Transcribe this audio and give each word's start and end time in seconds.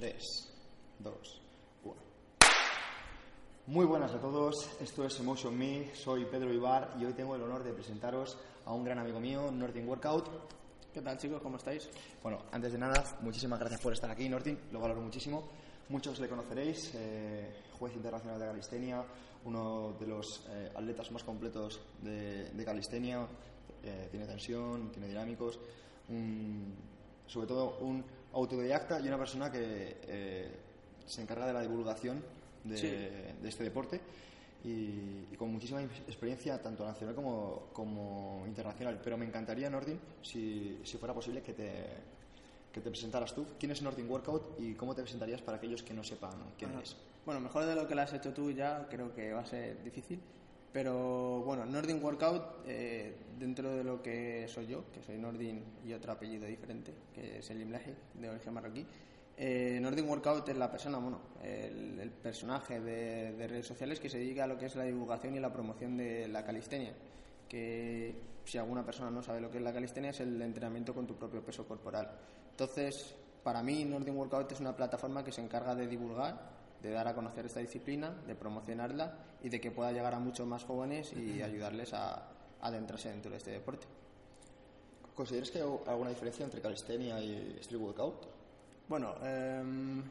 3, 0.00 0.48
2, 1.00 1.40
1. 1.84 1.94
Muy 3.66 3.84
buenas 3.84 4.10
a 4.14 4.18
todos, 4.18 4.70
esto 4.80 5.04
es 5.04 5.20
Emotion 5.20 5.58
Me, 5.58 5.94
soy 5.94 6.24
Pedro 6.24 6.50
Ibar 6.54 6.96
y 6.98 7.04
hoy 7.04 7.12
tengo 7.12 7.36
el 7.36 7.42
honor 7.42 7.62
de 7.62 7.74
presentaros 7.74 8.38
a 8.64 8.72
un 8.72 8.82
gran 8.82 8.98
amigo 8.98 9.20
mío, 9.20 9.50
Nortin 9.52 9.86
Workout. 9.86 10.30
¿Qué 10.94 11.02
tal 11.02 11.18
chicos? 11.18 11.42
¿Cómo 11.42 11.58
estáis? 11.58 11.86
Bueno, 12.22 12.38
antes 12.50 12.72
de 12.72 12.78
nada, 12.78 13.18
muchísimas 13.20 13.58
gracias 13.60 13.78
por 13.82 13.92
estar 13.92 14.10
aquí, 14.10 14.26
Nortin, 14.26 14.58
lo 14.72 14.80
valoro 14.80 15.02
muchísimo. 15.02 15.50
Muchos 15.90 16.18
le 16.18 16.30
conoceréis, 16.30 16.92
eh, 16.94 17.52
juez 17.78 17.94
internacional 17.94 18.40
de 18.40 18.46
calistenia, 18.46 19.04
uno 19.44 19.92
de 20.00 20.06
los 20.06 20.46
eh, 20.48 20.70
atletas 20.74 21.10
más 21.12 21.24
completos 21.24 21.78
de, 22.00 22.48
de 22.52 22.64
calistenia, 22.64 23.26
eh, 23.82 24.08
tiene 24.10 24.24
tensión, 24.24 24.90
tiene 24.92 25.08
dinámicos, 25.08 25.58
un- 26.08 26.88
sobre 27.26 27.46
todo 27.46 27.76
un 27.82 28.02
autodidacta 28.32 29.00
y 29.00 29.08
una 29.08 29.18
persona 29.18 29.50
que 29.50 29.96
eh, 30.02 30.50
se 31.06 31.22
encarga 31.22 31.46
de 31.46 31.52
la 31.52 31.62
divulgación 31.62 32.22
de, 32.64 32.76
Sí. 32.76 32.86
de 32.88 33.48
este 33.48 33.64
deporte 33.64 34.00
y, 34.64 34.68
y 35.32 35.36
con 35.38 35.50
muchísima 35.52 35.82
experiencia 35.82 36.60
tanto 36.60 36.84
nacional 36.84 37.14
como, 37.14 37.68
como 37.72 38.44
internacional. 38.46 39.00
Pero 39.02 39.16
me 39.16 39.24
encantaría, 39.26 39.70
Nordin, 39.70 39.98
si, 40.22 40.80
si 40.84 40.98
fuera 40.98 41.14
posible, 41.14 41.42
que 41.42 41.54
te, 41.54 41.72
que 42.72 42.80
te 42.80 42.90
presentaras 42.90 43.34
tú. 43.34 43.46
¿Quién 43.58 43.72
es 43.72 43.82
Nordin 43.82 44.08
Workout 44.10 44.60
y 44.60 44.74
cómo 44.74 44.94
te 44.94 45.02
presentarías 45.02 45.40
para 45.42 45.56
aquellos 45.56 45.82
que 45.82 45.94
no 45.94 46.04
sepan 46.04 46.32
quién 46.58 46.70
Ajá. 46.70 46.80
eres? 46.80 46.96
Bueno, 47.24 47.40
mejor 47.40 47.64
de 47.64 47.74
lo 47.74 47.86
que 47.88 47.94
lo 47.94 48.02
has 48.02 48.12
hecho 48.12 48.32
tú 48.32 48.50
ya, 48.50 48.86
creo 48.90 49.14
que 49.14 49.32
va 49.32 49.40
a 49.40 49.46
ser 49.46 49.82
difícil. 49.82 50.20
Pero 50.72 51.42
bueno, 51.42 51.66
Nordin 51.66 52.02
Workout, 52.02 52.64
eh, 52.66 53.16
dentro 53.38 53.74
de 53.74 53.82
lo 53.82 54.00
que 54.02 54.46
soy 54.48 54.66
yo, 54.66 54.84
que 54.92 55.02
soy 55.02 55.18
Nordin 55.18 55.64
y 55.84 55.92
otro 55.92 56.12
apellido 56.12 56.46
diferente, 56.46 56.94
que 57.12 57.38
es 57.38 57.50
el 57.50 57.60
Imleje, 57.60 57.94
de 58.14 58.30
origen 58.30 58.54
marroquí, 58.54 58.86
eh, 59.36 59.78
Nordin 59.80 60.08
Workout 60.08 60.48
es 60.48 60.56
la 60.56 60.70
persona, 60.70 60.98
bueno, 60.98 61.20
el, 61.42 62.10
personaje 62.10 62.78
de 62.78 63.48
redes 63.48 63.66
sociales 63.66 63.98
que 63.98 64.10
se 64.10 64.18
dedica 64.18 64.44
a 64.44 64.46
lo 64.46 64.58
que 64.58 64.66
es 64.66 64.76
la 64.76 64.84
divulgación 64.84 65.34
y 65.34 65.40
la 65.40 65.52
promoción 65.52 65.96
de 65.96 66.28
la 66.28 66.44
calistenia. 66.44 66.92
Que 67.48 68.14
si 68.44 68.58
alguna 68.58 68.84
persona 68.84 69.10
no 69.10 69.22
sabe 69.22 69.40
lo 69.40 69.50
que 69.50 69.58
es 69.58 69.64
la 69.64 69.72
calistenia, 69.72 70.10
es 70.10 70.20
el 70.20 70.40
entrenamiento 70.42 70.94
con 70.94 71.06
tu 71.06 71.16
propio 71.16 71.42
peso 71.42 71.66
corporal. 71.66 72.10
Entonces, 72.50 73.14
para 73.42 73.62
mí, 73.62 73.84
Nordin 73.84 74.16
Workout 74.16 74.52
es 74.52 74.60
una 74.60 74.76
plataforma 74.76 75.24
que 75.24 75.32
se 75.32 75.40
encarga 75.40 75.74
de 75.74 75.86
divulgar, 75.86 76.59
de 76.82 76.90
dar 76.90 77.08
a 77.08 77.14
conocer 77.14 77.46
esta 77.46 77.60
disciplina, 77.60 78.10
de 78.26 78.34
promocionarla 78.34 79.14
y 79.42 79.48
de 79.48 79.60
que 79.60 79.70
pueda 79.70 79.92
llegar 79.92 80.14
a 80.14 80.18
muchos 80.18 80.46
más 80.46 80.64
jóvenes 80.64 81.12
y 81.12 81.42
ayudarles 81.42 81.92
a, 81.92 82.14
a 82.14 82.26
adentrarse 82.60 83.10
dentro 83.10 83.30
de 83.30 83.36
este 83.38 83.50
deporte. 83.50 83.86
¿Consideras 85.14 85.50
que 85.50 85.58
hay 85.58 85.64
alguna 85.86 86.10
diferencia 86.10 86.44
entre 86.44 86.60
calistenia 86.62 87.20
y 87.20 87.58
street 87.60 87.80
workout? 87.80 88.26
Bueno, 88.88 89.14
em, 89.22 90.02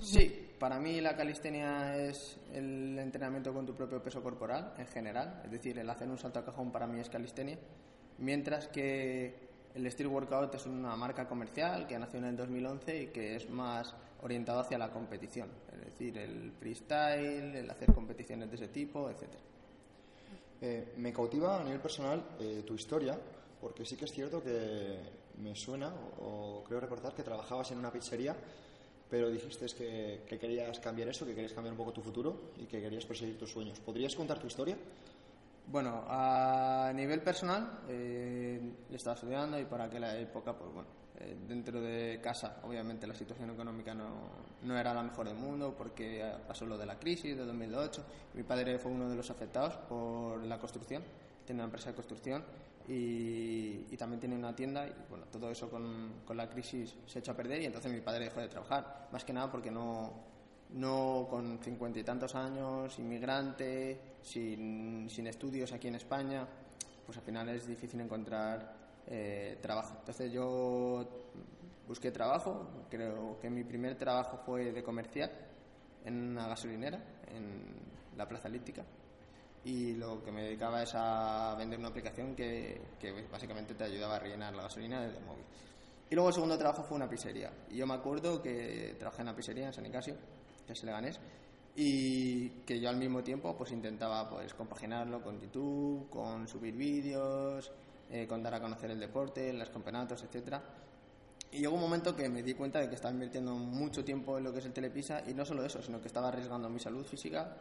sí, 0.00 0.50
para 0.58 0.80
mí 0.80 1.00
la 1.00 1.16
calistenia 1.16 1.96
es 1.96 2.38
el 2.52 2.98
entrenamiento 2.98 3.54
con 3.54 3.64
tu 3.64 3.74
propio 3.74 4.02
peso 4.02 4.22
corporal 4.22 4.74
en 4.78 4.86
general, 4.86 5.42
es 5.44 5.50
decir, 5.50 5.78
el 5.78 5.88
hacer 5.88 6.08
un 6.08 6.18
salto 6.18 6.40
a 6.40 6.44
cajón 6.44 6.72
para 6.72 6.86
mí 6.86 7.00
es 7.00 7.08
calistenia, 7.08 7.58
mientras 8.18 8.68
que 8.68 9.51
el 9.74 9.86
street 9.86 10.10
workout 10.10 10.54
es 10.54 10.66
una 10.66 10.94
marca 10.96 11.26
comercial 11.26 11.86
que 11.86 11.98
nació 11.98 12.18
en 12.18 12.26
el 12.26 12.36
2011 12.36 13.02
y 13.02 13.06
que 13.08 13.36
es 13.36 13.48
más 13.48 13.94
orientado 14.22 14.60
hacia 14.60 14.78
la 14.78 14.90
competición, 14.90 15.48
es 15.72 15.84
decir, 15.84 16.16
el 16.18 16.52
freestyle, 16.52 17.56
el 17.56 17.70
hacer 17.70 17.92
competiciones 17.92 18.48
de 18.50 18.56
ese 18.56 18.68
tipo, 18.68 19.10
etcétera. 19.10 19.42
Eh, 20.60 20.94
me 20.98 21.12
cautiva 21.12 21.60
a 21.60 21.64
nivel 21.64 21.80
personal 21.80 22.22
eh, 22.38 22.62
tu 22.64 22.74
historia, 22.74 23.18
porque 23.60 23.84
sí 23.84 23.96
que 23.96 24.04
es 24.04 24.12
cierto 24.12 24.42
que 24.42 24.98
me 25.38 25.56
suena, 25.56 25.92
o, 26.20 26.62
creo 26.64 26.78
recordar 26.78 27.14
que 27.14 27.22
trabajabas 27.24 27.72
en 27.72 27.78
una 27.78 27.90
pizzería, 27.90 28.36
pero 29.10 29.28
dijiste 29.28 29.66
que 29.76 30.38
querías 30.38 30.78
cambiar 30.78 31.08
eso, 31.08 31.26
que 31.26 31.34
querías 31.34 31.52
cambiar 31.52 31.72
un 31.72 31.78
poco 31.78 31.92
tu 31.92 32.00
futuro 32.00 32.52
y 32.56 32.66
que 32.66 32.80
querías 32.80 33.04
perseguir 33.04 33.36
tus 33.36 33.50
sueños. 33.50 33.80
¿Podrías 33.80 34.14
contar 34.14 34.38
tu 34.38 34.46
historia? 34.46 34.76
Bueno, 35.66 36.04
a 36.08 36.92
nivel 36.94 37.22
personal, 37.22 37.80
eh, 37.88 38.60
estaba 38.90 39.14
estudiando 39.14 39.58
y 39.58 39.64
para 39.64 39.84
aquella 39.84 40.18
época, 40.18 40.52
pues 40.52 40.72
bueno, 40.72 40.88
eh, 41.18 41.36
dentro 41.48 41.80
de 41.80 42.20
casa, 42.22 42.58
obviamente 42.64 43.06
la 43.06 43.14
situación 43.14 43.50
económica 43.50 43.94
no, 43.94 44.08
no 44.62 44.76
era 44.76 44.92
la 44.92 45.02
mejor 45.02 45.28
del 45.28 45.36
mundo 45.36 45.74
porque 45.76 46.34
pasó 46.46 46.66
lo 46.66 46.76
de 46.76 46.86
la 46.86 46.98
crisis 46.98 47.36
de 47.36 47.44
2008. 47.44 48.04
Mi 48.34 48.42
padre 48.42 48.78
fue 48.78 48.90
uno 48.90 49.08
de 49.08 49.16
los 49.16 49.30
afectados 49.30 49.74
por 49.88 50.44
la 50.44 50.58
construcción, 50.58 51.02
tiene 51.46 51.60
una 51.60 51.66
empresa 51.66 51.90
de 51.90 51.94
construcción 51.94 52.44
y, 52.88 53.96
también 53.96 54.18
tiene 54.18 54.34
una 54.34 54.54
tienda 54.56 54.86
y 54.86 54.92
bueno, 55.08 55.26
todo 55.30 55.48
eso 55.50 55.70
con, 55.70 56.22
con 56.26 56.36
la 56.36 56.50
crisis 56.50 56.96
se 57.06 57.20
echó 57.20 57.30
a 57.30 57.36
perder 57.36 57.62
y 57.62 57.66
entonces 57.66 57.92
mi 57.92 58.00
padre 58.00 58.24
dejó 58.24 58.40
de 58.40 58.48
trabajar, 58.48 59.08
más 59.12 59.24
que 59.24 59.32
nada 59.32 59.50
porque 59.50 59.70
no, 59.70 60.12
no 60.74 61.26
con 61.28 61.58
cincuenta 61.58 61.98
y 61.98 62.04
tantos 62.04 62.34
años, 62.34 62.98
inmigrante, 62.98 64.00
sin, 64.22 65.08
sin 65.10 65.26
estudios 65.26 65.72
aquí 65.72 65.88
en 65.88 65.96
España, 65.96 66.46
pues 67.04 67.18
al 67.18 67.24
final 67.24 67.48
es 67.50 67.66
difícil 67.66 68.00
encontrar 68.00 68.74
eh, 69.06 69.58
trabajo. 69.60 69.96
Entonces 69.98 70.32
yo 70.32 71.06
busqué 71.86 72.10
trabajo, 72.10 72.86
creo 72.88 73.38
que 73.40 73.50
mi 73.50 73.64
primer 73.64 73.96
trabajo 73.96 74.38
fue 74.46 74.72
de 74.72 74.82
comercial 74.82 75.30
en 76.04 76.30
una 76.30 76.48
gasolinera, 76.48 76.98
en 77.28 78.16
la 78.16 78.26
Plaza 78.26 78.48
Elíptica, 78.48 78.84
y 79.64 79.94
lo 79.94 80.22
que 80.24 80.32
me 80.32 80.42
dedicaba 80.42 80.82
es 80.82 80.92
a 80.94 81.54
vender 81.56 81.78
una 81.78 81.88
aplicación 81.88 82.34
que, 82.34 82.80
que 82.98 83.12
básicamente 83.30 83.74
te 83.74 83.84
ayudaba 83.84 84.16
a 84.16 84.18
rellenar 84.18 84.54
la 84.54 84.64
gasolina 84.64 85.00
desde 85.02 85.18
el 85.18 85.24
móvil. 85.24 85.44
Y 86.10 86.14
luego 86.14 86.28
el 86.28 86.34
segundo 86.34 86.58
trabajo 86.58 86.82
fue 86.82 86.96
una 86.96 87.08
pizzería. 87.08 87.50
Y 87.70 87.76
yo 87.76 87.86
me 87.86 87.94
acuerdo 87.94 88.42
que 88.42 88.96
trabajé 88.98 89.22
en 89.22 89.28
una 89.28 89.36
pizzería 89.36 89.66
en 89.66 89.72
San 89.72 89.84
Nicasio, 89.84 90.14
que 90.66 90.72
es 90.72 90.82
Leganés, 90.84 91.20
y 91.74 92.48
que 92.66 92.80
yo 92.80 92.88
al 92.88 92.96
mismo 92.96 93.22
tiempo 93.22 93.56
pues 93.56 93.72
intentaba 93.72 94.28
pues 94.28 94.52
compaginarlo 94.54 95.22
con 95.22 95.40
YouTube, 95.40 96.08
con 96.10 96.46
subir 96.46 96.74
vídeos, 96.74 97.72
eh, 98.10 98.26
con 98.26 98.42
dar 98.42 98.54
a 98.54 98.60
conocer 98.60 98.90
el 98.90 99.00
deporte, 99.00 99.52
los 99.52 99.70
campeonatos, 99.70 100.22
etcétera. 100.22 100.62
Y 101.50 101.60
llegó 101.60 101.74
un 101.74 101.80
momento 101.80 102.14
que 102.14 102.28
me 102.28 102.42
di 102.42 102.54
cuenta 102.54 102.78
de 102.78 102.88
que 102.88 102.94
estaba 102.94 103.12
invirtiendo 103.12 103.54
mucho 103.54 104.04
tiempo 104.04 104.38
en 104.38 104.44
lo 104.44 104.52
que 104.52 104.58
es 104.58 104.66
el 104.66 104.72
telepisa 104.72 105.22
y 105.26 105.34
no 105.34 105.44
solo 105.44 105.64
eso, 105.64 105.82
sino 105.82 106.00
que 106.00 106.08
estaba 106.08 106.28
arriesgando 106.28 106.68
mi 106.68 106.78
salud 106.78 107.04
física 107.04 107.56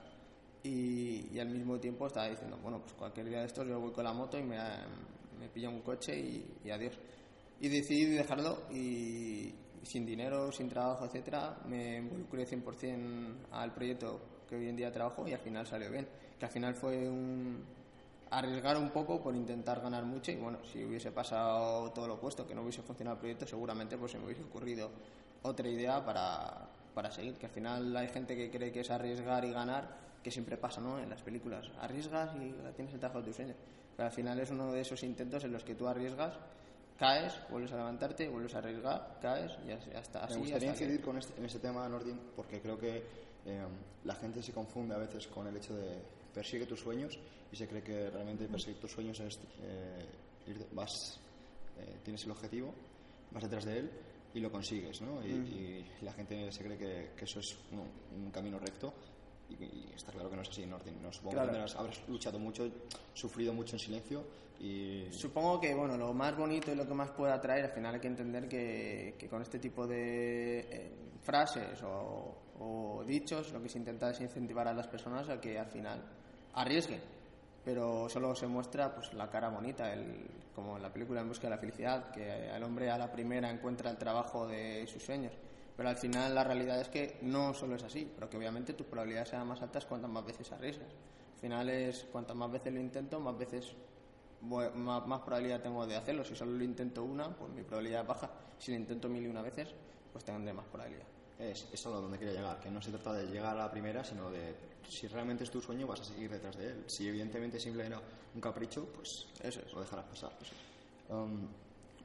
y, 0.64 1.28
y 1.34 1.40
al 1.40 1.50
mismo 1.50 1.80
tiempo 1.80 2.08
estaba 2.08 2.30
diciendo, 2.30 2.58
bueno, 2.62 2.80
pues 2.80 2.94
cualquier 2.94 3.28
día 3.28 3.40
de 3.40 3.46
estos 3.46 3.68
yo 3.68 3.80
voy 3.80 3.92
con 3.92 4.04
la 4.04 4.14
moto 4.14 4.38
y 4.38 4.44
me, 4.44 4.58
me 5.40 5.50
pillo 5.50 5.70
un 5.70 5.82
coche 5.82 6.18
y, 6.18 6.60
y 6.64 6.70
adiós. 6.70 6.98
Y 7.60 7.70
decidí 7.70 8.06
dejarlo 8.06 8.64
y, 8.72 9.54
sin 9.84 10.06
dinero, 10.06 10.52
sin 10.52 10.70
trabajo, 10.70 11.06
etcétera, 11.06 11.58
me 11.66 11.98
involucré 11.98 12.46
100% 12.46 13.34
al 13.52 13.74
proyecto 13.74 14.20
que 14.48 14.56
hoy 14.56 14.68
en 14.68 14.76
día 14.76 14.92
trabajo 14.92 15.28
y 15.28 15.34
al 15.34 15.40
final 15.40 15.66
salió 15.66 15.90
bien. 15.90 16.08
Que 16.40 16.46
al 16.46 16.52
final 16.52 16.76
fue 16.76 17.10
un 17.10 17.64
arriesgar 18.32 18.78
un 18.78 18.90
poco 18.90 19.22
por 19.22 19.36
intentar 19.36 19.82
ganar 19.82 20.06
mucho 20.06 20.32
y 20.32 20.38
bueno, 20.38 20.60
si 20.64 20.84
hubiese 20.84 21.12
pasado 21.12 21.92
todo 21.92 22.08
lo 22.08 22.16
opuesto, 22.16 22.48
que 22.48 22.56
no 22.56 22.62
hubiese 22.62 22.82
funcionado 22.82 23.16
el 23.16 23.20
proyecto, 23.20 23.46
seguramente 23.46 23.98
pues 23.98 24.14
se 24.14 24.18
me 24.18 24.26
hubiese 24.26 24.44
ocurrido 24.44 24.90
otra 25.44 25.68
idea 25.68 26.04
para, 26.04 26.70
para 26.94 27.12
seguir, 27.12 27.36
que 27.36 27.48
al 27.48 27.52
final 27.52 27.96
hay 27.96 28.08
gente 28.08 28.36
que 28.36 28.50
cree 28.50 28.72
que 28.72 28.82
es 28.82 28.90
arriesgar 28.90 29.44
y 29.44 29.52
ganar, 29.52 29.98
que 30.24 30.32
siempre 30.32 30.56
pasa, 30.56 30.80
¿no? 30.80 31.00
En 31.00 31.10
las 31.10 31.22
películas, 31.22 31.70
arriesgas 31.82 32.34
y 32.36 32.54
tienes 32.76 32.94
el 32.94 33.00
trabajo 33.00 33.20
de 33.20 33.28
tus 33.28 33.36
sueños, 33.36 33.58
pero 33.98 34.08
al 34.08 34.14
final 34.14 34.40
es 34.40 34.50
uno 34.50 34.72
de 34.72 34.82
esos 34.82 35.04
intentos 35.04 35.44
en 35.44 35.52
los 35.52 35.64
que 35.64 35.76
tú 35.76 35.88
arriesgas, 35.88 36.34
caes, 37.02 37.34
vuelves 37.50 37.72
a 37.74 37.78
levantarte, 37.78 38.30
vuelves 38.30 38.54
a 38.54 38.60
arriesgar, 38.60 39.18
caes 39.20 39.52
y 39.68 39.72
hasta 39.96 40.24
así 40.24 40.36
Me 40.36 40.40
gustaría 40.42 40.70
incidir 40.70 41.02
con 41.02 41.18
este, 41.18 41.34
en 41.40 41.46
este 41.46 41.58
tema, 41.60 41.90
Nordin, 41.90 42.20
porque 42.36 42.62
creo 42.62 42.78
que 42.78 43.04
eh, 43.46 43.66
la 44.04 44.14
gente 44.16 44.44
se 44.44 44.54
confunde 44.54 44.94
a 44.94 45.00
veces 45.00 45.26
con 45.28 45.48
el 45.48 45.58
hecho 45.58 45.76
de 45.76 45.98
persigue 46.32 46.68
tus 46.68 46.80
sueños 46.80 47.18
y 47.52 47.56
se 47.56 47.68
cree 47.68 47.82
que 47.82 48.10
realmente 48.12 48.48
perseguir 48.48 48.80
tus 48.80 48.92
sueños 48.92 49.20
es 49.20 49.40
eh, 49.64 50.06
ir 50.46 50.64
vas, 50.74 51.20
eh, 51.80 51.98
tienes 52.04 52.24
el 52.26 52.32
objetivo, 52.32 52.72
vas 53.32 53.44
detrás 53.44 53.66
de 53.66 53.80
él 53.80 53.92
y 54.36 54.40
lo 54.40 54.52
consigues, 54.52 55.02
¿no? 55.02 55.26
Y, 55.26 55.32
y 55.32 55.92
la 56.04 56.14
gente 56.14 56.52
se 56.52 56.64
cree 56.64 56.78
que, 56.78 57.12
que 57.18 57.26
eso 57.26 57.40
es 57.40 57.58
un, 57.72 58.26
un 58.26 58.32
camino 58.32 58.60
recto 58.60 58.94
y, 59.50 59.56
y 59.56 59.92
está 59.96 60.12
claro 60.12 60.30
que 60.30 60.36
no 60.36 60.44
es 60.44 60.50
así, 60.50 60.66
Nordin. 60.68 61.02
No, 61.02 61.12
supongo 61.12 61.34
Claro. 61.38 61.52
que 61.52 61.58
habrás 61.76 62.08
luchado 62.08 62.38
mucho, 62.38 62.70
sufrido 63.16 63.54
mucho 63.54 63.76
en 63.76 63.80
silencio 63.80 64.24
y 64.62 65.12
Supongo 65.12 65.60
que 65.60 65.74
bueno, 65.74 65.98
lo 65.98 66.14
más 66.14 66.38
bonito 66.38 66.72
y 66.72 66.76
lo 66.76 66.88
que 66.88 66.94
más 66.94 67.10
puede 67.10 67.34
atraer, 67.34 67.66
al 67.66 67.72
final 67.72 67.96
hay 67.96 68.00
que 68.00 68.08
entender 68.08 68.48
que, 68.48 69.16
que 69.18 69.28
con 69.28 69.42
este 69.42 69.58
tipo 69.58 69.88
de 69.88 70.60
eh, 70.60 70.92
frases 71.22 71.82
o, 71.82 72.36
o 72.60 73.04
dichos 73.04 73.52
lo 73.52 73.62
que 73.62 73.70
se 73.70 73.80
intenta 73.80 74.12
es 74.12 74.22
incentivar 74.22 74.68
a 74.68 74.74
las 74.74 74.88
personas 74.88 75.28
a 75.30 75.42
que 75.42 75.58
al 75.58 75.66
final 75.66 76.04
arriesguen. 76.54 77.02
Pero 77.66 78.08
solo 78.08 78.36
se 78.36 78.46
muestra 78.46 78.94
pues 78.94 79.14
la 79.14 79.30
cara 79.30 79.50
bonita, 79.50 79.92
el, 79.94 80.28
como 80.54 80.78
en 80.78 80.84
la 80.84 80.92
película 80.92 81.22
En 81.22 81.28
busca 81.28 81.48
de 81.48 81.56
la 81.56 81.58
felicidad, 81.58 82.12
que 82.12 82.50
el 82.50 82.64
hombre 82.64 82.90
a 82.92 82.98
la 82.98 83.12
primera 83.12 83.50
encuentra 83.50 83.90
el 83.90 83.98
trabajo 83.98 84.48
de 84.48 84.86
sus 84.88 85.04
sueños. 85.04 85.34
Pero 85.76 85.90
al 85.90 85.98
final 85.98 86.36
la 86.36 86.44
realidad 86.44 86.80
es 86.80 86.90
que 86.90 87.18
no 87.24 87.54
solo 87.54 87.76
es 87.76 87.84
así, 87.84 88.12
pero 88.14 88.30
que 88.30 88.38
obviamente 88.38 88.74
tus 88.74 88.86
probabilidades 88.86 89.30
sean 89.30 89.48
más 89.48 89.62
altas 89.62 89.86
cuantas 89.86 90.12
más 90.12 90.26
veces 90.26 90.52
arriesgas. 90.52 90.90
Al 91.34 91.40
final 91.40 91.70
es 91.70 92.06
cuantas 92.12 92.36
más 92.36 92.52
veces 92.52 92.74
lo 92.74 92.80
intento, 92.80 93.20
más 93.20 93.38
veces 93.38 93.76
más, 94.42 95.06
más 95.08 95.22
probabilidad 95.22 95.62
tengo 95.62 95.86
de 95.86 95.96
hacerlo. 95.96 96.24
Si 96.24 96.36
solo 96.36 96.52
lo 96.52 96.64
intento 96.64 97.04
una, 97.04 97.30
pues 97.30 97.52
mi 97.52 97.64
probabilidad 97.64 98.02
es 98.02 98.08
baja. 98.08 98.32
Si 98.58 98.72
lo 98.72 98.78
intento 98.78 99.10
mil 99.10 99.24
y 99.24 99.28
una 99.28 99.42
veces, 99.42 99.70
pues 100.12 100.24
tendré 100.24 100.54
más 100.54 100.66
probabilidad. 100.66 101.06
es, 101.40 101.68
es 101.72 101.86
a 101.86 101.90
donde 101.90 102.18
quería 102.20 102.34
llegar, 102.36 102.60
que 102.60 102.70
no 102.70 102.82
se 102.82 102.92
trata 102.92 103.14
de 103.14 103.26
llegar 103.26 103.56
a 103.56 103.64
la 103.64 103.72
primera, 103.72 104.04
sino 104.04 104.30
de 104.30 104.56
si 104.88 105.08
realmente 105.08 105.44
es 105.44 105.52
tu 105.52 105.62
sueño 105.62 105.88
vas 105.88 106.02
a 106.02 106.04
seguir 106.04 106.30
detrás 106.30 106.58
de 106.58 106.68
él. 106.68 106.84
Si 106.88 107.08
evidentemente 107.08 107.60
simple 107.60 107.86
era 107.86 108.00
un 108.34 108.42
capricho, 108.42 108.86
pues 108.94 109.28
Eso 109.42 109.62
es. 109.62 109.74
lo 109.74 109.82
dejarás 109.82 110.06
pasar. 110.06 110.32
Um, 111.10 111.48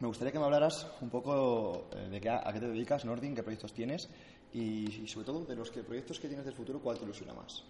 me 0.00 0.06
gustaría 0.08 0.32
que 0.32 0.38
me 0.38 0.44
hablaras 0.44 0.86
un 1.00 1.10
poco 1.10 1.88
eh, 1.92 2.08
de 2.08 2.20
qué, 2.20 2.30
a 2.30 2.52
qué 2.52 2.60
te 2.60 2.68
dedicas, 2.68 3.04
Nordin, 3.04 3.34
qué 3.34 3.42
proyectos 3.42 3.72
tienes 3.72 4.08
y, 4.52 5.02
y 5.02 5.08
sobre 5.08 5.26
todo 5.26 5.44
de 5.44 5.56
los 5.56 5.70
que, 5.70 5.82
proyectos 5.82 6.20
que 6.20 6.28
tienes 6.28 6.44
del 6.44 6.54
futuro, 6.54 6.80
¿cuál 6.80 6.98
te 6.98 7.04
ilusiona 7.04 7.32
más? 7.34 7.64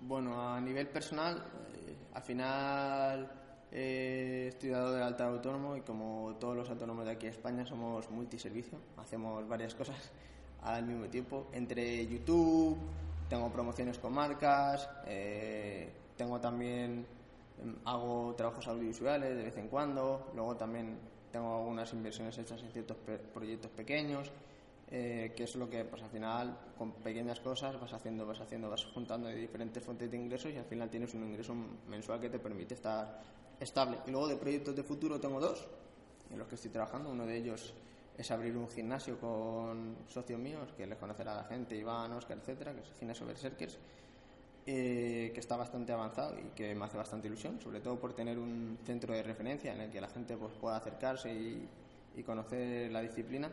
Bueno, 0.00 0.40
a 0.40 0.60
nivel 0.60 0.88
personal, 0.88 1.38
eh, 1.74 1.96
al 2.14 2.22
final 2.22 3.41
he 3.72 4.48
estudiado 4.48 4.92
del 4.92 5.02
alta 5.02 5.26
autónomo 5.26 5.76
y 5.76 5.80
como 5.80 6.36
todos 6.38 6.54
los 6.56 6.68
autónomos 6.68 7.06
de 7.06 7.12
aquí 7.12 7.26
en 7.26 7.32
España 7.32 7.64
somos 7.64 8.10
multiservicio, 8.10 8.78
hacemos 8.98 9.48
varias 9.48 9.74
cosas 9.74 9.96
al 10.62 10.84
mismo 10.84 11.06
tiempo. 11.08 11.46
Entre 11.52 12.06
YouTube, 12.06 12.76
tengo 13.28 13.50
promociones 13.50 13.98
con 13.98 14.12
marcas, 14.12 14.88
eh, 15.06 15.90
tengo 16.16 16.38
también, 16.38 17.06
em, 17.62 17.76
hago 17.86 18.34
trabajos 18.36 18.66
audiovisuales 18.68 19.36
de 19.36 19.42
vez 19.44 19.56
en 19.56 19.68
cuando, 19.68 20.30
luego 20.34 20.56
también 20.56 20.98
tengo 21.32 21.56
algunas 21.56 21.90
inversiones 21.94 22.36
hechas 22.36 22.62
en 22.62 22.70
ciertos 22.70 22.96
proyectos 23.32 23.70
pequeños. 23.70 24.30
eh, 24.94 25.32
que 25.34 25.44
es 25.44 25.56
lo 25.56 25.70
que 25.70 25.86
pues 25.86 26.02
al 26.02 26.10
final 26.10 26.54
con 26.76 26.92
pequeñas 26.92 27.40
cosas 27.40 27.80
vas 27.80 27.94
haciendo 27.94 28.26
vas 28.26 28.42
haciendo 28.42 28.68
vas 28.68 28.84
juntando 28.84 29.26
de 29.26 29.36
diferentes 29.36 29.82
fuentes 29.82 30.10
de 30.10 30.18
ingresos 30.18 30.52
y 30.52 30.58
al 30.58 30.66
final 30.66 30.90
tienes 30.90 31.14
un 31.14 31.24
ingreso 31.24 31.54
mensual 31.88 32.20
que 32.20 32.28
te 32.28 32.38
permite 32.38 32.74
estar 32.74 33.22
estable 33.62 33.98
y 34.06 34.10
luego 34.10 34.28
de 34.28 34.36
proyectos 34.36 34.76
de 34.76 34.82
futuro 34.82 35.20
tengo 35.20 35.40
dos 35.40 35.66
en 36.30 36.38
los 36.38 36.48
que 36.48 36.54
estoy 36.54 36.70
trabajando 36.70 37.10
uno 37.10 37.26
de 37.26 37.36
ellos 37.36 37.72
es 38.16 38.30
abrir 38.30 38.56
un 38.56 38.68
gimnasio 38.68 39.18
con 39.18 39.96
socios 40.08 40.38
míos 40.38 40.68
que 40.76 40.86
les 40.86 40.98
conocerá 40.98 41.34
la 41.34 41.44
gente 41.44 41.76
Iván 41.76 42.12
Oscar 42.12 42.38
etcétera 42.38 42.72
que 42.74 42.80
es 42.80 42.88
el 42.88 42.94
gimnasio 42.94 43.26
Berserkers 43.26 43.78
eh, 44.64 45.32
que 45.34 45.40
está 45.40 45.56
bastante 45.56 45.92
avanzado 45.92 46.38
y 46.38 46.50
que 46.54 46.72
me 46.72 46.84
hace 46.84 46.96
bastante 46.96 47.26
ilusión, 47.26 47.60
sobre 47.60 47.80
todo 47.80 47.98
por 47.98 48.12
tener 48.12 48.38
un 48.38 48.78
centro 48.84 49.12
de 49.12 49.20
referencia 49.20 49.74
en 49.74 49.80
el 49.80 49.90
que 49.90 50.00
la 50.00 50.06
gente 50.06 50.36
pues, 50.36 50.52
pueda 50.52 50.76
acercarse 50.76 51.34
y, 51.34 51.68
conocer 52.24 52.92
la 52.92 53.00
disciplina. 53.00 53.50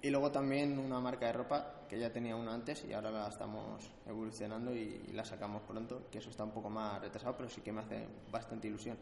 Y 0.00 0.10
luego 0.10 0.32
también 0.32 0.76
una 0.80 0.98
marca 0.98 1.26
de 1.26 1.32
ropa 1.32 1.84
que 1.88 1.96
ya 1.96 2.12
tenía 2.12 2.34
una 2.34 2.54
antes 2.54 2.84
y 2.84 2.92
ahora 2.92 3.12
la 3.12 3.28
estamos 3.28 3.88
evolucionando 4.04 4.74
y 4.74 5.12
la 5.12 5.24
sacamos 5.24 5.62
pronto, 5.62 6.08
que 6.10 6.18
eso 6.18 6.30
está 6.30 6.42
un 6.42 6.50
poco 6.50 6.68
más 6.68 7.00
retrasado, 7.00 7.36
pero 7.36 7.48
sí 7.48 7.60
que 7.60 7.70
me 7.70 7.82
hace 7.82 8.04
bastante 8.32 8.66
ilusión. 8.66 8.96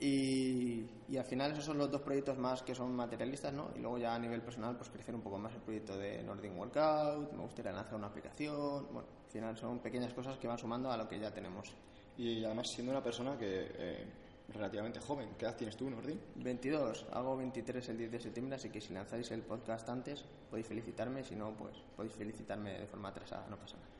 Y, 0.00 0.86
y 1.08 1.16
al 1.16 1.24
final 1.24 1.52
esos 1.52 1.64
son 1.64 1.78
los 1.78 1.90
dos 1.90 2.02
proyectos 2.02 2.38
más 2.38 2.62
que 2.62 2.74
son 2.74 2.94
materialistas, 2.94 3.52
¿no? 3.52 3.70
Y 3.74 3.80
luego 3.80 3.98
ya 3.98 4.14
a 4.14 4.18
nivel 4.18 4.42
personal, 4.42 4.76
pues 4.76 4.90
crecer 4.90 5.14
un 5.14 5.22
poco 5.22 5.38
más 5.38 5.52
el 5.54 5.60
proyecto 5.60 5.96
de 5.96 6.22
Nordic 6.22 6.56
Workout, 6.56 7.32
me 7.32 7.42
gustaría 7.42 7.72
lanzar 7.72 7.96
una 7.96 8.06
aplicación, 8.06 8.86
bueno, 8.92 9.08
al 9.24 9.30
final 9.30 9.56
son 9.56 9.80
pequeñas 9.80 10.14
cosas 10.14 10.38
que 10.38 10.46
van 10.46 10.58
sumando 10.58 10.90
a 10.92 10.96
lo 10.96 11.08
que 11.08 11.18
ya 11.18 11.32
tenemos. 11.32 11.72
Y 12.16 12.44
además 12.44 12.68
siendo 12.68 12.92
una 12.92 13.02
persona 13.02 13.36
que 13.36 13.70
eh, 13.74 14.06
relativamente 14.48 15.00
joven, 15.00 15.30
¿qué 15.36 15.44
edad 15.44 15.56
tienes 15.56 15.76
tú, 15.76 15.90
Nordin? 15.90 16.20
22, 16.36 17.06
hago 17.12 17.36
23 17.36 17.88
el 17.88 17.98
10 17.98 18.12
de 18.12 18.20
septiembre, 18.20 18.56
así 18.56 18.70
que 18.70 18.80
si 18.80 18.92
lanzáis 18.92 19.30
el 19.32 19.42
podcast 19.42 19.88
antes 19.88 20.24
podéis 20.48 20.66
felicitarme, 20.66 21.24
si 21.24 21.34
no, 21.34 21.56
pues 21.56 21.76
podéis 21.96 22.14
felicitarme 22.14 22.78
de 22.78 22.86
forma 22.86 23.08
atrasada, 23.08 23.46
no 23.48 23.56
pasa 23.56 23.76
nada. 23.76 23.97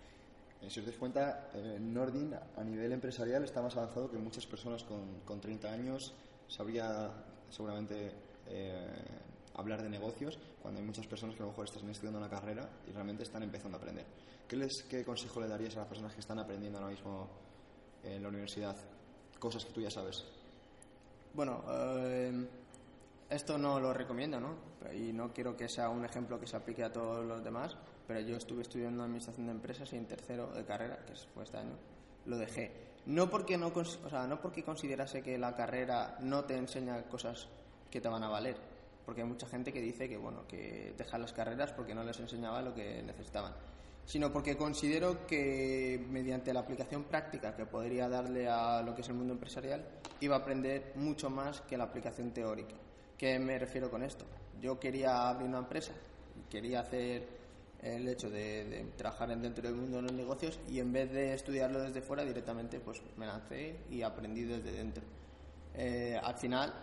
Eh, 0.61 0.71
si 0.71 0.81
os 0.81 0.87
dais 0.87 0.99
cuenta, 0.99 1.51
eh, 1.55 1.79
Nordin 1.79 2.35
a 2.35 2.63
nivel 2.65 2.93
empresarial 2.93 3.45
está 3.45 3.63
más 3.63 3.77
avanzado 3.77 4.11
que 4.11 4.19
muchas 4.19 4.47
personas 4.47 4.83
con, 4.83 5.21
con 5.25 5.41
30 5.41 5.71
años. 5.71 6.15
Sabría 6.49 7.13
seguramente 7.49 8.13
eh, 8.47 8.87
hablar 9.55 9.83
de 9.83 9.89
negocios 9.89 10.39
cuando 10.61 10.81
hay 10.81 10.87
muchas 10.87 11.07
personas 11.07 11.37
que 11.37 11.43
a 11.43 11.47
lo 11.47 11.53
mejor 11.53 11.67
están 11.67 11.89
estudiando 11.91 12.19
una 12.19 12.29
carrera 12.29 12.69
y 12.87 12.93
realmente 12.93 13.23
están 13.23 13.43
empezando 13.43 13.77
a 13.77 13.81
aprender. 13.81 14.07
¿Qué, 14.47 14.57
les, 14.57 14.83
¿Qué 14.85 15.05
consejo 15.05 15.41
le 15.41 15.49
darías 15.49 15.77
a 15.77 15.81
las 15.81 15.89
personas 15.89 16.15
que 16.15 16.21
están 16.21 16.39
aprendiendo 16.39 16.79
ahora 16.79 16.91
mismo 16.91 17.29
en 18.03 18.23
la 18.23 18.29
universidad? 18.29 18.77
Cosas 19.39 19.65
que 19.65 19.73
tú 19.73 19.81
ya 19.81 19.91
sabes. 19.91 20.25
Bueno, 21.35 21.63
eh, 21.71 22.49
esto 23.31 23.59
no 23.59 23.79
lo 23.79 23.93
recomiendo, 23.93 24.41
¿no? 24.41 24.57
Y 24.95 25.13
no 25.13 25.33
quiero 25.33 25.57
que 25.57 25.69
sea 25.69 25.91
un 25.91 26.05
ejemplo 26.05 26.41
que 26.41 26.47
se 26.47 26.57
aplique 26.57 26.83
a 26.83 26.91
todos 26.91 27.25
los 27.25 27.45
demás, 27.45 27.77
pero 28.09 28.21
yo 28.21 28.37
estuve 28.37 28.63
estudiando 28.63 29.05
Administración 29.05 29.47
de 29.47 29.53
Empresas 29.53 29.93
y 29.93 29.97
en 29.97 30.07
tercero 30.07 30.49
de 30.49 30.65
carrera, 30.65 30.99
que 31.07 31.13
fue 31.35 31.45
este 31.45 31.59
año, 31.59 31.77
lo 32.25 32.39
dejé. 32.39 32.73
No 33.07 33.29
porque, 33.31 33.57
no, 33.57 33.69
o 33.69 34.09
sea, 34.11 34.27
no 34.27 34.41
porque 34.41 34.65
considerase 34.65 35.23
que 35.23 35.39
la 35.39 35.55
carrera 35.55 36.17
no 36.21 36.45
te 36.45 36.57
enseña 36.57 37.03
cosas 37.05 37.47
que 37.91 38.01
te 38.01 38.09
van 38.09 38.25
a 38.25 38.29
valer, 38.29 38.57
porque 39.05 39.21
hay 39.21 39.29
mucha 39.29 39.47
gente 39.47 39.73
que 39.73 39.81
dice 39.81 40.09
que, 40.09 40.17
bueno, 40.17 40.47
que 40.49 40.95
deja 40.97 41.19
las 41.19 41.35
carreras 41.35 41.73
porque 41.73 41.95
no 41.95 42.03
les 42.03 42.19
enseñaba 42.19 42.63
lo 42.63 42.75
que 42.75 43.03
necesitaban 43.03 43.53
sino 44.09 44.33
porque 44.33 44.57
considero 44.57 45.27
que 45.27 46.03
mediante 46.09 46.55
la 46.55 46.61
aplicación 46.61 47.05
práctica 47.05 47.55
que 47.55 47.67
podría 47.67 48.09
darle 48.09 48.49
a 48.49 48.81
lo 48.81 48.95
que 48.95 49.03
es 49.03 49.09
el 49.11 49.17
mundo 49.17 49.35
empresarial 49.35 49.87
iba 50.21 50.35
a 50.35 50.39
aprender 50.39 50.93
mucho 50.95 51.29
más 51.29 51.61
que 51.61 51.77
la 51.77 51.85
aplicación 51.85 52.31
teórica. 52.31 52.75
¿Qué 53.19 53.39
me 53.39 53.59
refiero 53.59 53.91
con 53.91 54.03
esto? 54.03 54.25
Yo 54.63 54.81
quería 54.81 55.29
abrir 55.29 55.47
una 55.47 55.59
empresa, 55.59 55.93
quería 56.49 56.81
hacer 56.81 57.38
el 57.83 58.09
hecho 58.09 58.29
de, 58.29 58.65
de 58.65 58.85
trabajar 58.97 59.31
en- 59.31 59.43
dentro 59.43 59.63
del 59.63 59.77
mundo 59.77 59.97
de 59.99 60.03
los 60.03 60.13
negocios 60.13 60.59
y 60.69 60.81
en 60.81 60.93
vez 60.93 61.13
de 61.13 61.35
estudiarlo 61.35 61.81
desde 61.81 62.03
fuera 62.03 62.25
directamente 62.25 62.81
pues 62.81 63.01
me 63.17 63.27
lancé 63.27 63.77
y 63.91 64.03
aprendí 64.03 64.45
desde 64.45 64.73
dentro. 64.73 65.05
Eh, 65.75 66.19
al 66.23 66.35
final 66.37 66.75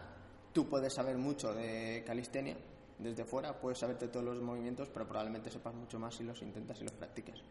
tú 0.53 0.69
puedes 0.69 0.94
saber 0.94 1.18
mucho 1.18 1.53
de 1.53 2.03
calistenia 2.06 2.56
desde 2.97 3.25
fuera, 3.25 3.59
puedes 3.59 3.77
saberte 3.80 4.07
todos 4.07 4.25
los 4.25 4.42
movimientos, 4.42 4.88
pero 4.94 5.06
probablemente 5.06 5.50
sepas 5.51 5.74
mucho 5.75 6.00
más 6.00 6.15
si 6.15 6.24
los 6.24 6.42
intentas 6.42 6.80
y 6.80 6.83
los 6.86 6.94
practicas. 6.94 7.41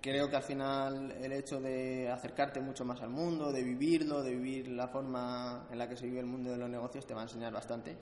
Creo 0.00 0.28
que 0.28 0.36
al 0.36 0.42
final 0.42 1.10
el 1.10 1.32
hecho 1.32 1.60
de 1.60 2.08
acercarte 2.10 2.60
mucho 2.60 2.84
más 2.84 3.00
al 3.00 3.08
mundo, 3.08 3.50
de 3.50 3.62
vivirlo, 3.62 4.22
de 4.22 4.34
vivir 4.36 4.68
la 4.68 4.88
forma 4.88 5.66
en 5.72 5.78
la 5.78 5.88
que 5.88 5.96
se 5.96 6.06
vive 6.06 6.20
el 6.20 6.26
mundo 6.26 6.50
de 6.50 6.58
los 6.58 6.68
negocios, 6.68 7.06
te 7.06 7.14
va 7.14 7.20
a 7.20 7.24
enseñar 7.24 7.52
bastante. 7.52 7.96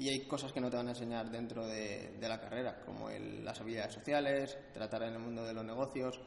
Y 0.00 0.08
hay 0.08 0.20
cosas 0.20 0.50
que 0.50 0.62
no 0.62 0.70
te 0.70 0.78
van 0.78 0.86
a 0.86 0.92
enseñar 0.92 1.30
dentro 1.30 1.66
de, 1.66 2.16
la 2.22 2.40
carrera, 2.40 2.80
como 2.86 3.10
el- 3.10 3.44
las 3.44 3.60
habilidades 3.60 3.92
sociales, 3.92 4.56
tratar 4.72 5.02
en 5.02 5.12
el 5.12 5.18
mundo 5.18 5.44
de 5.44 5.52
los 5.52 5.62
negocios, 5.62 6.18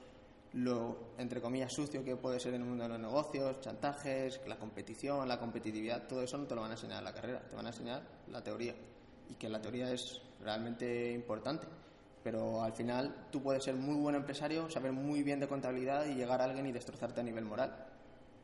lo, 0.53 1.15
entre 1.17 1.41
comillas, 1.41 1.73
sucio 1.73 2.03
que 2.03 2.15
puede 2.15 2.39
ser 2.39 2.53
en 2.53 2.61
el 2.61 2.67
mundo 2.67 2.83
de 2.83 2.89
los 2.89 2.99
negocios, 2.99 3.59
chantajes, 3.61 4.39
la 4.45 4.59
competición, 4.59 5.27
la 5.27 5.39
competitividad, 5.39 6.07
todo 6.07 6.21
eso 6.21 6.37
no 6.37 6.45
te 6.45 6.53
lo 6.53 6.61
van 6.61 6.69
a 6.69 6.73
enseñar 6.75 6.99
en 6.99 7.05
la 7.05 7.13
carrera, 7.13 7.41
te 7.49 7.55
van 7.55 7.65
a 7.65 7.69
enseñar 7.69 8.03
la 8.27 8.43
teoría. 8.43 8.75
Y 9.27 9.33
que 9.33 9.49
la 9.49 9.59
teoría 9.59 9.91
es 9.91 10.21
realmente 10.39 11.11
importante. 11.11 11.65
Pero 12.23 12.61
al 12.61 12.73
final 12.73 13.27
tú 13.31 13.41
puedes 13.41 13.63
ser 13.63 13.73
muy 13.73 13.95
buen 13.95 14.13
empresario, 14.13 14.69
saber 14.69 14.91
muy 14.91 15.23
bien 15.23 15.39
de 15.39 15.47
contabilidad 15.47 16.05
y 16.05 16.13
llegar 16.13 16.41
a 16.41 16.43
alguien 16.43 16.67
y 16.67 16.71
destrozarte 16.71 17.21
a 17.21 17.23
nivel 17.23 17.45
moral. 17.45 17.87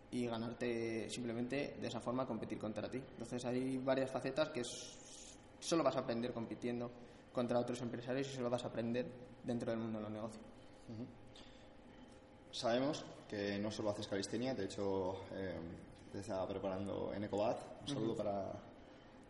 Y 0.09 0.25
ganarte 0.25 1.07
simplemente 1.11 1.77
de 1.79 1.87
esa 1.87 1.99
forma 1.99 2.25
competir 2.25 2.57
contra 2.57 2.89
ti. 2.89 2.97
Entonces 2.97 3.45
hay 3.45 3.77
varias 3.77 4.09
facetas 4.09 4.49
que 4.49 4.63
solo 5.59 5.83
vas 5.83 5.95
a 5.95 5.99
aprender 5.99 6.33
compitiendo 6.33 6.91
contra 7.33 7.59
otros 7.59 7.81
empresarios 7.81 8.27
y 8.27 8.35
solo 8.35 8.49
vas 8.49 8.63
a 8.63 8.67
aprender 8.67 9.05
dentro 9.43 9.71
del 9.71 9.79
mundo 9.79 9.99
de 9.99 10.03
los 10.03 10.11
negocios. 10.11 10.43
Sabemos 12.51 13.05
que 13.27 13.59
no 13.59 13.71
solo 13.71 13.91
haces 13.91 14.07
calistenia, 14.07 14.55
de 14.55 14.65
hecho 14.65 15.21
eh, 15.33 15.53
te 16.11 16.19
estaba 16.19 16.47
preparando 16.47 17.13
en 17.13 17.23
Ecobat. 17.23 17.57
Un 17.81 17.87
saludo 17.87 18.15
para, 18.15 18.51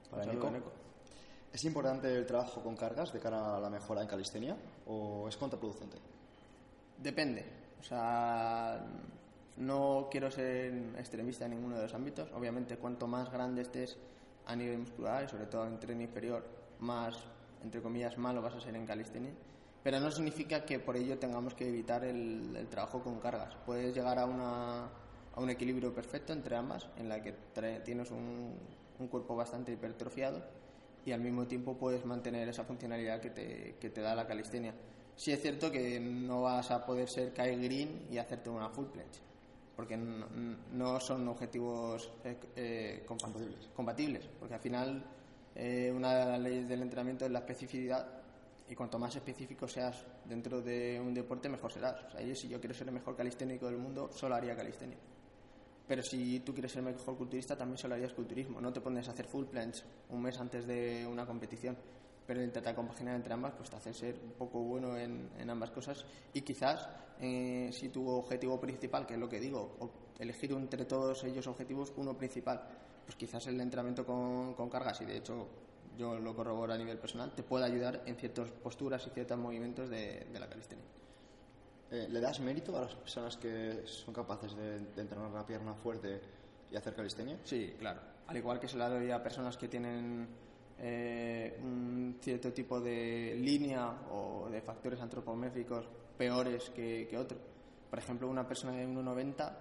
para 0.09 0.23
Un 0.23 0.29
saludo. 0.29 0.47
Eneco. 0.47 0.71
¿Es 1.51 1.63
importante 1.65 2.15
el 2.15 2.25
trabajo 2.25 2.61
con 2.61 2.75
cargas 2.75 3.11
de 3.11 3.19
cara 3.19 3.57
a 3.57 3.59
la 3.59 3.69
mejora 3.69 4.01
en 4.01 4.07
calistenia 4.07 4.55
o 4.87 5.27
es 5.27 5.35
contraproducente? 5.35 5.97
Depende. 6.97 7.43
O 7.79 7.83
sea, 7.83 8.85
no 9.57 10.07
quiero 10.11 10.29
ser 10.29 10.73
extremista 10.97 11.45
en 11.45 11.51
ninguno 11.51 11.75
de 11.75 11.83
los 11.83 11.93
ámbitos. 11.93 12.31
Obviamente, 12.33 12.77
cuanto 12.77 13.07
más 13.07 13.31
grande 13.31 13.63
estés 13.63 13.97
a 14.49 14.55
nivel 14.55 14.79
muscular, 14.79 15.23
y 15.23 15.27
sobre 15.29 15.45
todo 15.45 15.65
en 15.67 15.79
tren 15.79 16.01
inferior, 16.01 16.43
más, 16.79 17.15
entre 17.63 17.81
comillas, 17.81 18.17
malo 18.17 18.41
vas 18.41 18.55
a 18.55 18.59
ser 18.59 18.75
en 18.75 18.85
calistenia. 18.85 19.31
Pero 19.83 19.99
no 19.99 20.11
significa 20.11 20.65
que 20.65 20.79
por 20.79 20.97
ello 20.97 21.17
tengamos 21.17 21.53
que 21.53 21.69
evitar 21.69 22.03
el, 22.03 22.55
el 22.55 22.67
trabajo 22.67 23.01
con 23.01 23.19
cargas. 23.19 23.55
Puedes 23.65 23.95
llegar 23.95 24.19
a, 24.19 24.25
una, 24.25 24.85
a 25.33 25.39
un 25.39 25.49
equilibrio 25.49 25.93
perfecto 25.93 26.33
entre 26.33 26.55
ambas, 26.55 26.89
en 26.97 27.07
la 27.07 27.21
que 27.21 27.33
tienes 27.85 28.11
un, 28.11 28.57
un 28.99 29.07
cuerpo 29.07 29.35
bastante 29.35 29.71
hipertrofiado 29.71 30.43
y 31.05 31.11
al 31.11 31.21
mismo 31.21 31.47
tiempo 31.47 31.77
puedes 31.77 32.05
mantener 32.05 32.49
esa 32.49 32.65
funcionalidad 32.65 33.21
que 33.21 33.29
te, 33.29 33.75
que 33.79 33.89
te 33.89 34.01
da 34.01 34.15
la 34.15 34.27
calistenia. 34.27 34.73
Sí 35.15 35.31
es 35.31 35.41
cierto 35.41 35.71
que 35.71 35.99
no 35.99 36.41
vas 36.43 36.71
a 36.71 36.85
poder 36.85 37.09
ser 37.09 37.33
Kyle 37.33 37.61
Green 37.61 38.07
y 38.11 38.17
hacerte 38.17 38.49
una 38.49 38.69
full 38.69 38.85
planche, 38.85 39.21
porque 39.79 39.95
no, 39.95 40.99
son 40.99 41.25
objetivos 41.29 42.11
eh, 42.25 42.35
eh, 42.53 43.05
compa- 43.07 43.31
Compatibles. 43.73 44.27
porque 44.37 44.55
al 44.55 44.59
final 44.59 45.05
eh, 45.55 45.89
una 45.95 46.15
de 46.15 46.25
las 46.25 46.39
leyes 46.41 46.67
del 46.67 46.81
entrenamiento 46.81 47.23
es 47.23 47.31
la 47.31 47.39
especificidad 47.39 48.05
y 48.67 48.75
cuanto 48.75 48.99
más 48.99 49.15
específico 49.15 49.69
seas 49.69 50.05
dentro 50.25 50.61
de 50.61 50.99
un 50.99 51.13
deporte, 51.13 51.47
mejor 51.47 51.71
serás. 51.71 52.03
O 52.03 52.09
sea, 52.11 52.35
si 52.35 52.49
yo 52.49 52.59
quiero 52.59 52.75
ser 52.75 52.89
el 52.89 52.93
mejor 52.93 53.15
calisténico 53.15 53.67
del 53.67 53.77
mundo, 53.77 54.09
solo 54.11 54.35
haría 54.35 54.53
calistenia. 54.53 54.97
Pero 55.87 56.03
si 56.03 56.41
tú 56.41 56.51
quieres 56.51 56.73
ser 56.73 56.79
el 56.85 56.93
mejor 56.93 57.15
culturista, 57.15 57.57
también 57.57 57.77
solo 57.77 57.95
harías 57.95 58.11
culturismo. 58.13 58.59
No 58.59 58.73
te 58.73 58.81
pones 58.81 59.07
a 59.07 59.11
hacer 59.11 59.27
full 59.27 59.45
planche 59.45 59.85
un 60.09 60.21
mes 60.21 60.37
antes 60.41 60.67
de 60.67 61.07
una 61.09 61.25
competición. 61.25 61.77
Pero 62.29 62.43
intentar 62.43 62.75
compaginar 62.75 63.15
entre 63.15 63.33
ambas 63.33 63.53
pues 63.57 63.71
te 63.71 63.75
hace 63.75 63.91
ser 63.91 64.19
un 64.23 64.33
poco 64.33 64.59
bueno 64.59 64.95
en, 64.95 65.31
en 65.39 65.49
ambas 65.49 65.71
cosas 65.71 66.05
y 66.31 66.41
quizás 66.41 66.87
eh, 67.19 67.71
si 67.73 67.89
tu 67.89 68.07
objetivo 68.07 68.61
principal, 68.61 69.07
que 69.07 69.15
es 69.15 69.19
lo 69.19 69.27
que 69.27 69.39
digo, 69.39 69.75
elegir 70.19 70.51
entre 70.51 70.85
todos 70.85 71.23
ellos 71.23 71.47
objetivos 71.47 71.91
uno 71.97 72.15
principal, 72.15 72.61
pues 73.03 73.15
quizás 73.15 73.47
el 73.47 73.59
entrenamiento 73.59 74.05
con, 74.05 74.53
con 74.53 74.69
cargas 74.69 75.01
y 75.01 75.05
de 75.05 75.17
hecho 75.17 75.47
yo 75.97 76.19
lo 76.19 76.35
corroboro 76.35 76.71
a 76.71 76.77
nivel 76.77 76.99
personal, 76.99 77.33
te 77.33 77.41
puede 77.41 77.65
ayudar 77.65 78.03
en 78.05 78.15
ciertas 78.15 78.51
posturas 78.51 79.07
y 79.07 79.09
ciertos 79.09 79.39
movimientos 79.39 79.89
de, 79.89 80.27
de 80.31 80.39
la 80.39 80.47
calistenia. 80.47 80.85
Eh, 81.89 82.05
¿Le 82.11 82.21
das 82.21 82.39
mérito 82.41 82.77
a 82.77 82.81
las 82.81 82.93
personas 82.93 83.37
que 83.37 83.81
son 83.85 84.13
capaces 84.13 84.55
de, 84.55 84.81
de 84.81 85.01
entrenar 85.01 85.31
la 85.31 85.47
pierna 85.47 85.73
fuerte 85.73 86.21
y 86.71 86.75
hacer 86.75 86.93
calistenia? 86.93 87.39
Sí, 87.43 87.73
claro. 87.79 88.01
Al 88.27 88.37
igual 88.37 88.59
que 88.59 88.67
se 88.67 88.77
la 88.77 88.87
doy 88.87 89.09
a 89.09 89.23
personas 89.23 89.57
que 89.57 89.67
tienen 89.67 90.27
eh, 90.81 91.59
un 91.61 92.17
cierto 92.21 92.53
tipo 92.53 92.79
de 92.79 93.35
línea 93.35 93.89
o 94.11 94.49
de 94.49 94.61
factores 94.61 95.01
antropomórficos 95.01 95.85
peores 96.17 96.69
que, 96.69 97.07
que 97.09 97.17
otro. 97.17 97.37
Por 97.89 97.99
ejemplo, 97.99 98.27
una 98.27 98.47
persona 98.47 98.73
de 98.73 98.87
1,90 98.87 99.53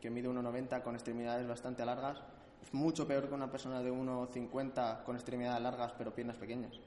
que 0.00 0.10
mide 0.10 0.28
1,90 0.28 0.82
con 0.82 0.94
extremidades 0.94 1.46
bastante 1.48 1.84
largas 1.84 2.22
es 2.62 2.72
mucho 2.74 3.06
peor 3.06 3.28
que 3.28 3.34
una 3.34 3.50
persona 3.50 3.82
de 3.82 3.92
1,50 3.92 5.04
con 5.04 5.16
extremidades 5.16 5.62
largas 5.62 5.92
pero 5.96 6.14
piernas 6.14 6.36
pequeñas. 6.36 6.78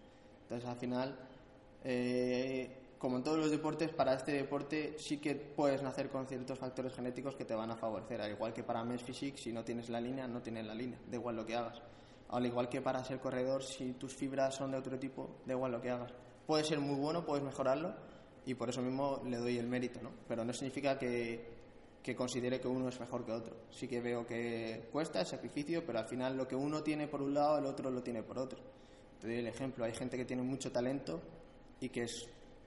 Entonces, 0.44 0.68
al 0.68 0.78
final, 0.78 1.18
eh, 1.84 2.78
como 2.98 3.18
en 3.18 3.24
todos 3.24 3.38
los 3.38 3.52
deportes, 3.52 3.92
para 3.92 4.14
este 4.14 4.34
deporte 4.34 4.96
sí 4.98 5.18
que 5.18 5.36
puedes 5.36 5.82
nacer 5.82 6.10
con 6.10 6.28
ciertos 6.28 6.60
factores 6.60 6.94
genéticos 6.94 7.36
que 7.36 7.46
te 7.46 7.56
van 7.56 7.72
a 7.72 7.76
favorecer. 7.76 8.22
Al 8.22 8.32
igual 8.32 8.54
que 8.54 8.64
para 8.64 8.84
Men's 8.84 9.04
Physique, 9.04 9.38
si 9.38 9.54
no 9.54 9.64
tienes 9.64 9.90
la 9.90 10.02
línea, 10.02 10.28
no 10.28 10.42
tienes 10.42 10.66
la 10.66 10.74
línea, 10.74 11.00
da 11.08 11.16
igual 11.16 11.36
lo 11.36 11.46
que 11.46 11.56
hagas. 11.56 11.82
Al 12.30 12.46
igual 12.46 12.70
que 12.70 12.82
para 12.82 13.04
ser 13.04 13.20
corredor, 13.20 13.64
si 13.64 13.94
tus 13.94 14.16
fibras 14.16 14.56
son 14.56 14.72
de 14.72 14.78
otro 14.78 15.00
tipo, 15.00 15.38
da 15.46 15.54
igual 15.54 15.72
lo 15.72 15.82
que 15.82 15.90
hagas. 15.90 16.14
Puedes 16.46 16.68
ser 16.68 16.80
muy 16.80 17.00
bueno, 17.00 17.26
puedes 17.26 17.44
mejorarlo 17.44 17.94
y 18.46 18.54
por 18.54 18.70
eso 18.70 18.82
mismo 18.82 19.22
le 19.26 19.38
doy 19.38 19.58
el 19.58 19.68
mérito, 19.68 20.02
¿no? 20.02 20.12
Pero 20.28 20.46
no 20.46 20.54
significa 20.54 20.98
que, 20.98 21.60
que 22.04 22.16
considere 22.16 22.60
que 22.60 22.68
uno 22.68 22.88
es 22.88 23.00
mejor 23.00 23.26
que 23.26 23.32
otro. 23.32 23.56
Sí 23.72 23.88
que 23.88 24.00
veo 24.00 24.26
que 24.26 24.90
cuesta, 24.92 25.22
es 25.22 25.30
sacrificio, 25.30 25.84
pero 25.86 26.00
al 26.00 26.06
final 26.06 26.38
lo 26.38 26.48
que 26.48 26.56
uno 26.56 26.84
tiene 26.84 27.08
por 27.08 27.22
un 27.22 27.34
lado, 27.34 27.58
el 27.58 27.66
otro 27.66 27.90
lo 27.90 28.02
tiene 28.04 28.22
por 28.22 28.38
otro. 28.38 28.60
Te 29.20 29.28
doy 29.28 29.38
el 29.38 29.48
ejemplo, 29.48 29.86
hay 29.86 29.94
gente 29.94 30.16
que 30.16 30.26
tiene 30.26 30.44
mucho 30.44 30.72
talento 30.72 31.22
y 31.80 31.90
que 31.90 32.06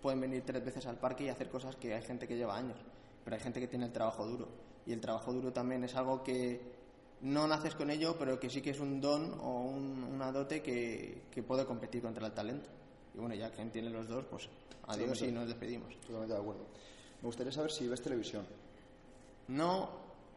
pueden 0.01 0.21
venir 0.21 0.43
tres 0.45 0.65
veces 0.65 0.87
al 0.87 0.99
parque 0.99 1.25
y 1.25 1.29
hacer 1.29 1.49
cosas 1.49 1.77
que 1.77 1.95
hay 1.95 2.03
gente 2.03 2.27
que 2.27 2.37
lleva 2.37 2.57
años, 2.57 2.79
pero 3.25 3.37
hay 3.37 3.43
gente 3.43 3.61
que 3.61 3.69
tiene 3.69 3.87
el 3.87 3.93
trabajo 3.93 4.27
duro. 4.27 4.49
Y 4.85 4.93
el 4.93 5.01
trabajo 5.01 5.33
duro 5.33 5.53
también 5.53 5.85
es 5.85 5.95
algo 5.95 6.23
que 6.25 6.82
no 7.23 7.47
naces 7.47 7.75
con 7.75 7.91
ello, 7.91 8.17
pero 8.19 8.39
que 8.39 8.51
sí 8.51 8.61
que 8.61 8.71
es 8.71 8.81
un 8.81 9.01
don 9.01 9.39
o 9.41 9.63
un, 9.63 10.05
una 10.13 10.33
dote 10.33 10.61
que, 10.61 11.23
que, 11.31 11.43
puede 11.43 11.65
competir 11.65 12.03
contra 12.03 12.27
el 12.27 12.33
talento. 12.33 12.69
Y 13.15 13.19
bueno, 13.19 13.35
ya 13.35 13.51
quien 13.51 13.71
tiene 13.71 13.91
los 13.91 14.09
dos, 14.09 14.25
pues 14.25 14.49
adiós 14.89 15.23
y 15.23 15.31
nos 15.31 15.47
despedimos. 15.47 15.95
Totalmente 16.01 16.35
de 16.35 16.41
acuerdo. 16.41 16.67
Me 17.21 17.27
gustaría 17.27 17.53
saber 17.53 17.71
si 17.71 17.87
ves 17.87 18.03
televisión. 18.03 18.45
No, 19.49 19.91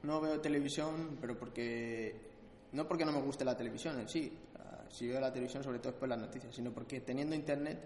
no 0.03 0.21
veo 0.21 0.39
televisión, 0.39 1.17
pero 1.19 1.37
porque 1.37 2.15
no 2.71 2.87
porque 2.87 3.05
no 3.05 3.11
me 3.11 3.21
guste 3.21 3.43
la 3.45 3.57
televisión 3.57 3.99
en 3.99 4.07
sí. 4.07 4.31
Si 4.89 5.07
veo 5.07 5.19
la 5.19 5.31
televisión, 5.31 5.63
sobre 5.63 5.79
todo 5.79 5.89
es 5.89 5.95
por 5.95 6.07
las 6.07 6.19
noticias, 6.19 6.55
sino 6.55 6.71
porque 6.71 7.01
teniendo 7.01 7.35
internet 7.35 7.79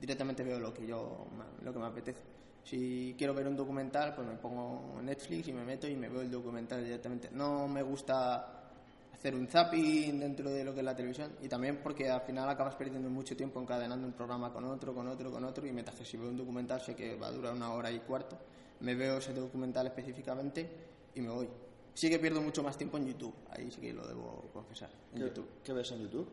directamente 0.00 0.42
veo 0.42 0.58
lo 0.58 0.72
que 0.72 0.86
yo 0.86 1.26
lo 1.62 1.72
que 1.72 1.78
me 1.78 1.86
apetece. 1.86 2.35
Si 2.66 3.14
quiero 3.16 3.32
ver 3.32 3.46
un 3.46 3.56
documental, 3.56 4.12
pues 4.12 4.26
me 4.26 4.34
pongo 4.34 5.00
Netflix 5.00 5.46
y 5.46 5.52
me 5.52 5.64
meto 5.64 5.86
y 5.86 5.94
me 5.94 6.08
veo 6.08 6.22
el 6.22 6.30
documental 6.32 6.82
directamente. 6.82 7.30
No 7.30 7.68
me 7.68 7.80
gusta 7.80 8.72
hacer 9.14 9.36
un 9.36 9.46
zapping 9.46 10.18
dentro 10.18 10.50
de 10.50 10.64
lo 10.64 10.74
que 10.74 10.80
es 10.80 10.84
la 10.84 10.96
televisión 10.96 11.36
y 11.40 11.48
también 11.48 11.78
porque 11.80 12.10
al 12.10 12.22
final 12.22 12.48
acabas 12.48 12.74
perdiendo 12.74 13.08
mucho 13.08 13.36
tiempo 13.36 13.60
encadenando 13.60 14.04
un 14.04 14.14
programa 14.14 14.52
con 14.52 14.64
otro, 14.64 14.92
con 14.92 15.06
otro, 15.06 15.30
con 15.30 15.44
otro 15.44 15.64
y 15.64 15.70
mientras 15.70 15.96
que 15.96 16.04
si 16.04 16.16
veo 16.16 16.28
un 16.28 16.36
documental 16.36 16.80
sé 16.80 16.96
que 16.96 17.14
va 17.14 17.28
a 17.28 17.30
durar 17.30 17.54
una 17.54 17.72
hora 17.72 17.88
y 17.92 18.00
cuarto, 18.00 18.36
me 18.80 18.96
veo 18.96 19.18
ese 19.18 19.32
documental 19.32 19.86
específicamente 19.86 20.68
y 21.14 21.20
me 21.20 21.28
voy. 21.28 21.48
Sí 21.94 22.10
que 22.10 22.18
pierdo 22.18 22.42
mucho 22.42 22.64
más 22.64 22.76
tiempo 22.76 22.96
en 22.96 23.06
YouTube, 23.06 23.34
ahí 23.50 23.70
sí 23.70 23.80
que 23.80 23.92
lo 23.92 24.04
debo 24.08 24.50
confesar. 24.52 24.90
En 25.12 25.20
¿Qué, 25.20 25.28
YouTube. 25.28 25.48
¿Qué 25.62 25.72
ves 25.72 25.92
en 25.92 26.00
YouTube? 26.00 26.28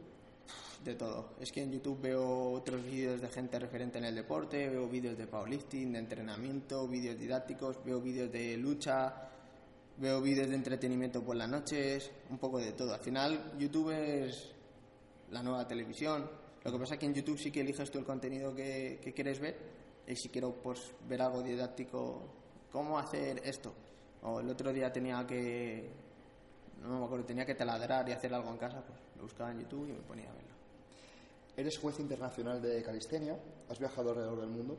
De 0.84 0.96
todo. 0.96 1.30
Es 1.40 1.52
que 1.52 1.62
en 1.62 1.72
YouTube 1.72 2.02
veo 2.02 2.52
otros 2.52 2.84
vídeos 2.84 3.22
de 3.22 3.30
gente 3.30 3.58
referente 3.58 3.98
en 3.98 4.06
el 4.06 4.16
deporte, 4.16 4.70
veo 4.70 4.88
vídeos 4.88 5.18
de 5.18 5.28
powerlifting, 5.28 5.94
de 5.94 6.00
entrenamiento, 6.00 6.88
vídeos 6.88 7.18
didácticos, 7.18 7.84
veo 7.84 8.02
vídeos 8.02 8.32
de 8.32 8.58
lucha, 8.58 9.30
veo 9.98 10.22
vídeos 10.22 10.50
de 10.50 10.56
entretenimiento 10.56 11.24
por 11.24 11.36
las 11.36 11.50
noches, 11.50 12.12
un 12.30 12.38
poco 12.38 12.60
de 12.60 12.74
todo. 12.74 12.94
Al 12.94 13.00
final 13.00 13.54
YouTube 13.58 13.92
es 13.92 14.52
la 15.32 15.42
nueva 15.42 15.68
televisión. 15.68 16.30
Lo 16.64 16.72
que 16.72 16.80
pasa 16.80 16.94
es 16.96 17.00
que 17.00 17.06
en 17.06 17.14
YouTube 17.14 17.38
sí 17.38 17.52
que 17.52 17.62
eliges 17.62 17.90
tú 17.92 18.00
el 18.00 18.06
contenido 18.06 18.54
que, 18.54 19.00
que 19.02 19.14
quieres 19.14 19.40
ver 19.40 19.58
y 20.08 20.16
si 20.16 20.30
quiero 20.30 20.54
pues 20.54 20.92
ver 21.08 21.22
algo 21.22 21.42
didáctico, 21.42 22.22
cómo 22.72 23.00
hacer 23.00 23.42
esto. 23.46 23.74
O 24.24 24.40
el 24.40 24.50
otro 24.50 24.72
día 24.72 24.92
tenía 24.92 25.26
que, 25.28 25.90
no 26.82 27.00
me 27.00 27.06
acuerdo, 27.06 27.26
tenía 27.26 27.46
que 27.46 27.56
taladrar 27.56 28.08
y 28.08 28.14
hacer 28.14 28.34
algo 28.34 28.50
en 28.50 28.58
casa, 28.58 28.82
pues 28.86 29.03
buscaba 29.24 29.52
en 29.52 29.62
YouTube 29.62 29.90
y 29.90 29.94
me 29.94 30.02
ponía 30.02 30.30
a 30.30 30.34
verlo. 30.34 30.54
Eres 31.56 31.78
juez 31.78 32.00
internacional 32.00 32.62
de 32.62 32.82
calistenia, 32.82 33.38
has 33.70 33.80
viajado 33.80 34.10
alrededor 34.10 34.40
del 34.40 34.50
mundo. 34.50 34.78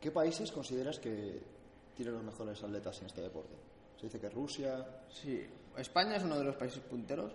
¿Qué 0.00 0.10
países 0.10 0.50
consideras 0.52 0.98
que 0.98 1.40
tienen 1.94 2.14
los 2.14 2.24
mejores 2.24 2.62
atletas 2.62 3.00
en 3.00 3.06
este 3.06 3.22
deporte? 3.22 3.54
Se 3.96 4.06
dice 4.06 4.20
que 4.20 4.28
Rusia. 4.28 4.84
Sí, 5.08 5.44
España 5.76 6.16
es 6.16 6.24
uno 6.24 6.38
de 6.38 6.44
los 6.44 6.56
países 6.56 6.80
punteros 6.80 7.32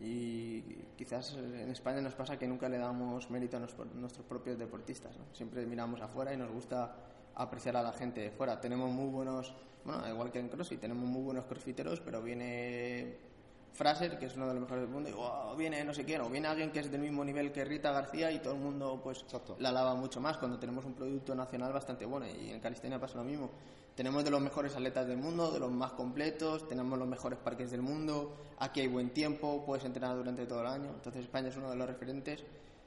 y 0.00 0.62
quizás 0.96 1.34
en 1.34 1.70
España 1.70 2.00
nos 2.00 2.14
pasa 2.14 2.38
que 2.38 2.46
nunca 2.46 2.68
le 2.68 2.78
damos 2.78 3.30
mérito 3.30 3.56
a 3.56 3.60
nuestros 3.60 4.26
propios 4.26 4.58
deportistas. 4.58 5.14
Siempre 5.32 5.66
miramos 5.66 6.00
afuera 6.00 6.32
y 6.32 6.36
nos 6.36 6.50
gusta 6.50 6.94
apreciar 7.34 7.76
a 7.76 7.82
la 7.82 7.92
gente 7.92 8.22
de 8.22 8.30
fuera. 8.30 8.60
Tenemos 8.60 8.90
muy 8.90 9.10
buenos, 9.10 9.54
bueno, 9.84 10.08
igual 10.08 10.30
que 10.30 10.38
en 10.38 10.48
CrossFit, 10.48 10.80
tenemos 10.80 11.08
muy 11.08 11.22
buenos 11.22 11.44
crossfiteros, 11.44 12.00
pero 12.00 12.22
viene 12.22 13.29
Fraser, 13.72 14.18
que 14.18 14.26
es 14.26 14.36
uno 14.36 14.48
de 14.48 14.54
los 14.54 14.62
mejores 14.62 14.82
del 14.82 14.92
mundo, 14.92 15.08
y 15.08 15.14
oh, 15.16 15.54
viene 15.56 15.84
no 15.84 15.94
sé 15.94 16.04
quién, 16.04 16.20
o 16.20 16.28
viene 16.28 16.48
alguien 16.48 16.70
que 16.70 16.80
es 16.80 16.90
del 16.90 17.00
mismo 17.00 17.24
nivel 17.24 17.52
que 17.52 17.64
Rita 17.64 17.92
García 17.92 18.30
y 18.30 18.40
todo 18.40 18.54
el 18.54 18.60
mundo 18.60 19.00
pues 19.02 19.22
Exacto. 19.22 19.56
la 19.58 19.70
alaba 19.70 19.94
mucho 19.94 20.20
más 20.20 20.36
cuando 20.38 20.58
tenemos 20.58 20.84
un 20.84 20.94
producto 20.94 21.34
nacional 21.34 21.72
bastante 21.72 22.04
bueno 22.04 22.26
y 22.26 22.50
en 22.50 22.60
calistenia 22.60 22.98
pasa 22.98 23.18
lo 23.18 23.24
mismo. 23.24 23.50
Tenemos 23.94 24.24
de 24.24 24.30
los 24.30 24.40
mejores 24.40 24.74
atletas 24.74 25.06
del 25.06 25.18
mundo, 25.18 25.50
de 25.50 25.60
los 25.60 25.70
más 25.70 25.92
completos, 25.92 26.66
tenemos 26.68 26.98
los 26.98 27.08
mejores 27.08 27.38
parques 27.38 27.70
del 27.70 27.82
mundo, 27.82 28.36
aquí 28.58 28.80
hay 28.80 28.88
buen 28.88 29.10
tiempo, 29.10 29.64
puedes 29.64 29.84
entrenar 29.84 30.16
durante 30.16 30.46
todo 30.46 30.60
el 30.60 30.68
año, 30.68 30.90
entonces 30.94 31.24
España 31.24 31.48
es 31.48 31.56
uno 31.56 31.70
de 31.70 31.76
los 31.76 31.86
referentes. 31.86 32.44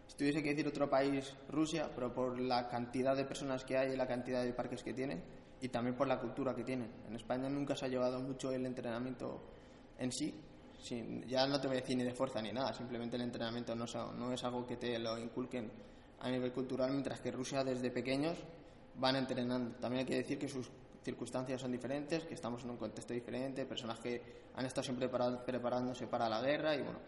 Si 0.07 0.17
tuviese 0.17 0.43
que 0.43 0.49
decir 0.49 0.67
otro 0.67 0.89
país, 0.89 1.33
Rusia, 1.49 1.89
pero 1.93 2.13
por 2.13 2.39
la 2.39 2.67
cantidad 2.67 3.15
de 3.15 3.25
personas 3.25 3.63
que 3.63 3.77
hay 3.77 3.93
y 3.93 3.95
la 3.95 4.07
cantidad 4.07 4.43
de 4.43 4.53
parques 4.53 4.83
que 4.83 4.93
tienen 4.93 5.23
y 5.61 5.69
también 5.69 5.95
por 5.95 6.07
la 6.07 6.19
cultura 6.19 6.53
que 6.53 6.63
tienen. 6.63 6.91
En 7.07 7.15
España 7.15 7.49
nunca 7.49 7.75
se 7.75 7.85
ha 7.85 7.87
llevado 7.87 8.19
mucho 8.19 8.51
el 8.51 8.65
entrenamiento 8.65 9.41
en 9.97 10.11
sí, 10.11 10.33
ya 11.27 11.47
no 11.47 11.59
te 11.59 11.67
voy 11.67 11.77
a 11.77 11.79
decir 11.81 11.97
ni 11.97 12.03
de 12.03 12.13
fuerza 12.13 12.41
ni 12.41 12.51
nada, 12.51 12.73
simplemente 12.73 13.15
el 13.15 13.23
entrenamiento 13.23 13.75
no, 13.75 13.85
no 14.13 14.33
es 14.33 14.43
algo 14.43 14.65
que 14.65 14.77
te 14.77 14.99
lo 14.99 15.17
inculquen 15.17 15.71
a 16.19 16.29
nivel 16.29 16.51
cultural, 16.51 16.91
mientras 16.91 17.19
que 17.19 17.31
Rusia 17.31 17.63
desde 17.63 17.91
pequeños 17.91 18.37
van 18.95 19.15
entrenando. 19.15 19.75
También 19.77 20.01
hay 20.01 20.05
que 20.05 20.15
decir 20.15 20.37
que 20.37 20.47
sus 20.47 20.69
circunstancias 21.03 21.59
son 21.59 21.71
diferentes, 21.71 22.23
que 22.23 22.33
estamos 22.33 22.63
en 22.63 22.71
un 22.71 22.77
contexto 22.77 23.13
diferente, 23.13 23.65
personas 23.65 23.99
que 23.99 24.21
han 24.55 24.65
estado 24.65 24.83
siempre 24.83 25.09
preparándose 25.09 26.07
para 26.07 26.29
la 26.29 26.41
guerra 26.41 26.75
y 26.75 26.81
bueno, 26.81 26.99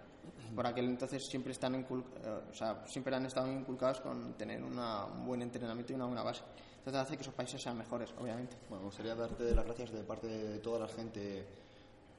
por 0.54 0.68
aquel 0.68 0.86
entonces 0.86 1.26
siempre 1.26 1.54
están 1.54 1.86
o 1.86 2.54
sea, 2.54 2.84
siempre 2.86 3.16
han 3.16 3.26
estado 3.26 3.52
inculcados 3.52 4.02
con 4.02 4.34
tener 4.34 4.62
una, 4.64 5.06
un 5.06 5.26
buen 5.26 5.42
entrenamiento 5.42 5.94
y 5.94 5.96
una 5.96 6.06
buena 6.06 6.24
base. 6.24 6.42
Entonces 6.78 7.02
hace 7.02 7.16
que 7.16 7.24
esos 7.24 7.34
países 7.34 7.62
sean 7.62 7.78
mejores, 7.78 8.14
obviamente. 8.20 8.58
Bueno, 8.70 8.84
me 8.84 8.86
gustaría 8.90 9.16
darte 9.16 9.56
las 9.56 9.66
gracias 9.66 9.92
de 9.92 10.04
parte 10.04 10.28
de 10.28 10.60
toda 10.60 10.80
la 10.80 10.88
gente 10.88 11.46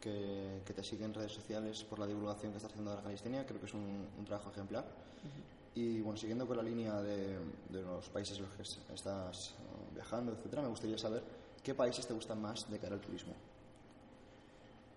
que, 0.01 0.63
que, 0.65 0.73
te 0.73 0.83
sigue 0.83 1.05
en 1.05 1.15
redes 1.15 1.33
sociales 1.33 1.85
por 1.85 1.99
la 1.99 2.07
divulgación 2.07 2.53
que 2.53 2.59
estás 2.59 2.71
haciendo 2.71 2.91
de 2.91 2.97
la 2.97 3.03
calistenia. 3.03 3.47
Creo 3.47 3.61
que 3.61 3.67
es 3.67 3.75
un, 3.75 4.09
un 4.19 4.25
trabajo 4.25 4.51
ejemplar. 4.51 4.85
Uh 4.85 5.27
-huh. 5.27 5.57
Y 5.77 6.01
bueno, 6.01 6.17
siguiendo 6.17 6.47
con 6.47 6.57
la 6.57 6.63
línea 6.63 7.03
de, 7.03 7.39
de 7.69 7.83
los 7.83 8.09
países 8.09 8.39
en 8.39 8.45
los 8.45 8.55
que 8.55 8.63
estás 8.95 9.51
uh, 9.59 9.95
viajando, 9.95 10.33
etcétera, 10.33 10.63
me 10.63 10.69
gustaría 10.69 10.97
saber 10.97 11.23
qué 11.63 11.75
países 11.75 12.07
te 12.07 12.15
gustan 12.15 12.41
más 12.41 12.71
de 12.71 12.79
cara 12.79 12.95
al 12.95 13.01
turismo. 13.03 13.35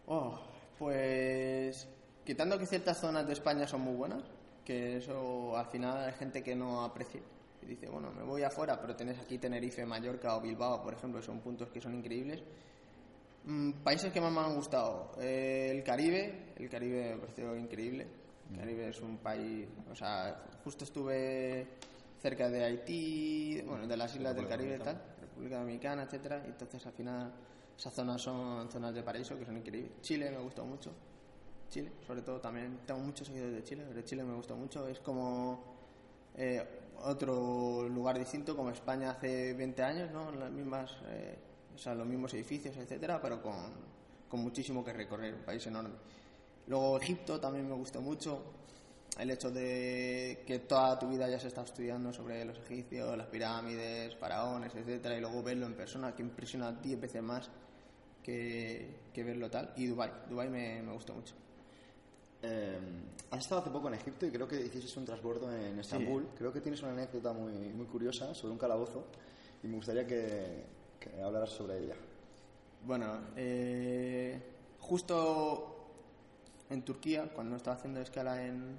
Oh, 0.07 0.39
pues 0.77 1.85
quitando 2.25 2.57
que 2.57 2.65
ciertas 2.65 2.97
zonas 2.97 3.27
de 3.27 3.33
España 3.33 3.67
son 3.67 3.81
muy 3.81 3.95
buenas, 3.95 4.23
que 4.63 4.97
eso 4.97 5.57
al 5.57 5.65
final 5.65 5.97
hay 5.97 6.13
gente 6.13 6.41
que 6.41 6.55
no 6.55 6.81
aprecia. 6.85 7.21
Y 7.61 7.65
dice, 7.65 7.89
bueno, 7.89 8.11
me 8.11 8.23
voy 8.23 8.43
afuera, 8.43 8.79
pero 8.79 8.95
tenés 8.95 9.19
aquí 9.19 9.37
Tenerife, 9.37 9.85
Mallorca 9.85 10.37
o 10.37 10.41
Bilbao, 10.41 10.81
por 10.81 10.93
ejemplo, 10.93 11.19
que 11.19 11.25
son 11.25 11.41
puntos 11.41 11.69
que 11.69 11.81
son 11.81 11.93
increíbles. 11.93 12.41
Mm, 13.49 13.81
países 13.83 14.13
que 14.13 14.21
más 14.21 14.31
me 14.31 14.41
han 14.41 14.53
gustado. 14.53 15.13
Eh, 15.19 15.71
el 15.71 15.83
Caribe, 15.83 16.53
el 16.55 16.69
Caribe 16.69 17.15
me 17.15 17.17
pareció 17.17 17.55
increíble. 17.55 18.07
El 18.51 18.57
Caribe 18.59 18.89
es 18.89 19.01
un 19.01 19.17
país, 19.17 19.67
o 19.91 19.95
sea, 19.95 20.45
justo 20.63 20.83
estuve 20.83 21.67
cerca 22.21 22.47
de 22.47 22.63
Haití, 22.63 23.59
bueno, 23.65 23.87
de 23.87 23.97
las 23.97 24.15
islas 24.15 24.35
del 24.35 24.47
Caribe 24.47 24.75
y 24.75 24.79
tal, 24.79 25.01
República 25.19 25.57
Dominicana, 25.57 26.03
etcétera, 26.03 26.43
y 26.45 26.49
entonces 26.49 26.85
al 26.85 26.93
final 26.93 27.33
esas 27.75 27.91
zonas 27.91 28.21
son 28.21 28.69
zonas 28.69 28.93
de 28.93 29.01
paraíso 29.01 29.37
que 29.37 29.45
son 29.45 29.57
increíbles. 29.57 29.99
Chile 30.01 30.29
me 30.29 30.37
gustó 30.37 30.63
mucho. 30.63 30.91
Chile, 31.69 31.91
sobre 32.05 32.21
todo 32.21 32.39
también 32.39 32.81
tengo 32.85 32.99
muchos 32.99 33.27
seguidores 33.27 33.55
de 33.55 33.63
Chile, 33.63 33.83
pero 33.87 34.01
Chile 34.03 34.23
me 34.23 34.35
gustó 34.35 34.55
mucho, 34.55 34.87
es 34.87 34.99
como 34.99 35.75
eh, 36.35 36.63
otro 37.03 37.89
lugar 37.89 38.19
distinto 38.19 38.55
como 38.55 38.69
España 38.69 39.11
hace 39.11 39.53
20 39.55 39.83
años, 39.83 40.11
¿no? 40.11 40.31
Las 40.33 40.51
mismas, 40.51 40.97
eh, 41.07 41.48
o 41.79 41.81
sea, 41.81 41.95
los 41.95 42.05
mismos 42.05 42.33
edificios, 42.33 42.75
etcétera, 42.75 43.21
pero 43.21 43.41
con, 43.41 43.55
con 44.27 44.41
muchísimo 44.41 44.83
que 44.83 44.91
recorrer, 44.91 45.33
un 45.33 45.43
país 45.43 45.65
enorme. 45.65 45.95
Luego 46.67 47.00
Egipto 47.00 47.39
también 47.39 47.67
me 47.67 47.74
gustó 47.74 48.01
mucho, 48.01 48.43
el 49.17 49.31
hecho 49.31 49.50
de 49.50 50.43
que 50.45 50.59
toda 50.59 51.00
tu 51.00 51.07
vida 51.07 51.29
ya 51.29 51.39
se 51.39 51.48
está 51.48 51.63
estudiando 51.63 52.12
sobre 52.12 52.43
los 52.43 52.57
egipcios, 52.59 53.17
las 53.17 53.27
pirámides, 53.27 54.13
faraones, 54.17 54.75
etcétera, 54.75 55.17
y 55.17 55.21
luego 55.21 55.41
verlo 55.41 55.65
en 55.65 55.74
persona, 55.74 56.13
que 56.13 56.21
impresiona 56.21 56.74
10 56.74 57.00
veces 57.00 57.24
más 57.24 57.50
que, 58.21 59.00
que 59.13 59.24
verlo 59.24 59.50
tal. 59.50 59.71
Y 59.77 59.88
Dubai, 59.88 60.12
Dubai 60.29 60.50
me, 60.50 60.81
me 60.81 60.91
gustó 60.91 61.13
mucho. 61.13 61.33
Eh, 62.41 62.77
has 63.31 63.39
estado 63.39 63.62
hace 63.62 63.69
poco 63.69 63.88
en 63.88 63.93
Egipto 63.93 64.25
y 64.25 64.31
creo 64.31 64.48
que 64.48 64.59
hiciste 64.59 65.00
un 65.00 65.05
transbordo 65.05 65.50
en 65.53 65.79
Estambul. 65.79 66.27
Creo 66.38 66.51
que 66.51 66.59
tienes 66.59 66.81
una 66.81 66.91
anécdota 66.91 67.31
muy, 67.31 67.53
muy 67.53 67.86
curiosa 67.86 68.33
sobre 68.33 68.51
un 68.51 68.59
calabozo 68.59 69.05
y 69.63 69.67
me 69.67 69.75
gustaría 69.77 70.05
que, 70.05 70.78
que 70.99 71.21
hablaras 71.21 71.49
sobre 71.49 71.79
ella. 71.79 71.95
Bueno, 72.85 73.19
eh, 73.35 74.39
justo 74.79 75.75
en 76.69 76.83
Turquía, 76.83 77.29
cuando 77.33 77.55
estaba 77.55 77.75
haciendo 77.75 77.99
escala 77.99 78.45
en, 78.45 78.77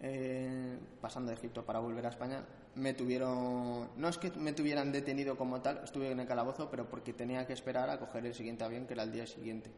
eh, 0.00 0.78
pasando 1.00 1.30
de 1.30 1.36
Egipto 1.36 1.64
para 1.64 1.78
volver 1.78 2.06
a 2.06 2.10
España, 2.10 2.44
me 2.74 2.92
tuvieron, 2.92 3.88
no 3.96 4.08
es 4.08 4.18
que 4.18 4.30
me 4.32 4.52
tuvieran 4.52 4.92
detenido 4.92 5.36
como 5.36 5.62
tal, 5.62 5.80
estuve 5.82 6.10
en 6.10 6.20
el 6.20 6.26
calabozo, 6.26 6.70
pero 6.70 6.88
porque 6.88 7.12
tenía 7.14 7.46
que 7.46 7.54
esperar 7.54 7.88
a 7.88 7.98
coger 7.98 8.26
el 8.26 8.34
siguiente 8.34 8.64
avión, 8.64 8.86
que 8.86 8.94
era 8.94 9.04
el 9.04 9.12
día 9.12 9.26
siguiente. 9.26 9.70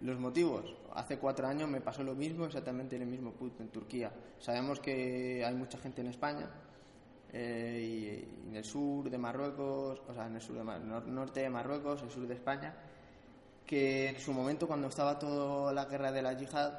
Los 0.00 0.20
motivos, 0.20 0.76
hace 0.94 1.18
cuatro 1.18 1.48
años 1.48 1.68
me 1.68 1.80
pasó 1.80 2.04
lo 2.04 2.14
mismo, 2.14 2.44
exactamente 2.44 2.94
en 2.94 3.02
el 3.02 3.08
mismo 3.08 3.32
punto, 3.32 3.64
en 3.64 3.70
Turquía. 3.70 4.12
Sabemos 4.38 4.78
que 4.78 5.44
hay 5.44 5.54
mucha 5.56 5.78
gente 5.78 6.02
en 6.02 6.06
España, 6.06 6.48
eh, 7.32 8.26
y, 8.44 8.48
en 8.48 8.56
el 8.56 8.64
sur 8.64 9.10
de 9.10 9.18
Marruecos, 9.18 10.00
o 10.08 10.14
sea, 10.14 10.26
en 10.26 10.36
el 10.36 10.40
sur 10.40 10.56
de 10.56 11.10
norte 11.10 11.40
de 11.40 11.50
Marruecos, 11.50 12.02
el 12.02 12.10
sur 12.10 12.26
de 12.26 12.34
España, 12.34 12.74
que 13.66 14.08
en 14.08 14.18
su 14.18 14.32
momento 14.32 14.66
cuando 14.66 14.88
estaba 14.88 15.18
toda 15.18 15.72
la 15.72 15.84
guerra 15.84 16.10
de 16.10 16.22
la 16.22 16.32
yihad 16.32 16.72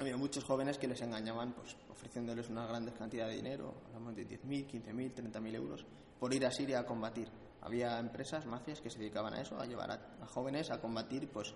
había 0.00 0.16
muchos 0.16 0.44
jóvenes 0.44 0.78
que 0.78 0.88
les 0.88 1.00
engañaban 1.02 1.52
pues 1.52 1.76
ofreciéndoles 1.90 2.48
una 2.48 2.66
grandes 2.66 2.94
cantidades 2.94 3.36
de 3.36 3.42
dinero, 3.42 3.74
hablamos 3.86 4.16
de 4.16 4.26
10.000, 4.26 4.66
15.000, 4.66 5.14
30.000 5.14 5.54
euros, 5.54 5.86
por 6.18 6.32
ir 6.34 6.44
a 6.46 6.50
Siria 6.50 6.80
a 6.80 6.86
combatir. 6.86 7.28
Había 7.60 7.98
empresas, 7.98 8.46
mafias 8.46 8.80
que 8.80 8.88
se 8.88 8.98
dedicaban 8.98 9.34
a 9.34 9.42
eso, 9.42 9.60
a 9.60 9.66
llevar 9.66 9.90
a, 9.90 10.26
jóvenes 10.26 10.70
a 10.70 10.80
combatir 10.80 11.28
pues 11.28 11.54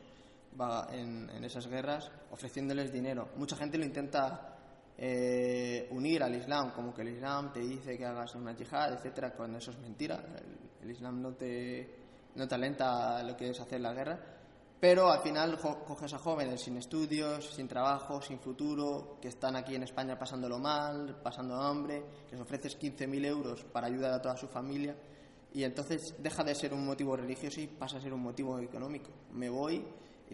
en 0.92 1.42
esas 1.42 1.66
guerras 1.66 2.11
ofreciéndoles 2.30 2.92
dinero. 2.92 3.30
Mucha 3.37 3.56
gente 3.56 3.78
lo 3.78 3.85
intenta 3.85 4.53
eh, 4.96 5.88
unir 5.90 6.22
al 6.22 6.34
Islam, 6.34 6.72
como 6.72 6.94
que 6.94 7.02
el 7.02 7.08
Islam 7.08 7.52
te 7.52 7.60
dice 7.60 7.96
que 7.96 8.04
hagas 8.04 8.34
una 8.34 8.54
yihad, 8.54 8.94
etcétera, 8.94 9.32
cuando 9.32 9.58
eso 9.58 9.70
es 9.70 9.78
mentira. 9.78 10.22
El, 10.82 10.90
Islam 10.90 11.22
no 11.22 11.32
te, 11.32 11.88
no 12.34 12.46
te 12.46 12.58
lo 12.58 13.36
que 13.36 13.50
es 13.50 13.60
hacer 13.60 13.80
la 13.80 13.92
guerra. 13.92 14.20
Pero 14.78 15.10
al 15.10 15.20
final 15.20 15.58
coges 15.58 16.12
a 16.12 16.18
jóvenes 16.18 16.60
sin 16.60 16.76
estudios, 16.76 17.54
sin 17.54 17.66
trabajo, 17.66 18.20
sin 18.20 18.38
futuro, 18.38 19.16
que 19.20 19.28
están 19.28 19.56
aquí 19.56 19.74
en 19.74 19.84
España 19.84 20.18
pasándolo 20.18 20.58
mal, 20.58 21.20
pasando 21.22 21.54
hambre, 21.54 22.04
les 22.30 22.38
ofreces 22.38 22.78
15.000 22.78 23.24
euros 23.24 23.64
para 23.64 23.86
ayudar 23.86 24.12
a 24.12 24.20
toda 24.20 24.36
su 24.36 24.46
familia 24.46 24.94
y 25.54 25.62
entonces 25.62 26.14
deja 26.18 26.42
de 26.42 26.54
ser 26.54 26.74
un 26.74 26.84
motivo 26.84 27.16
religioso 27.16 27.60
y 27.60 27.68
pasa 27.68 27.98
a 27.98 28.00
ser 28.00 28.12
un 28.12 28.22
motivo 28.22 28.58
económico. 28.58 29.10
Me 29.32 29.48
voy 29.48 29.84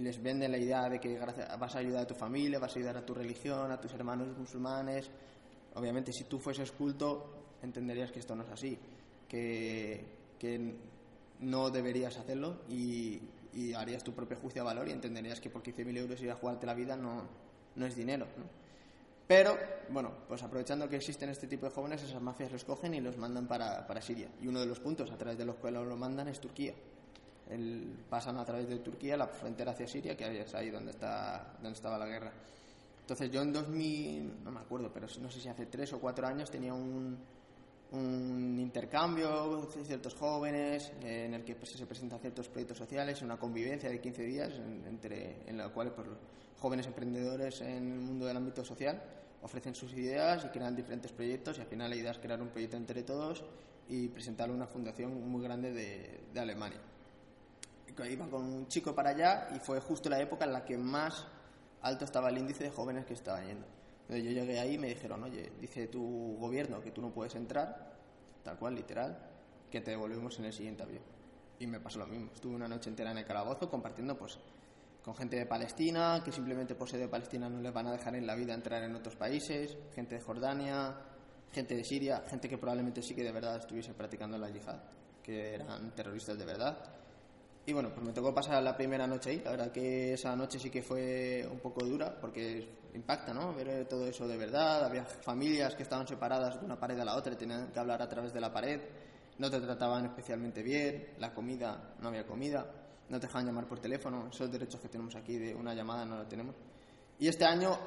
y 0.01 0.03
les 0.03 0.23
venden 0.23 0.51
la 0.51 0.57
idea 0.57 0.89
de 0.89 0.99
que 0.99 1.19
vas 1.19 1.77
a 1.77 1.79
ayudar 1.79 2.05
a 2.05 2.07
tu 2.07 2.15
familia, 2.15 2.59
vas 2.59 2.75
a 2.75 2.79
ayudar 2.79 2.97
a 2.97 3.05
tu 3.05 3.13
religión, 3.13 3.71
a 3.71 3.79
tus 3.79 3.93
hermanos 3.93 4.29
musulmanes. 4.37 5.11
Obviamente, 5.75 6.11
si 6.11 6.25
tú 6.25 6.39
fueses 6.39 6.73
culto, 6.73 7.59
entenderías 7.63 8.11
que 8.11 8.19
esto 8.19 8.35
no 8.35 8.43
es 8.43 8.49
así, 8.49 8.79
que, 9.29 10.03
que 10.39 10.75
no 11.41 11.69
deberías 11.69 12.17
hacerlo 12.17 12.63
y, 12.69 13.21
harías 13.77 14.03
tu 14.03 14.13
propio 14.13 14.39
juicio 14.39 14.63
de 14.63 14.67
valor 14.67 14.89
y 14.89 14.93
entenderías 14.93 15.41
que 15.41 15.51
por 15.51 15.63
15.000 15.63 15.99
euros 15.99 16.23
ir 16.23 16.31
a 16.31 16.37
jugarte 16.37 16.67
la 16.67 16.73
vida 16.73 16.97
no, 16.97 17.25
no 17.75 17.85
es 17.85 17.95
dinero. 17.95 18.27
Pero, 19.27 19.59
bueno, 19.91 20.13
pues 20.29 20.43
aprovechando 20.43 20.89
que 20.89 20.97
existen 20.97 21.29
este 21.29 21.47
tipo 21.47 21.67
de 21.67 21.73
jóvenes, 21.73 22.03
esas 22.03 22.23
mafias 22.23 22.51
los 22.53 22.65
cogen 22.65 22.95
y 22.95 23.01
los 23.01 23.19
mandan 23.19 23.47
para, 23.47 23.87
para 23.87 24.01
Siria. 24.01 24.29
Y 24.41 24.47
uno 24.47 24.61
de 24.61 24.67
los 24.67 24.81
puntos 24.81 25.11
a 25.11 25.19
través 25.19 25.37
de 25.37 25.45
los 25.45 25.57
cuales 25.57 25.87
lo 25.87 25.97
mandan 25.97 26.29
es 26.29 26.41
Turquía. 26.41 26.75
El- 27.51 28.05
pasan 28.09 28.39
a 28.39 28.45
través 28.45 28.69
de 28.69 28.79
Turquía, 28.79 29.17
la 29.17 29.27
frontera 29.27 29.73
hacia 29.73 29.87
Siria, 29.87 30.17
que 30.17 30.41
es 30.43 30.55
ahí 30.55 30.71
donde, 30.71 30.93
está, 30.93 31.55
donde 31.61 31.77
estaba 31.77 31.99
la 31.99 32.07
guerra. 32.07 32.33
Entonces 33.01 33.31
yo 33.31 33.43
en 33.43 33.53
2000, 33.53 34.45
no 34.45 34.53
me 34.53 34.61
acuerdo, 34.61 34.91
pero 34.93 35.07
no 35.21 35.31
sé 35.31 35.41
si 35.41 35.49
hace 35.49 35.67
tres 35.67 35.93
o 35.93 36.01
cuatro 36.01 36.27
años 36.27 36.49
tenía 36.51 36.73
un, 36.73 37.19
un 37.93 38.57
intercambio 38.61 39.67
de 39.75 39.85
ciertos 39.85 40.15
jóvenes 40.15 40.93
eh, 41.03 41.25
en 41.27 41.35
el 41.35 41.45
que 41.45 41.57
pues, 41.57 41.73
se 41.73 41.87
presentan 41.87 42.21
ciertos 42.21 42.49
proyectos 42.49 42.79
sociales, 42.79 43.21
una 43.23 43.37
convivencia 43.37 43.91
de 43.91 44.01
15 44.01 44.23
días 44.23 44.53
en, 44.55 44.85
entre, 44.87 45.49
en 45.49 45.57
la 45.59 45.69
cual 45.71 45.93
pues, 45.93 46.07
jóvenes 46.61 46.87
emprendedores 46.87 47.61
en 47.63 47.93
el 47.93 48.01
mundo 48.01 48.27
del 48.27 48.37
ámbito 48.37 48.65
social 48.65 49.03
ofrecen 49.43 49.75
sus 49.75 49.93
ideas 49.95 50.45
y 50.45 50.49
crean 50.49 50.77
diferentes 50.77 51.11
proyectos 51.11 51.59
y 51.59 51.63
al 51.63 51.67
final 51.67 51.91
la 51.91 51.97
idea 51.97 52.13
es 52.13 52.19
crear 52.19 52.41
un 52.41 52.49
proyecto 52.51 52.77
entre 52.77 53.03
todos 53.03 53.43
y 53.89 54.07
presentarlo 54.09 54.55
a 54.55 54.57
una 54.59 54.67
fundación 54.69 55.29
muy 55.29 55.43
grande 55.43 55.73
de, 55.73 56.21
de 56.33 56.41
Alemania. 56.41 56.79
Iba 58.07 58.29
con 58.29 58.43
un 58.43 58.69
chico 58.69 58.95
para 58.95 59.11
allá 59.11 59.49
y 59.55 59.59
fue 59.59 59.81
justo 59.81 60.09
la 60.09 60.21
época 60.21 60.45
en 60.45 60.53
la 60.53 60.65
que 60.65 60.77
más 60.77 61.27
alto 61.83 62.05
estaba 62.05 62.29
el 62.29 62.39
índice 62.39 62.65
de 62.65 62.71
jóvenes 62.71 63.07
que 63.07 63.15
estaban 63.15 63.47
yendo. 63.47 63.67
Entonces 64.03 64.25
yo 64.25 64.31
llegué 64.33 64.59
ahí 64.59 64.75
y 64.75 64.79
me 64.79 64.89
dijeron, 64.89 65.23
oye, 65.23 65.53
dice 65.61 65.87
tu 65.87 66.37
gobierno 66.39 66.81
que 66.83 66.91
tú 66.91 67.01
no 67.01 67.11
puedes 67.13 67.35
entrar, 67.37 67.93
tal 68.43 68.59
cual, 68.59 68.75
literal, 68.75 69.19
que 69.71 69.81
te 69.81 69.93
devolvemos 69.93 70.39
en 70.39 70.47
el 70.47 70.53
siguiente 70.53 70.83
avión. 70.83 71.03
Y 71.59 71.67
me 71.67 71.79
pasó 71.79 71.99
lo 71.99 72.07
mismo. 72.07 72.31
Estuve 72.35 72.55
una 72.55 72.67
noche 72.67 72.91
entera 72.91 73.13
en 73.13 73.19
el 73.19 73.25
calabozo 73.25 73.71
compartiendo 73.71 74.19
pues 74.19 74.39
con 75.03 75.15
gente 75.15 75.37
de 75.37 75.47
Palestina, 75.47 76.23
que 76.25 76.33
simplemente 76.33 76.75
por 76.75 76.89
ser 76.89 77.01
de 77.01 77.09
Palestina 77.09 77.49
no 77.49 77.61
les 77.61 77.73
van 77.73 77.87
a 77.87 77.93
dejar 77.93 78.15
en 78.17 78.27
la 78.27 78.35
vida 78.35 78.53
entrar 78.53 78.83
en 78.83 78.95
otros 78.95 79.17
países, 79.17 79.77
gente 79.95 80.17
de 80.17 80.21
Jordania, 80.21 80.95
gente 81.53 81.75
de 81.75 81.85
Siria, 81.85 82.23
gente 82.29 82.49
que 82.49 82.59
probablemente 82.59 83.03
sí 83.03 83.15
que 83.15 83.23
de 83.23 83.33
verdad 83.33 83.57
estuviese 83.57 83.95
practicando 83.95 84.37
la 84.39 84.51
yihad, 84.51 84.79
que 85.23 85.55
eran 85.55 85.95
terroristas 85.95 86.39
de 86.39 86.45
verdad. 86.45 87.00
Y 87.67 87.73
bueno, 87.73 87.91
pues 87.95 88.05
me 88.05 88.13
tocó 88.13 88.35
pasar 88.35 88.63
la 88.63 88.77
primera 88.77 89.07
noche 89.07 89.31
ahí. 89.31 89.43
La 89.45 89.51
verdad 89.53 89.71
que 89.71 90.15
esa 90.15 90.35
noche 90.35 90.59
sí 90.59 90.71
que 90.71 90.83
fue 90.83 91.47
un 91.51 91.61
poco 91.61 91.85
dura 91.85 92.19
porque 92.21 92.69
impacta, 92.95 93.33
¿no? 93.33 93.55
Ver 93.55 93.87
todo 93.87 94.07
eso 94.07 94.27
de 94.27 94.37
verdad. 94.37 94.85
Había 94.85 95.05
familias 95.05 95.75
que 95.75 95.83
estaban 95.83 96.07
separadas 96.07 96.59
de 96.59 96.67
una 96.67 96.79
pared 96.79 96.99
a 96.99 97.05
la 97.05 97.17
otra 97.17 97.35
y 97.35 97.37
tenían 97.37 97.71
que 97.71 97.79
hablar 97.79 98.03
a 98.03 98.09
través 98.09 98.33
de 98.33 98.41
la 98.41 98.53
pared. 98.53 98.81
No 99.39 99.51
te 99.51 99.61
trataban 99.61 100.07
especialmente 100.07 100.63
bien. 100.63 101.15
La 101.19 101.33
comida, 101.33 101.95
no 102.01 102.09
había 102.09 102.27
comida. 102.27 102.67
No 103.09 103.21
te 103.21 103.27
dejaban 103.27 103.47
llamar 103.47 103.67
por 103.67 103.79
teléfono. 103.79 104.29
Esos 104.33 104.51
derechos 104.51 104.81
que 104.81 104.89
tenemos 104.89 105.15
aquí 105.17 105.39
de 105.39 105.55
una 105.55 105.75
llamada 105.75 106.05
no 106.05 106.17
lo 106.17 106.27
tenemos. 106.27 106.57
Y 107.19 107.29
este 107.29 107.45
año, 107.45 107.79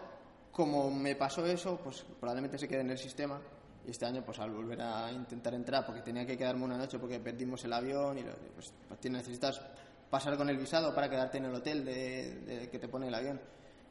como 0.52 0.92
me 0.92 1.16
pasó 1.16 1.46
eso, 1.46 1.80
pues 1.84 2.06
probablemente 2.20 2.58
se 2.58 2.68
quede 2.68 2.82
en 2.82 2.92
el 2.92 2.98
sistema. 2.98 3.42
Y 3.86 3.92
este 3.92 4.06
año, 4.06 4.24
pues 4.24 4.40
al 4.40 4.52
volver 4.52 4.82
a 4.82 5.12
intentar 5.12 5.54
entrar, 5.54 5.86
porque 5.86 6.02
tenía 6.02 6.26
que 6.26 6.38
quedarme 6.38 6.64
una 6.64 6.78
noche 6.78 7.00
porque 7.00 7.20
perdimos 7.20 7.64
el 7.66 7.74
avión 7.74 8.18
y 8.18 8.24
pues, 8.54 8.74
pues 8.88 9.12
necesitas 9.12 9.62
pasar 10.10 10.38
con 10.38 10.50
el 10.50 10.58
visado 10.58 10.94
para 10.94 11.10
quedarte 11.10 11.40
en 11.40 11.46
el 11.46 11.56
hotel 11.56 11.84
de, 11.84 12.40
de 12.46 12.70
que 12.70 12.80
te 12.80 12.88
pone 12.88 13.08
el 13.08 13.16
avión. 13.16 13.42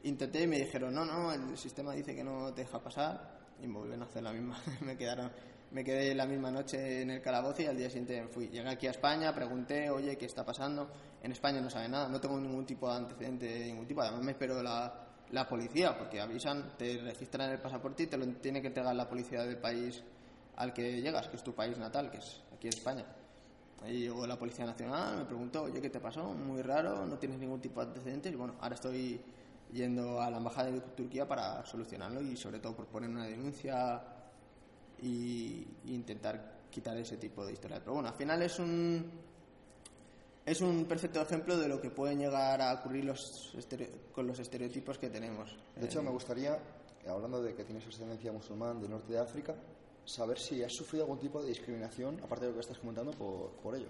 Intenté 0.03 0.43
y 0.43 0.47
me 0.47 0.57
dijeron, 0.57 0.93
no, 0.93 1.05
no, 1.05 1.31
el 1.31 1.57
sistema 1.57 1.93
dice 1.93 2.15
que 2.15 2.23
no 2.23 2.53
te 2.53 2.61
deja 2.61 2.79
pasar 2.79 3.43
y 3.61 3.67
me 3.67 3.77
volvieron 3.77 4.01
a 4.03 4.05
hacer 4.05 4.23
la 4.23 4.33
misma. 4.33 4.59
me 4.81 4.97
quedaron, 4.97 5.31
me 5.71 5.83
quedé 5.83 6.13
la 6.13 6.25
misma 6.25 6.51
noche 6.51 7.01
en 7.01 7.11
el 7.11 7.21
calabozo 7.21 7.61
y 7.61 7.65
al 7.65 7.77
día 7.77 7.89
siguiente 7.89 8.27
fui. 8.27 8.47
Llegué 8.47 8.69
aquí 8.69 8.87
a 8.87 8.91
España, 8.91 9.33
pregunté, 9.33 9.89
oye, 9.89 10.17
¿qué 10.17 10.25
está 10.25 10.45
pasando? 10.45 10.89
En 11.21 11.31
España 11.31 11.61
no 11.61 11.69
sabe 11.69 11.87
nada, 11.87 12.09
no 12.09 12.19
tengo 12.19 12.39
ningún 12.39 12.65
tipo 12.65 12.89
de 12.89 12.97
antecedente 12.97 13.45
de 13.45 13.65
ningún 13.65 13.87
tipo. 13.87 14.01
Además 14.01 14.23
me 14.23 14.31
espero 14.31 14.61
la, 14.61 15.02
la 15.33 15.47
policía, 15.47 15.97
porque 15.97 16.21
avisan, 16.21 16.77
te 16.77 17.01
registran 17.01 17.49
el 17.49 17.57
pasaporte 17.57 18.03
y 18.03 18.07
te 18.07 18.17
lo 18.17 18.25
tiene 18.35 18.61
que 18.61 18.67
entregar 18.67 18.95
la 18.95 19.09
policía 19.09 19.41
del 19.41 19.57
país 19.57 20.03
al 20.57 20.71
que 20.71 21.01
llegas, 21.01 21.27
que 21.27 21.37
es 21.37 21.43
tu 21.43 21.55
país 21.55 21.75
natal, 21.79 22.11
que 22.11 22.17
es 22.17 22.39
aquí 22.53 22.67
España. 22.67 23.03
Ahí 23.81 24.01
llegó 24.01 24.27
la 24.27 24.37
Policía 24.37 24.65
Nacional, 24.65 25.17
me 25.17 25.25
preguntó, 25.25 25.63
oye, 25.63 25.81
¿qué 25.81 25.89
te 25.89 25.99
pasó? 25.99 26.23
Muy 26.33 26.61
raro, 26.61 27.05
no 27.05 27.17
tienes 27.17 27.39
ningún 27.39 27.59
tipo 27.59 27.81
de 27.81 27.87
antecedentes. 27.87 28.31
Y 28.31 28.35
bueno, 28.35 28.53
ahora 28.61 28.75
estoy 28.75 29.19
yendo 29.73 30.21
a 30.21 30.29
la 30.29 30.37
Embajada 30.37 30.69
de 30.69 30.79
Turquía 30.79 31.27
para 31.27 31.65
solucionarlo 31.65 32.21
y 32.21 32.37
sobre 32.37 32.59
todo 32.59 32.75
por 32.75 32.85
poner 32.85 33.09
una 33.09 33.25
denuncia 33.25 34.01
y 35.01 35.67
intentar 35.87 36.59
quitar 36.69 36.95
ese 36.95 37.17
tipo 37.17 37.43
de 37.43 37.53
historias. 37.53 37.79
Pero 37.79 37.93
bueno, 37.95 38.09
al 38.09 38.15
final 38.15 38.41
es 38.43 38.59
un, 38.59 39.11
es 40.45 40.61
un 40.61 40.85
perfecto 40.85 41.21
ejemplo 41.21 41.57
de 41.57 41.67
lo 41.67 41.79
que 41.79 41.89
pueden 41.89 42.19
llegar 42.19 42.61
a 42.61 42.73
ocurrir 42.73 43.05
los 43.05 43.53
con 44.11 44.27
los 44.27 44.39
estereotipos 44.39 44.97
que 44.97 45.09
tenemos. 45.09 45.55
De 45.75 45.85
hecho, 45.85 46.03
me 46.03 46.11
gustaría, 46.11 46.57
hablando 47.07 47.41
de 47.41 47.55
que 47.55 47.63
tienes 47.63 47.87
ascendencia 47.87 48.31
musulmán 48.31 48.81
del 48.81 48.91
norte 48.91 49.13
de 49.13 49.19
África, 49.19 49.55
saber 50.05 50.37
si 50.37 50.61
has 50.63 50.73
sufrido 50.73 51.05
algún 51.05 51.19
tipo 51.19 51.41
de 51.41 51.47
discriminación, 51.47 52.19
aparte 52.21 52.45
de 52.45 52.51
lo 52.51 52.55
que 52.55 52.61
estás 52.61 52.79
comentando, 52.79 53.11
por, 53.11 53.51
por 53.61 53.75
ello. 53.75 53.87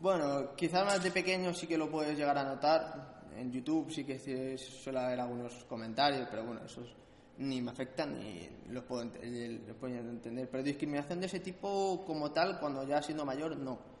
Bueno, 0.00 0.54
quizás 0.54 0.84
más 0.84 1.02
de 1.02 1.10
pequeño 1.10 1.54
sí 1.54 1.66
que 1.66 1.78
lo 1.78 1.90
puedes 1.90 2.16
llegar 2.16 2.36
a 2.36 2.44
notar. 2.44 3.22
En 3.36 3.50
YouTube 3.50 3.90
sí 3.90 4.04
que 4.04 4.58
suele 4.58 4.98
haber 4.98 5.20
algunos 5.20 5.64
comentarios, 5.64 6.28
pero 6.30 6.44
bueno, 6.44 6.60
esos 6.64 6.94
ni 7.38 7.60
me 7.60 7.70
afectan 7.70 8.18
ni 8.18 8.48
los 8.68 8.84
puedo, 8.84 9.04
los 9.04 9.76
puedo 9.76 9.94
entender. 9.94 10.48
Pero 10.50 10.62
discriminación 10.62 11.20
de 11.20 11.26
ese 11.26 11.40
tipo 11.40 12.04
como 12.06 12.30
tal, 12.32 12.60
cuando 12.60 12.86
ya 12.86 13.00
siendo 13.00 13.24
mayor, 13.24 13.56
no. 13.56 13.93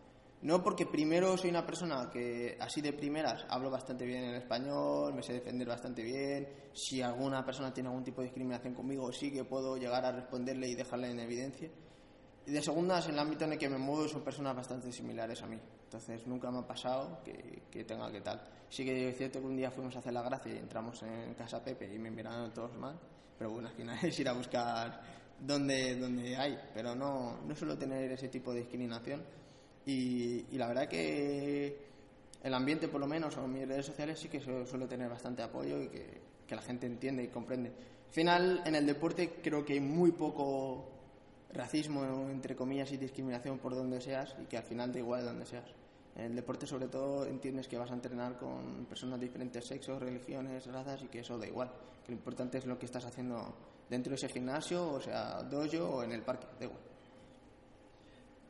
No 0.44 0.62
porque 0.62 0.84
primero 0.84 1.38
soy 1.38 1.48
una 1.48 1.64
persona 1.64 2.10
que 2.10 2.58
así 2.60 2.82
de 2.82 2.92
primeras 2.92 3.46
hablo 3.48 3.70
bastante 3.70 4.04
bien 4.04 4.24
el 4.24 4.34
español, 4.34 5.14
me 5.14 5.22
sé 5.22 5.32
defender 5.32 5.66
bastante 5.66 6.02
bien. 6.02 6.46
Si 6.74 7.00
alguna 7.00 7.42
persona 7.42 7.72
tiene 7.72 7.88
algún 7.88 8.04
tipo 8.04 8.20
de 8.20 8.26
discriminación 8.26 8.74
conmigo, 8.74 9.10
sí 9.10 9.32
que 9.32 9.44
puedo 9.44 9.78
llegar 9.78 10.04
a 10.04 10.12
responderle 10.12 10.68
y 10.68 10.74
dejarle 10.74 11.10
en 11.10 11.20
evidencia. 11.20 11.70
Y 12.46 12.50
de 12.50 12.60
segundas, 12.60 13.06
en 13.06 13.14
el 13.14 13.20
ámbito 13.20 13.46
en 13.46 13.52
el 13.52 13.58
que 13.58 13.70
me 13.70 13.78
muevo, 13.78 14.06
son 14.06 14.20
personas 14.20 14.54
bastante 14.54 14.92
similares 14.92 15.42
a 15.42 15.46
mí. 15.46 15.58
Entonces 15.84 16.26
nunca 16.26 16.50
me 16.50 16.58
ha 16.58 16.66
pasado 16.66 17.22
que, 17.24 17.62
que 17.70 17.84
tenga 17.84 18.12
que 18.12 18.20
tal. 18.20 18.42
Sí 18.68 18.84
que 18.84 19.08
es 19.08 19.16
cierto 19.16 19.40
que 19.40 19.46
un 19.46 19.56
día 19.56 19.70
fuimos 19.70 19.96
a 19.96 20.00
hacer 20.00 20.12
la 20.12 20.20
gracia 20.20 20.52
y 20.52 20.58
entramos 20.58 21.02
en 21.04 21.32
casa 21.32 21.64
Pepe 21.64 21.90
y 21.90 21.98
me 21.98 22.10
miraron 22.10 22.52
todos 22.52 22.76
mal. 22.76 23.00
Pero 23.38 23.50
bueno, 23.50 23.68
al 23.68 23.74
final 23.74 23.98
es 24.02 24.20
ir 24.20 24.28
a 24.28 24.34
buscar 24.34 25.00
donde, 25.40 25.96
donde 25.96 26.36
hay. 26.36 26.58
Pero 26.74 26.94
no, 26.94 27.40
no 27.46 27.56
suelo 27.56 27.78
tener 27.78 28.12
ese 28.12 28.28
tipo 28.28 28.52
de 28.52 28.60
discriminación. 28.60 29.22
Y, 29.86 30.46
y 30.50 30.58
la 30.58 30.68
verdad 30.68 30.88
que 30.88 31.84
el 32.44 32.52
ambiente, 32.52 32.88
por 32.88 33.00
lo 33.00 33.06
menos, 33.06 33.38
o 33.38 33.48
mis 33.48 33.66
redes 33.66 33.86
sociales, 33.86 34.20
sí 34.20 34.28
que 34.28 34.38
suele 34.38 34.86
tener 34.86 35.08
bastante 35.08 35.42
apoyo 35.42 35.82
y 35.82 35.88
que, 35.88 36.54
la 36.54 36.60
gente 36.60 36.86
entiende 36.86 37.24
y 37.24 37.28
comprende. 37.28 37.70
Al 37.70 38.12
final, 38.12 38.62
en 38.66 38.74
el 38.76 38.86
deporte 38.86 39.40
creo 39.42 39.64
que 39.64 39.72
hay 39.72 39.80
muy 39.80 40.12
poco 40.12 40.84
racismo, 41.52 42.04
entre 42.30 42.54
comillas, 42.54 42.92
y 42.92 42.98
discriminación 42.98 43.58
por 43.58 43.74
donde 43.74 44.00
seas 44.00 44.36
y 44.40 44.44
que 44.44 44.58
al 44.58 44.62
final 44.62 44.92
da 44.92 44.98
igual 44.98 45.24
donde 45.24 45.46
seas. 45.46 45.64
En 46.14 46.26
el 46.26 46.36
deporte, 46.36 46.66
sobre 46.66 46.86
todo, 46.86 47.26
entiendes 47.26 47.66
que 47.66 47.78
vas 47.78 47.90
a 47.90 47.94
entrenar 47.94 48.36
con 48.38 48.84
personas 48.84 49.18
de 49.18 49.26
diferentes 49.26 49.66
sexos, 49.66 50.00
religiones, 50.00 50.66
razas 50.66 51.02
y 51.02 51.08
que 51.08 51.20
eso 51.20 51.38
da 51.38 51.46
igual. 51.46 51.72
Que 52.04 52.12
lo 52.12 52.18
importante 52.18 52.58
es 52.58 52.66
lo 52.66 52.78
que 52.78 52.86
estás 52.86 53.06
haciendo 53.06 53.52
dentro 53.88 54.10
de 54.10 54.16
ese 54.16 54.28
gimnasio, 54.28 54.92
o 54.92 55.00
sea, 55.00 55.42
dojo 55.42 55.96
o 55.96 56.02
en 56.04 56.12
el 56.12 56.22
parque, 56.22 56.46
da 56.60 56.66
igual. 56.66 56.93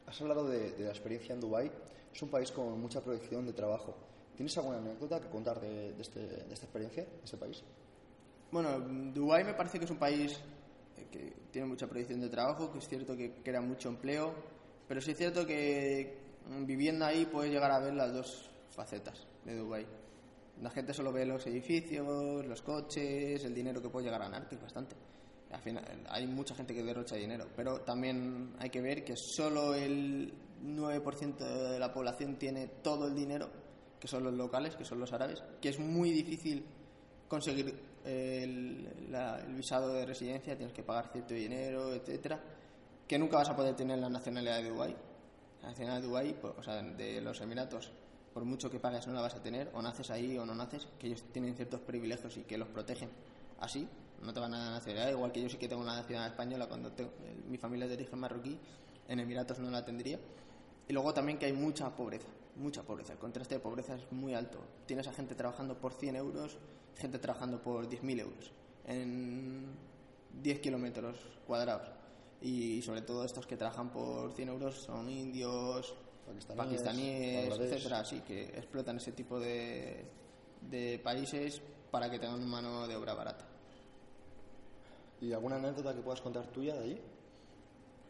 Has 0.07 0.21
hablado 0.21 0.49
de, 0.49 0.75
la 0.79 0.91
experiencia 0.91 1.35
en 1.35 1.41
Dubái. 1.41 1.71
Es 2.13 2.23
un 2.23 2.29
país 2.29 2.51
con 2.53 2.81
mucha 2.81 3.03
proyección 3.03 3.45
de 3.47 3.53
trabajo. 3.53 3.95
¿Tienes 4.37 4.57
alguna 4.59 4.79
anécdota 4.79 5.21
que 5.21 5.29
contar 5.29 5.61
de, 5.61 5.95
este, 5.99 6.45
esta 6.51 6.67
experiencia, 6.67 7.05
de 7.05 7.25
este 7.25 7.37
país? 7.37 7.63
Bueno, 8.51 8.79
Dubái 9.13 9.45
me 9.45 9.55
parece 9.55 9.79
que 9.79 9.85
es 9.85 9.91
un 9.91 9.99
país 9.99 10.41
que 11.11 11.33
tiene 11.51 11.67
mucha 11.67 11.87
proyección 11.87 12.21
de 12.21 12.29
trabajo, 12.29 12.71
que 12.73 12.79
es 12.79 12.89
cierto 12.89 13.17
que 13.17 13.43
crea 13.43 13.61
mucho 13.61 13.89
empleo, 13.89 14.35
pero 14.87 15.01
sí 15.01 15.13
es 15.13 15.19
cierto 15.19 15.47
que 15.47 16.19
viviendo 16.67 17.05
ahí 17.05 17.27
puedes 17.27 17.53
llegar 17.53 17.71
a 17.71 17.79
ver 17.79 17.95
las 17.95 18.13
dos 18.13 18.51
facetas 18.71 19.27
de 19.45 19.57
Dubái. 19.57 19.87
La 20.63 20.71
gente 20.71 20.95
solo 20.95 21.13
ve 21.13 21.27
los 21.27 21.47
edificios, 21.47 22.47
los 22.47 22.63
coches, 22.63 23.45
el 23.45 23.55
dinero 23.55 23.83
que 23.83 23.89
puede 23.89 24.07
llegar 24.07 24.23
a 24.23 24.29
ganar, 24.29 24.49
bastante. 24.61 24.95
Al 25.55 25.61
final, 25.61 25.85
hay 26.09 26.27
mucha 26.27 26.53
gente 26.57 26.75
que 26.75 26.83
derrocha 26.83 27.15
dinero, 27.15 27.47
pero 27.55 27.81
también 27.83 28.55
hay 28.59 28.71
que 28.71 28.81
ver 28.81 29.05
que 29.05 29.15
solo 29.17 29.73
el 29.73 30.35
9% 30.65 31.37
de 31.71 31.79
la 31.79 31.93
población 31.93 32.37
tiene 32.37 32.67
todo 32.83 33.07
el 33.07 33.15
dinero, 33.15 33.49
que 34.01 34.09
son 34.09 34.25
los 34.25 34.35
locales, 34.35 34.75
que 34.75 34.85
son 34.85 34.99
los 34.99 35.13
árabes, 35.13 35.45
que 35.61 35.69
es 35.69 35.79
muy 35.79 36.11
difícil 36.11 36.67
conseguir 37.29 37.73
el, 38.05 39.13
la, 39.13 39.39
el, 39.39 39.55
visado 39.55 39.93
de 39.93 40.05
residencia, 40.05 40.57
tienes 40.57 40.75
que 40.75 40.83
pagar 40.83 41.13
cierto 41.13 41.35
dinero, 41.35 41.95
etcétera, 41.95 42.41
que 43.07 43.17
nunca 43.17 43.37
vas 43.37 43.51
a 43.51 43.55
poder 43.55 43.77
tener 43.77 44.01
la 44.01 44.09
nacionalidad 44.09 44.61
de 44.61 44.71
Dubái. 44.71 44.97
La 45.63 45.69
nacionalidad 45.69 46.01
de 46.03 46.09
Dubái, 46.09 46.37
o 46.59 46.63
sea, 46.65 46.83
de 46.83 47.21
los 47.21 47.41
Emiratos, 47.41 47.93
por 48.33 48.45
mucho 48.45 48.69
que 48.69 48.81
pagues 48.81 49.07
no 49.07 49.13
la 49.15 49.21
vas 49.21 49.37
a 49.37 49.43
tener, 49.43 49.71
o 49.73 49.81
naces 49.81 50.11
ahí 50.11 50.37
o 50.37 50.45
no 50.45 50.53
naces, 50.57 50.89
que 50.99 51.07
ellos 51.07 51.23
tienen 51.33 51.55
ciertos 51.55 51.81
privilegios 51.83 52.37
y 52.39 52.43
que 52.43 52.59
los 52.59 52.67
protegen. 52.69 53.09
Así, 53.61 53.89
no 54.23 54.33
te 54.33 54.41
van 54.41 54.55
a 54.55 54.59
dar 54.59 54.73
nacionalidad, 54.73 55.11
igual 55.11 55.33
que 55.33 55.43
yo 55.43 55.49
sí 55.49 55.57
que 55.57 55.69
tengo 55.69 55.83
una 55.83 55.97
nacionalidad 55.97 56.33
española 56.33 56.67
cuando 56.67 56.93
tengo, 56.93 57.11
mi 57.49 57.59
familia 57.59 57.85
es 57.85 57.91
de 57.91 57.97
origen 57.97 58.19
marroquí, 58.19 58.59
en 59.09 59.21
Emiratos 59.21 59.59
no 59.59 59.71
la 59.71 59.85
tendría. 59.85 60.19
Y 60.89 60.93
luego 60.93 61.15
también 61.15 61.39
que 61.39 61.47
hay 61.47 61.53
mucha 61.53 61.95
pobreza, 61.95 62.29
mucha 62.57 62.83
pobreza. 62.83 63.15
El 63.15 63.19
contraste 63.19 63.55
de 63.55 63.61
pobreza 63.61 63.95
es 63.95 64.11
muy 64.13 64.35
alto. 64.35 64.59
Tienes 64.87 65.07
a 65.09 65.13
gente 65.13 65.35
trabajando 65.35 65.79
por 65.79 65.93
100 65.93 66.17
euros, 66.17 66.59
gente 66.97 67.19
trabajando 67.19 67.63
por 67.63 67.89
10.000 67.89 68.21
euros 68.21 68.53
en 68.87 69.67
10 70.43 70.61
kilómetros 70.61 71.17
cuadrados. 71.47 71.89
Y 72.41 72.83
sobre 72.83 73.03
todo 73.03 73.25
estos 73.25 73.47
que 73.47 73.57
trabajan 73.57 73.91
por 73.91 74.33
100 74.33 74.49
euros 74.49 74.75
son 74.83 75.09
indios, 75.09 75.95
pakistaníes, 76.27 76.57
pakistaníes 76.57 77.59
etcétera, 77.59 78.01
así 78.01 78.21
que 78.21 78.45
explotan 78.45 78.99
ese 78.99 79.13
tipo 79.13 79.41
de, 79.41 80.05
de 80.61 81.01
países 81.03 81.63
para 81.91 82.11
que 82.11 82.19
tengan 82.19 82.47
mano 82.47 82.87
de 82.87 82.97
obra 82.97 83.15
barata. 83.15 83.47
¿Y 85.25 85.33
alguna 85.33 85.57
anécdota 85.57 85.95
que 85.95 86.03
puedas 86.03 86.21
contar 86.21 86.47
tuya 86.49 86.75
de 86.75 86.81
allí? 86.81 87.01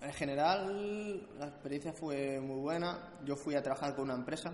En 0.00 0.12
general, 0.12 1.28
la 1.38 1.46
experiencia 1.46 1.92
fue 1.92 2.40
muy 2.40 2.60
buena. 2.60 3.12
Yo 3.24 3.36
fui 3.36 3.54
a 3.54 3.62
trabajar 3.62 3.94
con 3.94 4.06
una 4.06 4.14
empresa. 4.14 4.52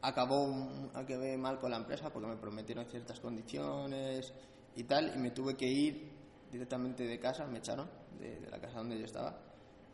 Acabó, 0.00 0.48
acabé 0.94 1.36
mal 1.36 1.60
con 1.60 1.70
la 1.70 1.76
empresa 1.76 2.10
porque 2.10 2.26
me 2.26 2.36
prometieron 2.36 2.86
ciertas 2.86 3.20
condiciones 3.20 4.32
y 4.74 4.84
tal, 4.84 5.12
y 5.14 5.18
me 5.18 5.30
tuve 5.32 5.54
que 5.58 5.66
ir 5.66 6.10
directamente 6.50 7.04
de 7.06 7.20
casa, 7.20 7.46
me 7.46 7.58
echaron 7.58 7.86
de, 8.18 8.48
la 8.50 8.58
casa 8.58 8.78
donde 8.78 8.98
yo 8.98 9.04
estaba. 9.04 9.38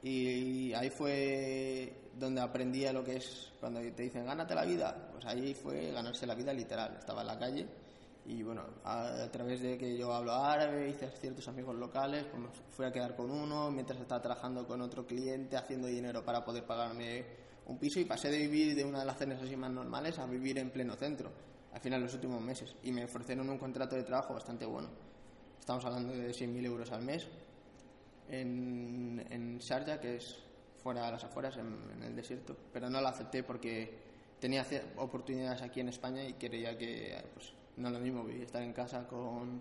Y 0.01 0.73
ahí 0.75 0.91
fue 0.91 1.93
donde 2.17 2.41
aprendí 2.41 2.87
a 2.87 2.93
lo 2.93 3.03
que 3.03 3.17
es 3.17 3.51
cuando 3.59 3.81
te 3.81 4.05
dicen 4.05 4.27
gánate 4.27 4.55
la 4.55 4.65
vida. 4.65 5.09
Pues 5.11 5.25
ahí 5.27 5.55
fue 5.55 5.91
ganarse 5.91 6.25
la 6.25 6.37
vida 6.37 6.53
literal. 6.53 6.99
Estaba 7.01 7.23
en 7.23 7.27
la 7.27 7.37
calle 7.37 7.67
y 8.29 8.43
bueno, 8.43 8.63
a, 8.85 9.25
a, 9.25 9.31
través 9.31 9.61
de 9.61 9.79
que 9.79 9.97
yo 9.97 10.13
hablo 10.13 10.33
árabe, 10.33 10.89
hice 10.89 11.09
ciertos 11.11 11.47
amigos 11.49 11.77
locales, 11.77 12.25
pues 12.25 12.43
fui 12.71 12.85
a 12.85 12.93
quedar 12.93 13.15
con 13.15 13.31
uno 13.31 13.71
mientras 13.71 14.01
estaba 14.01 14.21
trabajando 14.21 14.67
con 14.67 14.81
otro 14.81 15.07
cliente, 15.07 15.57
haciendo 15.57 15.87
dinero 15.87 16.25
para 16.25 16.45
poder 16.45 16.65
pagarme 16.65 17.25
un 17.67 17.79
piso 17.79 18.01
y 18.01 18.05
pasé 18.05 18.31
de 18.31 18.39
vivir 18.39 18.75
de 18.75 18.85
una 18.85 19.01
de 19.01 19.05
las 19.05 19.19
cenas 19.19 19.43
así 19.43 19.57
más 19.57 19.71
normales 19.71 20.19
a 20.19 20.27
vivir 20.27 20.59
en 20.59 20.71
pleno 20.71 20.95
centro, 20.97 21.31
al 21.73 21.81
final 21.81 22.01
los 22.03 22.15
últimos 22.15 22.41
meses. 22.41 22.75
Y 22.83 22.93
me 22.93 23.05
ofrecieron 23.05 23.49
un 23.49 23.59
contrato 23.59 23.97
de 23.97 24.03
trabajo 24.03 24.35
bastante 24.35 24.67
bueno. 24.67 24.89
Estamos 25.59 25.85
hablando 25.85 26.13
de 26.13 26.31
100.000 26.31 26.65
euros 26.65 26.93
al 26.93 27.03
mes 27.03 27.27
en, 28.29 29.25
en 29.31 29.59
Sharjah, 29.59 30.01
que 30.01 30.17
es 30.17 30.37
fuera 30.83 31.09
a 31.09 31.11
las 31.11 31.25
afueras, 31.25 31.57
en, 31.57 31.77
en 31.97 32.03
el 32.03 32.15
desierto, 32.15 32.57
pero 32.73 32.89
no 32.89 33.01
lo 33.01 33.09
acepté 33.09 33.43
porque 33.43 33.99
tenía 34.41 34.65
oportunidades 34.97 35.63
aquí 35.63 35.81
en 35.81 35.89
España 35.89 36.23
y 36.25 36.35
quería 36.35 36.77
que 36.79 37.17
pues, 37.35 37.53
no 37.77 37.89
es 37.89 37.95
lo 37.95 38.01
mismo 38.01 38.29
estar 38.29 38.63
en 38.63 38.73
casa 38.73 39.07
con, 39.07 39.61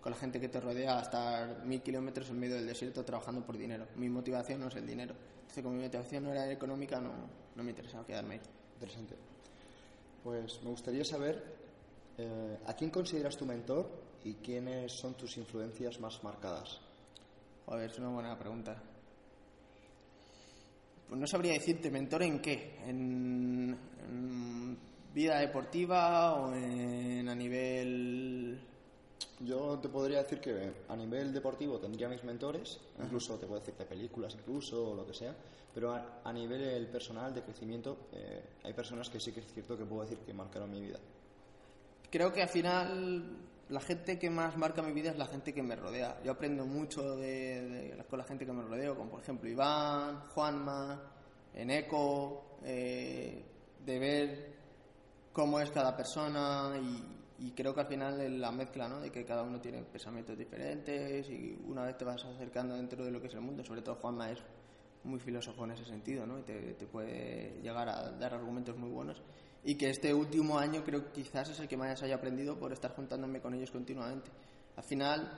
con 0.00 0.12
la 0.12 0.18
gente 0.18 0.40
que 0.40 0.48
te 0.48 0.60
rodea 0.60 0.98
a 0.98 1.02
estar 1.02 1.64
mil 1.64 1.82
kilómetros 1.82 2.30
en 2.30 2.40
medio 2.40 2.56
del 2.56 2.66
desierto 2.66 3.04
trabajando 3.04 3.44
por 3.44 3.56
dinero. 3.56 3.86
Mi 3.96 4.08
motivación 4.08 4.60
no 4.60 4.68
es 4.68 4.76
el 4.76 4.86
dinero. 4.86 5.14
Entonces, 5.40 5.62
como 5.62 5.76
mi 5.76 5.82
motivación 5.82 6.24
no 6.24 6.32
era 6.32 6.50
económica, 6.50 7.00
no, 7.00 7.12
no 7.54 7.62
me 7.62 7.70
interesaba 7.70 8.06
quedarme 8.06 8.34
ahí. 8.34 8.40
Interesante. 8.74 9.14
Pues 10.22 10.62
me 10.62 10.70
gustaría 10.70 11.04
saber 11.04 11.42
eh, 12.16 12.58
a 12.66 12.74
quién 12.74 12.90
consideras 12.90 13.36
tu 13.36 13.46
mentor 13.46 13.90
y 14.24 14.34
quiénes 14.34 14.92
son 14.92 15.14
tus 15.14 15.36
influencias 15.36 15.98
más 16.00 16.22
marcadas. 16.22 16.80
Joder, 17.66 17.90
es 17.90 17.98
una 17.98 18.08
buena 18.08 18.38
pregunta. 18.38 18.82
Pues 21.08 21.20
no 21.20 21.26
sabría 21.26 21.54
decirte 21.54 21.90
mentor 21.90 22.22
en 22.22 22.40
qué. 22.40 22.78
En, 22.86 23.76
en 24.08 24.78
vida 25.12 25.40
deportiva 25.40 26.34
o 26.34 26.54
en, 26.54 26.99
yo 29.40 29.78
te 29.78 29.88
podría 29.88 30.22
decir 30.22 30.40
que 30.40 30.72
a 30.88 30.96
nivel 30.96 31.32
deportivo 31.32 31.78
tendría 31.78 32.08
mis 32.08 32.22
mentores, 32.24 32.78
incluso 33.02 33.38
te 33.38 33.46
puedo 33.46 33.60
decir 33.60 33.74
de 33.74 33.86
películas, 33.86 34.34
incluso 34.34 34.90
o 34.90 34.94
lo 34.94 35.06
que 35.06 35.14
sea, 35.14 35.34
pero 35.72 35.92
a, 35.92 36.20
a 36.24 36.32
nivel 36.32 36.86
personal 36.88 37.32
de 37.34 37.42
crecimiento 37.42 38.08
eh, 38.12 38.42
hay 38.64 38.72
personas 38.72 39.08
que 39.08 39.20
sí 39.20 39.32
que 39.32 39.40
es 39.40 39.52
cierto 39.52 39.76
que 39.76 39.84
puedo 39.84 40.02
decir 40.02 40.18
que 40.18 40.34
marcaron 40.34 40.70
mi 40.70 40.80
vida. 40.80 40.98
Creo 42.10 42.32
que 42.32 42.42
al 42.42 42.48
final 42.48 43.38
la 43.70 43.80
gente 43.80 44.18
que 44.18 44.28
más 44.28 44.56
marca 44.56 44.82
mi 44.82 44.92
vida 44.92 45.10
es 45.10 45.16
la 45.16 45.26
gente 45.26 45.54
que 45.54 45.62
me 45.62 45.76
rodea. 45.76 46.20
Yo 46.24 46.32
aprendo 46.32 46.66
mucho 46.66 47.16
de, 47.16 47.94
de 47.96 48.04
con 48.08 48.18
la 48.18 48.24
gente 48.24 48.44
que 48.44 48.52
me 48.52 48.62
rodeo, 48.62 48.96
como 48.96 49.10
por 49.12 49.20
ejemplo 49.20 49.48
Iván, 49.48 50.28
Juanma, 50.28 51.00
Eneco, 51.54 52.58
eh, 52.64 53.44
de 53.84 53.98
ver 53.98 54.56
cómo 55.32 55.60
es 55.60 55.70
cada 55.70 55.96
persona 55.96 56.72
y, 56.82 57.19
y, 57.40 57.52
creo 57.52 57.74
que 57.74 57.80
al 57.80 57.86
final 57.86 58.40
la 58.40 58.50
mezcla, 58.52 58.88
¿no? 58.88 59.00
De 59.00 59.10
que 59.10 59.24
cada 59.24 59.42
uno 59.42 59.60
tiene 59.60 59.82
pensamientos 59.82 60.36
diferentes 60.36 61.28
y 61.28 61.58
una 61.66 61.84
vez 61.84 61.96
te 61.96 62.04
vas 62.04 62.24
acercando 62.24 62.76
dentro 62.76 63.04
de 63.04 63.10
lo 63.10 63.20
que 63.20 63.26
es 63.28 63.34
el 63.34 63.40
mundo, 63.40 63.64
sobre 63.64 63.82
todo 63.82 63.96
Juanma 63.96 64.30
es 64.30 64.38
muy 65.04 65.18
filósofo 65.18 65.64
en 65.64 65.72
ese 65.72 65.84
sentido, 65.84 66.26
¿no? 66.26 66.38
Y 66.38 66.42
te, 66.42 66.74
te 66.74 66.86
puede 66.86 67.60
llegar 67.62 67.88
a 67.88 68.10
dar 68.12 68.34
argumentos 68.34 68.76
muy 68.76 68.90
buenos 68.90 69.22
y 69.64 69.74
que 69.74 69.90
este 69.90 70.12
último 70.14 70.58
año 70.58 70.82
creo 70.84 71.04
que 71.04 71.22
quizás 71.22 71.50
es 71.50 71.60
el 71.60 71.68
que 71.68 71.76
más 71.76 72.02
haya 72.02 72.14
aprendido 72.14 72.58
por 72.58 72.72
estar 72.72 72.94
juntándome 72.94 73.40
con 73.40 73.54
ellos 73.54 73.70
continuamente. 73.70 74.30
Al 74.76 74.84
final, 74.84 75.30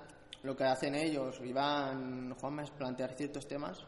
lo 0.43 0.57
que 0.57 0.65
hacen 0.65 0.95
ellos, 0.95 1.41
Iván, 1.43 2.35
Juanma, 2.35 2.63
es 2.63 2.71
plantear 2.71 3.15
ciertos 3.15 3.47
temas, 3.49 3.85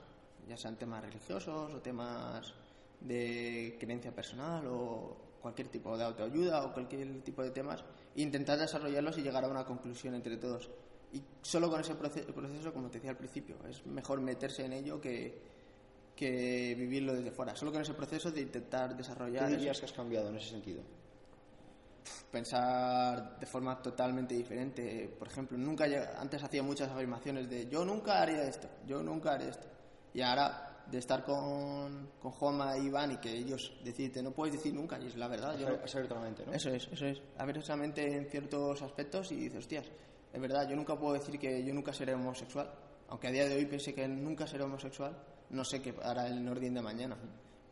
ya 0.48 0.56
sean 0.56 0.76
temas 0.76 1.04
religiosos 1.04 1.72
o 1.72 1.80
temas 1.80 2.52
de 3.00 3.76
creencia 3.78 4.12
personal 4.12 4.66
o 4.66 5.16
cualquier 5.40 5.68
tipo 5.68 5.96
de 5.96 6.04
autoayuda 6.04 6.64
o 6.64 6.72
cualquier 6.72 7.22
tipo 7.22 7.42
de 7.42 7.50
temas, 7.50 7.84
intentar 8.16 8.58
desarrollarlos 8.58 9.18
y 9.18 9.22
llegar 9.22 9.44
a 9.44 9.48
una 9.48 9.64
conclusión 9.64 10.14
entre 10.14 10.36
todos. 10.36 10.70
Y 11.12 11.22
solo 11.42 11.70
con 11.70 11.80
ese 11.80 11.94
proce- 11.94 12.24
proceso, 12.32 12.72
como 12.72 12.88
te 12.88 12.98
decía 12.98 13.10
al 13.10 13.16
principio, 13.16 13.56
es 13.68 13.84
mejor 13.86 14.20
meterse 14.20 14.64
en 14.64 14.72
ello 14.72 15.00
que, 15.00 15.40
que 16.16 16.74
vivirlo 16.76 17.14
desde 17.14 17.30
fuera. 17.30 17.54
Solo 17.54 17.70
con 17.72 17.82
ese 17.82 17.94
proceso 17.94 18.30
de 18.30 18.40
intentar 18.40 18.90
¿Qué 18.90 18.96
desarrollar, 18.96 19.48
dirías 19.48 19.76
eso, 19.76 19.80
que 19.80 19.86
has 19.86 19.96
cambiado 19.96 20.28
en 20.28 20.36
ese 20.36 20.50
sentido? 20.50 20.82
pensar 22.30 23.38
de 23.38 23.46
forma 23.46 23.80
totalmente 23.80 24.34
diferente. 24.34 25.08
Por 25.18 25.28
ejemplo, 25.28 25.56
nunca 25.56 25.86
antes 26.18 26.42
hacía 26.42 26.62
muchas 26.62 26.90
afirmaciones 26.90 27.48
de 27.48 27.68
yo 27.68 27.84
nunca 27.84 28.20
haría 28.20 28.42
esto, 28.44 28.68
yo 28.86 29.02
nunca 29.02 29.32
haré 29.34 29.48
esto. 29.48 29.66
Y 30.12 30.20
ahora 30.20 30.73
de 30.90 30.98
estar 30.98 31.24
con, 31.24 32.10
con 32.20 32.32
Juanma 32.32 32.76
y 32.78 32.86
Iván 32.86 33.12
y 33.12 33.16
que 33.16 33.32
ellos 33.32 33.72
decirte 33.82 34.22
no 34.22 34.32
puedes 34.32 34.54
decir 34.54 34.74
nunca, 34.74 34.98
y 34.98 35.06
es 35.06 35.16
la 35.16 35.28
verdad. 35.28 35.56
Yo 35.58 35.68
abiertamente, 35.68 36.44
¿no? 36.46 36.52
Eso 36.52 36.70
es, 36.70 36.88
eso 36.92 37.06
es. 37.06 37.20
Abiertamente 37.38 38.16
en 38.16 38.26
ciertos 38.26 38.82
aspectos 38.82 39.32
y 39.32 39.36
dices, 39.36 39.60
hostias, 39.60 39.86
es 40.32 40.40
verdad, 40.40 40.68
yo 40.68 40.76
nunca 40.76 40.98
puedo 40.98 41.14
decir 41.14 41.38
que 41.38 41.64
yo 41.64 41.72
nunca 41.72 41.92
seré 41.92 42.14
homosexual. 42.14 42.70
Aunque 43.08 43.28
a 43.28 43.30
día 43.30 43.48
de 43.48 43.56
hoy 43.56 43.66
piense 43.66 43.94
que 43.94 44.08
nunca 44.08 44.46
seré 44.46 44.64
homosexual, 44.64 45.16
no 45.50 45.64
sé 45.64 45.80
qué 45.80 45.94
hará 46.02 46.26
el 46.26 46.44
Nordin 46.44 46.74
de 46.74 46.82
mañana. 46.82 47.16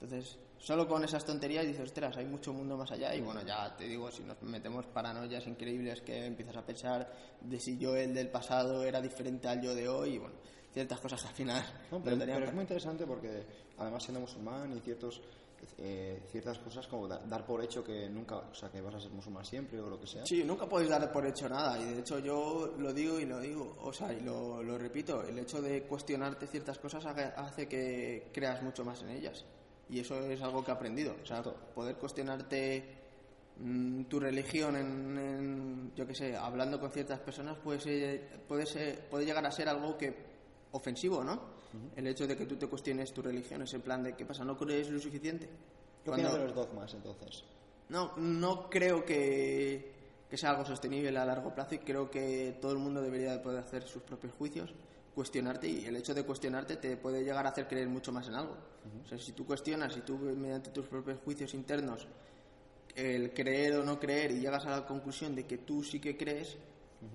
Entonces, 0.01 0.39
solo 0.59 0.87
con 0.87 1.05
esas 1.05 1.25
tonterías 1.25 1.67
dices, 1.67 1.85
ostras, 1.85 2.17
hay 2.17 2.27
mucho 2.27 2.53
mundo 2.53 2.77
más 2.77 2.91
allá. 2.93 3.15
Y 3.15 3.21
bueno, 3.21 3.43
ya 3.43 3.75
te 3.77 3.85
digo, 3.85 4.11
si 4.11 4.23
nos 4.23 4.41
metemos 4.43 4.87
paranoias 4.87 5.47
increíbles 5.47 6.01
que 6.03 6.27
empiezas 6.27 6.57
a 6.57 6.67
pensar 6.67 7.13
de 7.41 7.59
si 7.59 7.79
yo, 7.79 7.97
el 7.97 8.15
del 8.15 8.29
pasado, 8.29 8.85
era 8.85 9.01
diferente 9.01 9.49
al 9.49 9.61
yo 9.61 9.75
de 9.75 9.89
hoy, 9.89 10.15
y 10.15 10.19
bueno, 10.19 10.35
ciertas 10.73 11.01
cosas 11.01 11.25
al 11.27 11.35
final. 11.35 11.65
No, 11.91 12.03
pero, 12.03 12.17
pero 12.19 12.45
es 12.47 12.53
muy 12.55 12.63
interesante 12.63 13.07
porque 13.07 13.45
además 13.79 14.03
siendo 14.03 14.21
musulmán 14.21 14.75
y 14.77 14.81
ciertos 14.81 15.21
eh, 15.79 16.21
ciertas 16.33 16.59
cosas 16.59 16.87
como 16.89 17.07
da- 17.07 17.21
dar 17.25 17.47
por 17.47 17.63
hecho 17.63 17.85
que 17.85 18.09
nunca, 18.11 18.37
o 18.39 18.55
sea, 18.55 18.69
que 18.69 18.81
vas 18.81 18.97
a 18.97 19.01
ser 19.01 19.11
musulmán 19.13 19.45
siempre 19.45 19.79
o 19.81 19.89
lo 19.89 20.01
que 20.01 20.09
sea. 20.09 20.27
Sí, 20.27 20.43
nunca 20.43 20.67
podéis 20.69 20.91
dar 20.91 21.13
por 21.13 21.25
hecho 21.25 21.49
nada 21.49 21.79
y 21.79 21.85
de 21.85 22.01
hecho 22.01 22.19
yo 22.19 22.75
lo 22.79 22.93
digo 22.93 23.21
y 23.21 23.27
lo 23.27 23.39
digo, 23.39 23.77
o 23.81 23.93
sea, 23.93 24.13
y 24.13 24.21
lo, 24.23 24.61
lo 24.63 24.77
repito, 24.77 25.23
el 25.23 25.39
hecho 25.39 25.63
de 25.63 25.83
cuestionarte 25.85 26.49
ciertas 26.49 26.79
cosas 26.79 27.05
hace 27.07 27.69
que 27.69 28.29
creas 28.33 28.61
mucho 28.63 28.85
más 28.85 29.03
en 29.03 29.11
ellas 29.11 29.45
y 29.89 30.01
eso 30.01 30.19
es 30.27 30.43
algo 30.43 30.65
que 30.65 30.73
he 30.73 30.75
aprendido, 30.75 31.15
o 31.23 31.27
sea, 31.27 31.43
poder 31.45 31.95
cuestionarte 31.97 32.85
mm, 33.59 34.03
tu 34.05 34.19
religión 34.19 34.75
en, 34.75 35.17
en, 35.19 35.93
yo 35.95 36.05
qué 36.09 36.15
sé, 36.15 36.37
hablando 36.37 36.81
con 36.81 36.91
ciertas 36.91 37.21
personas 37.21 37.57
puede, 37.59 37.79
ser, 37.79 38.41
puede, 38.49 38.67
ser, 38.67 39.09
puede 39.09 39.25
llegar 39.27 39.47
a 39.47 39.53
ser 39.53 39.69
algo 39.69 39.97
que 39.97 40.32
ofensivo, 40.73 41.23
¿no? 41.23 41.63
El 41.97 42.07
hecho 42.07 42.27
de 42.27 42.37
que 42.37 42.45
tú 42.45 42.57
te 42.57 42.67
cuestiones 42.67 43.13
tu 43.15 43.23
religión 43.23 43.63
es 43.63 43.73
en 43.73 43.81
plan 43.81 44.03
de, 44.03 44.15
¿qué 44.15 44.27
pasa? 44.27 44.45
¿No 44.45 44.59
crees 44.59 44.91
lo 44.91 45.01
suficiente? 45.01 45.49
¿Qué 46.05 46.11
opinas 46.11 46.35
de 46.35 46.39
los 46.41 46.55
dogmas 46.55 46.93
entonces? 46.93 47.45
no, 47.89 48.13
no 48.17 48.71
creo 48.71 49.05
que, 49.05 49.93
que 50.29 50.37
sea 50.37 50.51
algo 50.51 50.65
sostenible 50.65 51.17
a 51.17 51.25
largo 51.25 51.55
plazo 51.55 51.75
y 51.75 51.79
creo 51.79 52.11
que 52.11 52.57
todo 52.61 52.73
el 52.73 52.79
mundo 52.79 53.03
debería 53.03 53.33
de 53.33 53.39
poder 53.39 53.61
hacer 53.61 53.83
sus 53.85 54.03
propios 54.03 54.33
juicios, 54.33 54.73
cuestionarte 55.15 55.69
y 55.69 55.85
el 55.85 55.97
hecho 55.97 56.15
de 56.15 56.25
cuestionarte 56.25 56.77
te 56.77 56.97
puede 56.97 57.23
llegar 57.23 57.47
a 57.47 57.51
hacer 57.51 57.69
creer 57.69 57.89
mucho 57.89 58.11
más 58.11 58.27
en 58.29 58.35
algo. 58.35 58.57
O 59.05 59.09
sea, 59.09 59.19
si 59.19 59.33
tú 59.33 59.45
cuestionas, 59.45 59.93
si 59.93 60.01
tú 60.01 60.17
mediante 60.17 60.71
tus 60.71 60.87
propios 60.87 61.19
juicios 61.23 61.53
internos 61.55 62.07
el 62.95 63.33
creer 63.33 63.77
o 63.77 63.85
no 63.85 63.99
creer 63.99 64.33
y 64.33 64.41
llegas 64.41 64.67
a 64.67 64.71
la 64.71 64.87
conclusión 64.87 65.35
de 65.35 65.47
que 65.47 65.59
tú 65.59 65.83
sí 65.83 66.01
que 66.01 66.17
crees, 66.17 66.57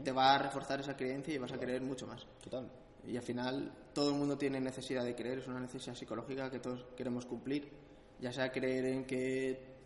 te 0.04 0.12
va 0.12 0.36
a 0.36 0.38
reforzar 0.38 0.80
esa 0.80 0.96
creencia 0.96 1.34
y 1.34 1.38
vas 1.38 1.52
a 1.52 1.58
creer 1.58 1.82
mucho 1.82 2.08
más. 2.08 2.26
Total. 2.43 2.70
Y 3.08 3.15
al 3.15 3.24
final 3.24 3.72
todo 3.93 4.12
el 4.12 4.17
mundo 4.17 4.38
tiene 4.38 4.60
necesidad 4.60 5.06
de 5.06 5.15
creer, 5.15 5.39
es 5.39 5.48
una 5.48 5.62
necesidad 5.62 5.96
psicológica 5.96 6.52
que 6.52 6.60
todos 6.60 6.86
queremos 6.96 7.26
cumplir, 7.26 7.72
ya 8.20 8.34
sea 8.34 8.52
creer 8.52 8.86
en 8.86 9.06
que 9.06 9.78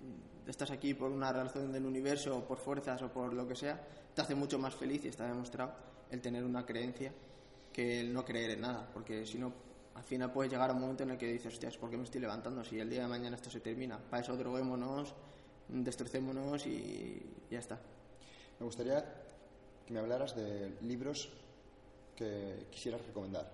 estás 0.48 0.72
aquí 0.72 0.96
por 0.96 1.12
una 1.12 1.32
razón 1.32 1.72
del 1.72 1.86
universo 1.86 2.36
o 2.36 2.48
por 2.48 2.58
fuerzas 2.58 3.00
o 3.04 3.10
por 3.10 3.34
lo 3.34 3.48
que 3.48 3.56
sea, 3.56 3.80
te 4.16 4.22
hace 4.22 4.34
mucho 4.34 4.58
más 4.58 4.74
feliz 4.74 5.06
y 5.06 5.10
está 5.10 5.28
demostrado 5.28 5.72
el 6.10 6.20
tener 6.20 6.44
una 6.44 6.66
creencia 6.66 7.14
que 7.72 8.02
el 8.02 8.12
no 8.12 8.26
creer 8.26 8.52
en 8.52 8.62
nada, 8.62 8.90
porque 8.92 9.26
si 9.26 9.38
no, 9.38 9.54
al 9.94 10.04
final 10.04 10.32
puedes 10.32 10.52
llegar 10.52 10.72
a 10.72 10.74
un 10.74 10.82
momento 10.82 11.04
en 11.04 11.12
el 11.12 11.18
que 11.18 11.32
dices, 11.32 11.54
hostias, 11.54 11.78
¿por 11.78 11.92
qué 11.92 11.98
me 11.98 12.04
estoy 12.04 12.22
levantando 12.22 12.64
si 12.64 12.80
el 12.80 12.90
día 12.90 13.04
de 13.04 13.08
mañana 13.08 13.36
esto 13.36 13.52
se 13.52 13.60
termina? 13.60 14.00
Para 14.00 14.24
eso 14.24 14.36
droguémonos, 14.36 15.14
destrocémonos 15.70 16.66
y 16.66 17.22
ya 17.52 17.60
está. 17.60 17.80
Me 18.60 18.66
gustaría 18.66 19.06
que 19.86 19.94
me 19.94 20.00
hablaras 20.00 20.36
de 20.36 20.74
libros 20.82 21.32
que 22.15 22.67
quisieras 22.71 23.06
recomendar. 23.06 23.50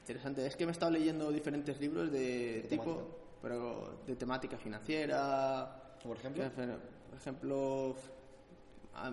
Interesante. 0.00 0.46
Es 0.46 0.56
que 0.56 0.66
me 0.66 0.70
he 0.70 0.72
estado 0.72 0.92
leyendo 0.92 1.32
diferentes 1.32 1.80
libros 1.80 2.12
de, 2.12 2.62
¿De 2.62 2.68
tipo, 2.68 2.84
temática? 2.84 3.16
pero 3.40 3.98
de 4.06 4.16
temática 4.16 4.58
financiera. 4.58 5.96
Por 6.02 6.16
ejemplo, 6.18 6.44
Por 6.44 7.18
ejemplo, 7.18 7.96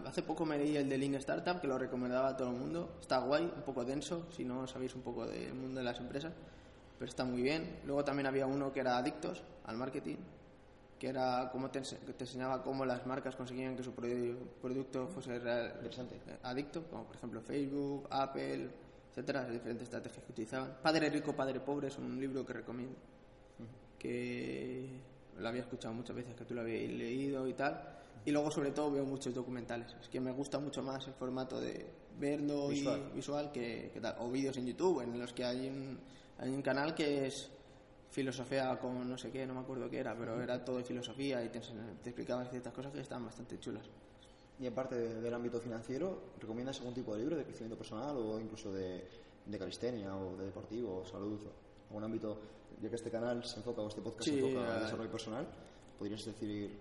hace 0.05 0.21
poco 0.21 0.45
me 0.45 0.57
leí 0.57 0.75
el 0.75 0.89
de 0.89 0.97
Lean 0.97 1.15
Startup, 1.15 1.59
que 1.61 1.67
lo 1.67 1.77
recomendaba 1.77 2.29
a 2.29 2.37
todo 2.37 2.49
el 2.49 2.55
mundo. 2.55 2.97
Está 2.99 3.19
guay, 3.19 3.43
un 3.43 3.61
poco 3.63 3.85
denso, 3.85 4.27
si 4.35 4.43
no 4.43 4.67
sabéis 4.67 4.93
un 4.95 5.01
poco 5.01 5.25
del 5.25 5.53
mundo 5.53 5.79
de 5.79 5.85
las 5.85 5.99
empresas, 5.99 6.33
pero 6.99 7.09
está 7.09 7.23
muy 7.23 7.41
bien. 7.41 7.79
Luego 7.85 8.03
también 8.03 8.27
había 8.27 8.45
uno 8.45 8.73
que 8.73 8.81
era 8.81 8.97
Adictos 8.97 9.41
al 9.65 9.77
Marketing, 9.77 10.17
que 11.01 11.09
era 11.09 11.49
como 11.51 11.71
te, 11.71 11.81
te 11.81 12.23
enseñaba 12.25 12.61
cómo 12.61 12.85
las 12.85 13.07
marcas 13.07 13.35
conseguían 13.35 13.75
que 13.75 13.81
su 13.81 13.91
produ- 13.95 14.37
producto 14.61 15.07
fuese 15.07 15.39
real- 15.39 15.71
Interesante. 15.77 16.17
eh, 16.27 16.37
adicto, 16.43 16.83
como 16.91 17.05
por 17.05 17.15
ejemplo 17.15 17.41
Facebook, 17.41 18.07
Apple, 18.11 18.69
etcétera, 19.09 19.41
las 19.41 19.51
diferentes 19.53 19.85
estrategias 19.85 20.23
que 20.23 20.31
utilizaban. 20.31 20.77
Padre 20.83 21.09
rico, 21.09 21.33
padre 21.35 21.59
pobre 21.59 21.87
es 21.87 21.97
un 21.97 22.19
libro 22.21 22.45
que 22.45 22.53
recomiendo, 22.53 22.95
que 23.97 24.89
lo 25.39 25.47
había 25.47 25.61
escuchado 25.61 25.93
muchas 25.93 26.15
veces, 26.15 26.35
que 26.35 26.45
tú 26.45 26.53
lo 26.53 26.61
habías 26.61 26.91
leído 26.91 27.47
y 27.47 27.53
tal. 27.53 27.97
Y 28.23 28.29
luego, 28.31 28.51
sobre 28.51 28.69
todo, 28.69 28.91
veo 28.91 29.03
muchos 29.03 29.33
documentales. 29.33 29.95
Es 29.99 30.07
que 30.07 30.19
me 30.19 30.31
gusta 30.31 30.59
mucho 30.59 30.83
más 30.83 31.07
el 31.07 31.13
formato 31.13 31.59
de 31.59 31.87
verlo 32.19 32.67
Visual. 32.67 33.01
y 33.11 33.15
visual 33.15 33.51
que, 33.51 33.89
que 33.91 33.99
tal. 33.99 34.15
O 34.19 34.29
vídeos 34.29 34.55
en 34.57 34.67
YouTube, 34.67 35.01
en 35.01 35.19
los 35.19 35.33
que 35.33 35.43
hay 35.45 35.67
un, 35.67 35.99
hay 36.37 36.49
un 36.51 36.61
canal 36.61 36.93
que 36.93 37.25
es 37.25 37.49
filosofía 38.11 38.77
con 38.79 39.09
no 39.09 39.17
sé 39.17 39.31
qué, 39.31 39.45
no 39.47 39.53
me 39.53 39.61
acuerdo 39.61 39.89
qué 39.89 39.99
era, 39.99 40.15
pero 40.17 40.41
era 40.41 40.63
todo 40.63 40.77
de 40.77 40.83
filosofía 40.83 41.43
y 41.43 41.49
te, 41.49 41.59
te 41.59 42.09
explicaban 42.09 42.45
ciertas 42.49 42.73
cosas 42.73 42.91
que 42.91 42.99
estaban 42.99 43.25
bastante 43.25 43.59
chulas. 43.59 43.85
y 44.59 44.67
aparte 44.67 44.95
de- 44.95 45.21
del 45.21 45.33
ámbito 45.33 45.59
financiero, 45.59 46.33
¿recomiendas 46.39 46.77
algún 46.79 46.93
tipo 46.93 47.13
de 47.15 47.21
libro 47.21 47.35
de 47.35 47.43
crecimiento 47.45 47.77
personal 47.77 48.15
o 48.17 48.39
incluso 48.39 48.71
de, 48.71 49.07
de 49.45 49.57
calistenia 49.57 50.15
o 50.15 50.37
de 50.37 50.45
deportivo 50.45 50.97
o 50.99 51.05
salud? 51.05 51.39
¿Algún 51.89 52.03
ámbito, 52.03 52.37
ya 52.81 52.89
que 52.89 52.95
este 52.95 53.09
canal 53.09 53.43
se 53.43 53.57
enfoca 53.57 53.81
o 53.81 53.87
este 53.87 54.01
podcast 54.01 54.23
Sí, 54.25 54.39
se 54.39 54.45
enfoca 54.47 54.75
en 54.77 54.83
desarrollo 54.83 55.09
personal? 55.11 55.47
¿Podrías 55.97 56.23
decir 56.25 56.77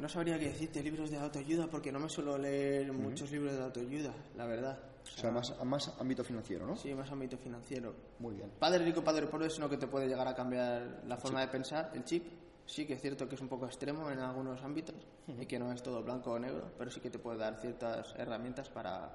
No 0.00 0.08
sabría 0.08 0.38
qué 0.38 0.46
decirte 0.48 0.82
libros 0.82 1.10
de 1.10 1.18
autoayuda 1.18 1.68
porque 1.68 1.92
no 1.92 2.00
me 2.00 2.08
suelo 2.08 2.36
leer 2.38 2.92
muchos 2.92 3.30
libros 3.30 3.52
de 3.52 3.62
autoayuda, 3.62 4.12
la 4.36 4.46
verdad. 4.46 4.78
O 5.14 5.18
sea, 5.18 5.30
más, 5.30 5.64
más 5.64 5.92
ámbito 5.98 6.24
financiero, 6.24 6.66
¿no? 6.66 6.76
Sí, 6.76 6.94
más 6.94 7.10
ámbito 7.10 7.38
financiero. 7.38 7.94
Muy 8.18 8.34
bien. 8.34 8.50
Padre 8.58 8.84
rico, 8.84 9.02
padre 9.02 9.26
pobre 9.26 9.46
es 9.46 9.56
uno 9.58 9.68
que 9.68 9.76
te 9.76 9.86
puede 9.86 10.08
llegar 10.08 10.26
a 10.28 10.34
cambiar 10.34 11.02
la 11.06 11.16
forma 11.16 11.40
de 11.40 11.48
pensar, 11.48 11.90
el 11.94 12.04
chip. 12.04 12.24
Sí 12.66 12.84
que 12.84 12.94
es 12.94 13.00
cierto 13.00 13.28
que 13.28 13.36
es 13.36 13.40
un 13.40 13.48
poco 13.48 13.66
extremo 13.66 14.10
en 14.10 14.18
algunos 14.18 14.60
ámbitos 14.64 14.96
y 15.28 15.46
que 15.46 15.56
no 15.58 15.72
es 15.72 15.82
todo 15.82 16.02
blanco 16.02 16.32
o 16.32 16.38
negro, 16.38 16.72
pero 16.76 16.90
sí 16.90 17.00
que 17.00 17.10
te 17.10 17.18
puede 17.18 17.38
dar 17.38 17.60
ciertas 17.60 18.12
herramientas 18.16 18.68
para, 18.68 19.08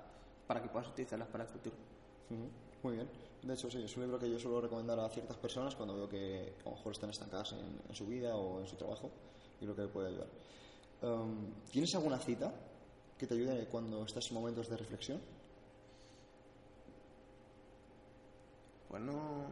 para 0.47 0.61
que 0.61 0.69
puedas 0.69 0.87
utilizarlas 0.87 1.27
para 1.27 1.43
el 1.43 1.49
futuro. 1.49 1.75
Ujú, 2.29 2.49
Muy 2.83 2.95
bien. 2.95 3.09
De 3.43 3.53
hecho, 3.53 3.69
sí, 3.69 3.83
es 3.83 3.95
un 3.97 4.03
libro 4.03 4.17
que 4.17 4.31
yo 4.31 4.39
suelo 4.39 4.61
recomendar 4.61 4.97
a 4.99 5.09
ciertas 5.09 5.35
personas 5.35 5.75
cuando 5.75 5.95
veo 5.95 6.07
que 6.07 6.53
a 6.61 6.69
lo 6.69 6.75
mejor 6.77 6.93
están 6.93 7.09
estancadas 7.09 7.51
en, 7.53 7.81
en 7.89 7.95
su 7.95 8.05
vida 8.07 8.35
o 8.37 8.61
en 8.61 8.67
su 8.67 8.77
trabajo 8.77 9.11
y 9.59 9.65
creo 9.65 9.75
que 9.75 9.87
puede 9.87 10.07
ayudar. 10.07 10.27
Um, 11.01 11.51
¿Tienes 11.69 11.93
alguna 11.95 12.19
cita 12.19 12.53
que 13.17 13.27
te 13.27 13.33
ayude 13.33 13.67
cuando 13.67 14.03
estás 14.05 14.29
en 14.29 14.35
momentos 14.35 14.69
de 14.69 14.77
reflexión? 14.77 15.19
Pues 18.91 19.01
no. 19.01 19.45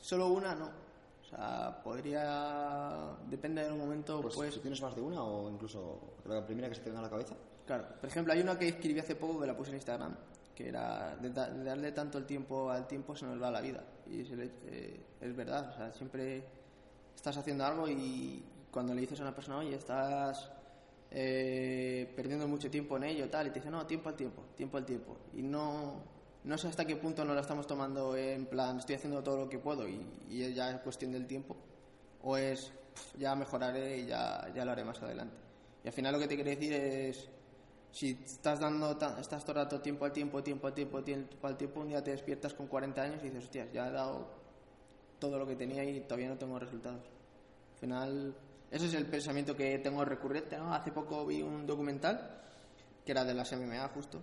Solo 0.00 0.26
una 0.28 0.54
no. 0.54 0.66
O 0.66 1.24
sea, 1.30 1.80
podría. 1.82 3.16
Depende 3.30 3.62
del 3.64 3.74
momento, 3.74 4.20
Pues, 4.20 4.34
pues. 4.34 4.54
si 4.54 4.60
tienes 4.60 4.82
más 4.82 4.94
de 4.94 5.00
una 5.00 5.22
o 5.22 5.48
incluso 5.50 6.00
la 6.26 6.44
primera 6.44 6.68
que 6.68 6.74
se 6.74 6.80
te 6.82 6.88
venga 6.90 7.00
a 7.00 7.04
la 7.04 7.10
cabeza. 7.10 7.34
Claro, 7.66 7.84
por 8.00 8.08
ejemplo, 8.08 8.32
hay 8.32 8.40
una 8.40 8.58
que 8.58 8.68
escribí 8.68 8.98
hace 8.98 9.14
poco 9.14 9.40
que 9.40 9.46
la 9.46 9.56
puse 9.56 9.70
en 9.70 9.76
Instagram, 9.76 10.14
que 10.54 10.68
era 10.68 11.16
de, 11.16 11.30
da- 11.30 11.50
de 11.50 11.62
darle 11.64 11.92
tanto 11.92 12.16
el 12.18 12.24
tiempo 12.24 12.70
al 12.70 12.86
tiempo 12.88 13.14
se 13.14 13.26
nos 13.26 13.40
va 13.40 13.50
la 13.50 13.60
vida. 13.60 13.84
Y 14.06 14.22
es, 14.22 14.30
el- 14.30 14.50
eh, 14.66 15.00
es 15.20 15.36
verdad, 15.36 15.70
o 15.70 15.76
sea, 15.76 15.92
siempre 15.92 16.44
estás 17.14 17.36
haciendo 17.36 17.64
algo 17.66 17.86
y 17.88 18.42
cuando 18.70 18.94
le 18.94 19.02
dices 19.02 19.20
a 19.20 19.22
una 19.24 19.34
persona, 19.34 19.58
oye, 19.58 19.74
estás 19.74 20.50
eh, 21.10 22.10
perdiendo 22.16 22.48
mucho 22.48 22.70
tiempo 22.70 22.96
en 22.96 23.04
ello, 23.04 23.28
tal, 23.28 23.46
y 23.48 23.50
te 23.50 23.56
dice, 23.60 23.70
no, 23.70 23.84
tiempo 23.86 24.08
al 24.08 24.14
tiempo, 24.16 24.42
tiempo 24.56 24.78
al 24.78 24.86
tiempo. 24.86 25.16
Y 25.34 25.42
no, 25.42 26.02
no 26.48 26.56
sé 26.56 26.68
hasta 26.68 26.86
qué 26.86 26.96
punto 26.96 27.26
nos 27.26 27.34
la 27.34 27.42
estamos 27.42 27.66
tomando 27.66 28.16
en 28.16 28.46
plan, 28.46 28.78
estoy 28.78 28.94
haciendo 28.94 29.22
todo 29.22 29.36
lo 29.36 29.48
que 29.50 29.58
puedo 29.58 29.86
y, 29.86 30.00
ya 30.54 30.70
es 30.70 30.80
cuestión 30.80 31.12
del 31.12 31.26
tiempo, 31.26 31.54
o 32.22 32.38
es, 32.38 32.72
"Pf, 32.94 33.18
ya 33.18 33.34
mejoraré 33.34 33.98
y 33.98 34.06
ya, 34.06 34.50
ya 34.54 34.64
lo 34.64 34.72
haré 34.72 34.82
más 34.82 35.00
adelante. 35.02 35.36
Y 35.84 35.88
al 35.88 35.92
final 35.92 36.14
lo 36.14 36.18
que 36.18 36.26
te 36.26 36.36
quiere 36.36 36.56
decir 36.56 36.72
es, 36.72 37.28
si 37.92 38.18
estás 38.24 38.60
dando 38.60 38.98
estás 39.20 39.44
todo 39.44 39.58
el 39.58 39.64
rato 39.64 39.80
tiempo 39.82 40.06
al 40.06 40.12
tiempo, 40.12 40.42
tiempo 40.42 40.66
al 40.68 40.74
tiempo, 40.74 41.02
tiempo 41.04 41.46
al 41.46 41.56
tiempo, 41.58 41.80
un 41.80 41.88
día 41.88 42.02
te 42.02 42.12
despiertas 42.12 42.54
con 42.54 42.66
40 42.66 43.02
años 43.02 43.20
y 43.20 43.26
dices, 43.26 43.44
hostias, 43.44 43.68
ya 43.70 43.88
he 43.88 43.92
dado 43.92 44.26
todo 45.18 45.38
lo 45.38 45.46
que 45.46 45.54
tenía 45.54 45.84
y 45.84 46.00
todavía 46.00 46.30
no 46.30 46.38
tengo 46.38 46.58
resultados. 46.58 47.04
Al 47.74 47.78
final, 47.78 48.34
ese 48.70 48.86
es 48.86 48.94
el 48.94 49.04
pensamiento 49.04 49.54
que 49.54 49.78
tengo 49.80 50.02
recurrente. 50.02 50.56
¿no? 50.56 50.72
Hace 50.72 50.92
poco 50.92 51.26
vi 51.26 51.42
un 51.42 51.66
documental 51.66 52.40
que 53.04 53.12
era 53.12 53.24
de 53.24 53.34
las 53.34 53.52
MMA 53.52 53.88
justo, 53.88 54.20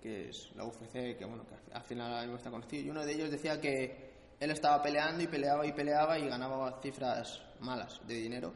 que 0.00 0.28
es 0.28 0.50
la 0.54 0.64
UFC, 0.64 1.16
que 1.16 1.24
bueno, 1.24 1.44
que 1.46 1.72
al 1.72 1.82
final 1.82 2.22
mismo 2.22 2.36
está 2.36 2.50
conocido. 2.50 2.86
Y 2.86 2.90
uno 2.90 3.04
de 3.04 3.12
ellos 3.12 3.30
decía 3.30 3.60
que 3.60 4.10
él 4.38 4.50
estaba 4.50 4.82
peleando 4.82 5.22
y 5.22 5.26
peleaba 5.26 5.66
y 5.66 5.72
peleaba 5.72 6.18
y 6.18 6.28
ganaba 6.28 6.80
cifras 6.80 7.42
malas 7.60 8.00
de 8.06 8.14
dinero 8.14 8.52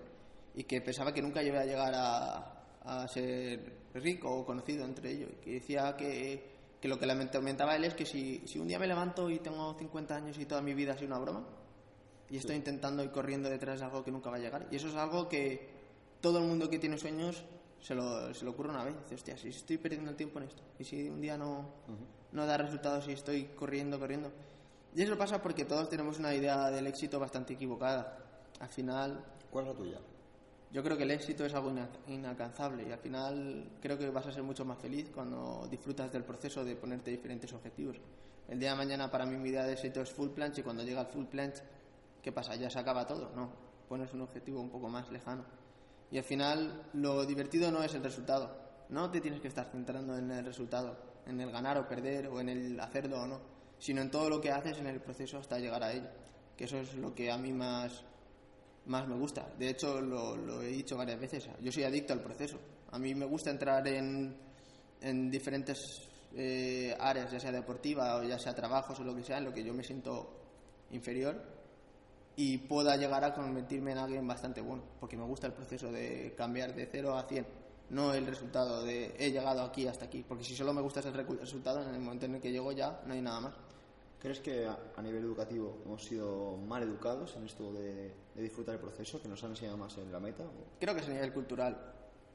y 0.55 0.65
que 0.65 0.81
pensaba 0.81 1.13
que 1.13 1.21
nunca 1.21 1.43
iba 1.43 1.61
a 1.61 1.65
llegar 1.65 1.93
a, 1.95 2.55
a 2.85 3.09
ser 3.09 3.85
rico 3.95 4.31
o 4.31 4.45
conocido 4.47 4.85
entre 4.85 5.11
ellos. 5.11 5.31
Y 5.33 5.45
que 5.45 5.53
decía 5.53 5.97
que, 5.97 6.55
que 6.81 6.89
lo 6.89 6.99
que 6.99 7.07
le 7.07 7.31
comentaba 7.31 7.77
él 7.77 7.85
es 7.85 7.95
que 7.95 8.07
si, 8.07 8.47
si 8.47 8.59
un 8.59 8.69
día 8.69 8.79
me 8.79 8.87
levanto 8.87 9.29
y 9.31 9.41
tengo 9.41 9.75
50 9.75 10.15
años 10.15 10.39
y 10.39 10.47
toda 10.47 10.63
mi 10.63 10.75
vida 10.75 10.93
ha 10.93 10.97
sido 10.97 11.09
una 11.09 11.19
broma, 11.19 11.45
y 12.31 12.39
estoy 12.39 12.57
intentando 12.57 13.05
y 13.05 13.09
corriendo 13.09 13.49
detrás 13.51 13.81
de 13.81 13.87
algo 13.87 14.03
que 14.03 14.11
nunca 14.11 14.31
va 14.31 14.37
a 14.37 14.41
llegar. 14.41 14.67
Y 14.71 14.77
eso 14.77 14.89
es 14.89 14.95
algo 14.95 15.29
que 15.29 15.69
todo 16.21 16.39
el 16.39 16.47
mundo 16.47 16.71
que 16.71 16.79
tiene 16.79 16.99
sueños 16.99 17.45
se 17.85 17.95
lo, 17.95 18.33
se 18.33 18.45
lo 18.47 18.53
ocurre 18.53 18.71
una 18.71 18.83
vez. 18.83 18.95
Dice, 19.03 19.15
hostia, 19.17 19.37
si 19.37 19.49
estoy 19.49 19.77
perdiendo 19.77 20.11
el 20.11 20.17
tiempo 20.17 20.39
en 20.39 20.47
esto, 20.47 20.63
y 20.79 20.85
si 20.85 21.07
un 21.09 21.21
día 21.21 21.37
no, 21.37 21.69
no 22.33 22.47
da 22.47 22.57
resultados 22.57 23.07
y 23.09 23.13
estoy 23.13 23.45
corriendo, 23.49 23.99
corriendo. 23.99 24.33
Y 24.95 25.03
eso 25.03 25.19
pasa 25.19 25.43
porque 25.43 25.65
todos 25.67 25.89
tenemos 25.91 26.19
una 26.19 26.35
idea 26.35 26.71
del 26.71 26.87
éxito 26.87 27.21
bastante 27.21 27.53
equivocada. 27.53 28.17
Al 28.61 28.69
final, 28.69 29.23
¿Cuál 29.51 29.67
es 29.67 29.73
la 29.73 29.77
tuya? 29.79 29.99
yo 30.73 30.83
creo 30.83 30.97
que 30.97 31.03
el 31.05 31.11
éxito 31.11 31.45
es 31.45 31.53
algo 31.55 31.71
ina- 31.71 31.91
inalcanzable 32.09 32.89
y 32.89 32.91
al 32.93 32.99
final 32.99 33.71
creo 33.83 33.99
que 33.99 34.09
vas 34.11 34.27
a 34.27 34.33
ser 34.33 34.43
mucho 34.43 34.65
más 34.65 34.79
feliz 34.79 35.11
cuando 35.15 35.67
disfrutas 35.71 36.11
del 36.11 36.25
proceso 36.25 36.65
de 36.65 36.75
ponerte 36.77 37.11
diferentes 37.11 37.53
objetivos. 37.53 37.97
El 38.49 38.59
día 38.59 38.71
de 38.71 38.77
mañana 38.77 39.11
para 39.11 39.27
mí 39.27 39.37
mi 39.37 39.51
idea 39.51 39.65
de 39.65 39.75
éxito 39.75 40.01
es 40.01 40.11
full 40.13 40.31
planche 40.31 40.61
y 40.63 40.65
cuando 40.65 40.83
llega 40.83 41.03
el 41.03 41.07
full 41.09 41.27
planche, 41.27 41.63
¿qué 42.23 42.33
pasa? 42.33 42.57
¿Ya 42.57 42.71
se 42.71 42.79
acaba 42.79 43.07
todo? 43.07 43.31
No, 43.37 43.51
pones 43.89 44.13
un 44.15 44.23
objetivo 44.23 44.61
un 44.61 44.71
poco 44.71 44.89
más 44.89 45.11
lejano. 45.13 45.45
Y 46.11 46.19
al 46.19 46.25
final 46.25 46.91
lo 46.93 47.25
divertido 47.27 47.71
no 47.71 47.83
es 47.83 47.95
el 47.95 48.03
resultado, 48.03 48.57
no 48.91 49.11
te 49.11 49.21
tienes 49.21 49.41
que 49.41 49.49
estar 49.49 49.71
centrando 49.71 50.17
en 50.17 50.31
el 50.31 50.45
resultado, 50.45 50.97
en 51.27 51.41
el 51.41 51.51
ganar 51.51 51.79
o 51.79 51.89
perder 51.89 52.29
o 52.29 52.41
en 52.41 52.49
el 52.49 52.81
hacerlo 52.81 53.23
o 53.23 53.27
no, 53.27 53.41
sino 53.79 54.01
en 54.01 54.11
todo 54.11 54.29
lo 54.29 54.41
que 54.41 54.51
haces 54.51 54.79
en 54.79 54.87
el 54.87 55.01
proceso 55.01 55.39
hasta 55.39 55.59
llegar 55.59 55.83
a 55.83 55.93
ello, 55.93 56.09
que 56.57 56.65
eso 56.65 56.79
es 56.79 56.95
lo 56.95 57.15
que 57.15 57.31
a 57.31 57.39
mí 57.39 57.53
más 57.53 58.05
más 58.87 59.09
me 59.09 59.17
gusta. 59.17 59.49
De 59.59 59.71
hecho, 59.71 60.01
lo, 60.01 60.63
he 60.63 60.69
dicho 60.69 60.97
varias 60.97 61.19
veces, 61.19 61.49
yo 61.61 61.73
soy 61.73 61.85
adicto 61.85 62.13
al 62.13 62.21
proceso. 62.21 62.59
A 62.91 62.99
mí 62.99 63.15
me 63.15 63.25
gusta 63.25 63.51
entrar 63.51 63.87
en, 63.89 64.37
en 65.01 65.31
diferentes 65.31 65.79
eh, 66.35 66.95
áreas, 66.99 67.33
ya 67.33 67.41
sea 67.41 67.53
deportiva 67.53 68.17
o 68.17 68.23
ya 68.23 68.39
sea 68.39 68.55
trabajos 68.55 69.01
o 69.01 69.05
lo 69.05 69.15
que 69.15 69.25
sea, 69.25 69.39
en 69.39 69.45
lo 69.45 69.53
que 69.53 69.65
yo 69.65 69.73
me 69.73 69.83
siento 69.83 70.41
inferior 70.91 71.54
y 72.37 72.59
pueda 72.59 72.97
llegar 72.97 73.23
a 73.25 73.33
convertirme 73.35 73.93
en 73.93 73.99
alguien 73.99 74.27
bastante 74.27 74.61
bueno, 74.61 74.83
porque 75.01 75.17
me 75.17 75.25
gusta 75.25 75.47
el 75.47 75.53
proceso 75.53 75.91
de 75.93 76.35
cambiar 76.37 76.75
de 76.75 76.87
0 76.91 77.17
a 77.17 77.23
100, 77.25 77.47
no 77.91 78.13
el 78.15 78.27
resultado 78.27 78.83
de 78.85 79.15
he 79.19 79.31
llegado 79.31 79.63
aquí 79.63 79.87
hasta 79.87 80.07
aquí, 80.07 80.25
porque 80.27 80.43
si 80.45 80.55
solo 80.57 80.73
me 80.73 80.81
gusta 80.83 81.01
ese 81.01 81.13
resultado, 81.13 81.83
en 81.83 81.95
el 81.95 82.01
momento 82.01 82.27
en 82.27 82.35
el 82.37 82.41
que 82.41 82.51
llego 82.51 82.73
ya 82.73 83.01
no 83.07 83.15
hay 83.15 83.21
nada 83.23 83.41
más. 83.41 83.55
¿Crees 84.19 84.41
que 84.41 84.67
a, 84.67 85.03
nivel 85.03 85.23
educativo 85.23 85.83
hemos 85.85 86.03
sido 86.03 86.57
mal 86.57 86.83
educados 86.83 87.37
en 87.37 87.45
esto 87.45 87.71
de, 87.75 88.11
de 88.35 88.43
disfrutar 88.43 88.75
el 88.77 88.81
proceso, 88.81 89.21
que 89.21 89.29
nos 89.29 89.45
han 89.45 89.51
enseñado 89.51 89.77
más 89.77 89.99
en 89.99 90.11
la 90.11 90.19
meta? 90.19 90.45
o- 90.45 90.79
Creo 90.81 90.95
que 90.95 91.03
es 91.03 91.07
a 91.09 91.13
nivel 91.13 91.31
cultural, 91.31 91.77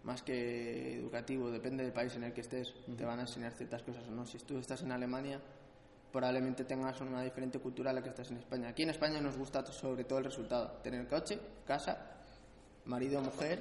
más 0.03 0.21
que 0.21 0.97
educativo, 0.99 1.49
depende 1.49 1.83
del 1.83 1.91
país 1.91 2.15
en 2.15 2.25
el 2.25 2.31
que 2.33 2.41
estés, 2.41 2.75
te 2.95 3.03
van 3.05 3.17
a 3.17 3.23
enseñar 3.23 3.53
ciertas 3.53 3.81
cosas 3.81 4.07
o 4.07 4.11
no. 4.11 4.23
Si 4.27 4.37
tú 4.37 4.59
estás 4.59 4.83
en 4.83 4.91
Alemania, 4.91 5.41
probablemente 6.11 6.63
tengas 6.63 6.99
una 7.01 7.21
diferente 7.21 7.59
cultura 7.59 7.91
a 7.91 7.93
la 7.93 8.01
que 8.01 8.09
estás 8.09 8.31
en 8.31 8.37
España. 8.37 8.69
Aquí 8.69 8.83
en 8.83 8.89
España 8.89 9.21
nos 9.21 9.37
gusta 9.37 9.65
sobre 9.65 10.03
todo 10.03 10.19
el 10.19 10.25
resultado, 10.25 10.71
tener 10.83 11.07
coche, 11.07 11.39
casa, 11.65 11.97
marido, 12.85 13.21
mujer 13.21 13.59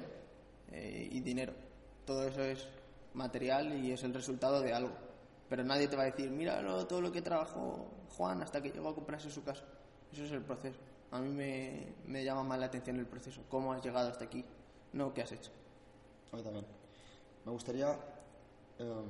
eh, 0.71 1.07
y 1.11 1.19
dinero. 1.19 1.53
Todo 2.05 2.27
eso 2.27 2.41
es 2.43 2.67
material 3.13 3.73
y 3.83 3.91
es 3.91 4.03
el 4.03 4.13
resultado 4.13 4.61
de 4.61 4.73
algo. 4.73 4.93
Pero 5.47 5.63
nadie 5.63 5.87
te 5.87 5.95
va 5.95 6.03
a 6.03 6.05
decir, 6.05 6.29
mira 6.29 6.61
todo 6.87 7.01
lo 7.01 7.11
que 7.11 7.21
trabajó 7.21 7.87
Juan 8.15 8.41
hasta 8.41 8.61
que 8.61 8.71
llegó 8.71 8.89
a 8.89 8.95
comprarse 8.95 9.29
su 9.29 9.43
casa. 9.43 9.63
Eso 10.11 10.23
es 10.23 10.31
el 10.31 10.41
proceso. 10.41 10.79
A 11.11 11.19
mí 11.19 11.29
me, 11.29 11.93
me 12.05 12.23
llama 12.23 12.43
más 12.43 12.59
la 12.59 12.67
atención 12.67 12.97
el 12.97 13.07
proceso, 13.07 13.41
cómo 13.49 13.73
has 13.73 13.83
llegado 13.83 14.09
hasta 14.09 14.25
aquí, 14.25 14.45
no 14.93 15.13
qué 15.13 15.23
has 15.23 15.31
hecho. 15.31 15.51
A 16.31 16.37
también. 16.37 16.65
Me 17.45 17.51
gustaría 17.51 17.97
em, 18.77 19.07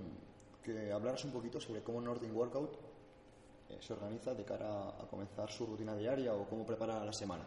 que 0.64 0.92
hablaras 0.94 1.26
un 1.26 1.32
poquito 1.32 1.60
sobre 1.60 1.82
cómo 1.82 2.00
Northern 2.00 2.34
Workout 2.34 2.89
se 3.80 3.94
organiza 3.94 4.34
de 4.34 4.44
cara 4.44 4.90
a 4.90 5.08
comenzar 5.10 5.50
su 5.52 5.66
rutina 5.66 5.96
diaria 5.96 6.34
o 6.34 6.48
cómo 6.48 6.66
prepara 6.66 7.04
la 7.04 7.14
semana. 7.14 7.46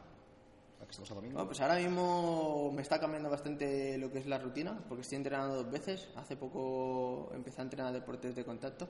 Que 0.82 0.90
estamos 0.90 1.12
a 1.12 1.14
domingo. 1.14 1.34
Bueno, 1.34 1.46
pues 1.46 1.60
ahora 1.60 1.76
mismo 1.76 2.72
me 2.72 2.82
está 2.82 2.98
cambiando 2.98 3.30
bastante 3.30 3.96
lo 3.98 4.10
que 4.10 4.18
es 4.18 4.26
la 4.26 4.38
rutina, 4.38 4.82
porque 4.88 5.02
estoy 5.02 5.16
entrenando 5.16 5.62
dos 5.62 5.70
veces. 5.70 6.08
Hace 6.16 6.36
poco 6.36 7.30
empecé 7.32 7.60
a 7.60 7.64
entrenar 7.64 7.92
deportes 7.92 8.34
de 8.34 8.44
contacto 8.44 8.88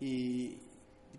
y 0.00 0.56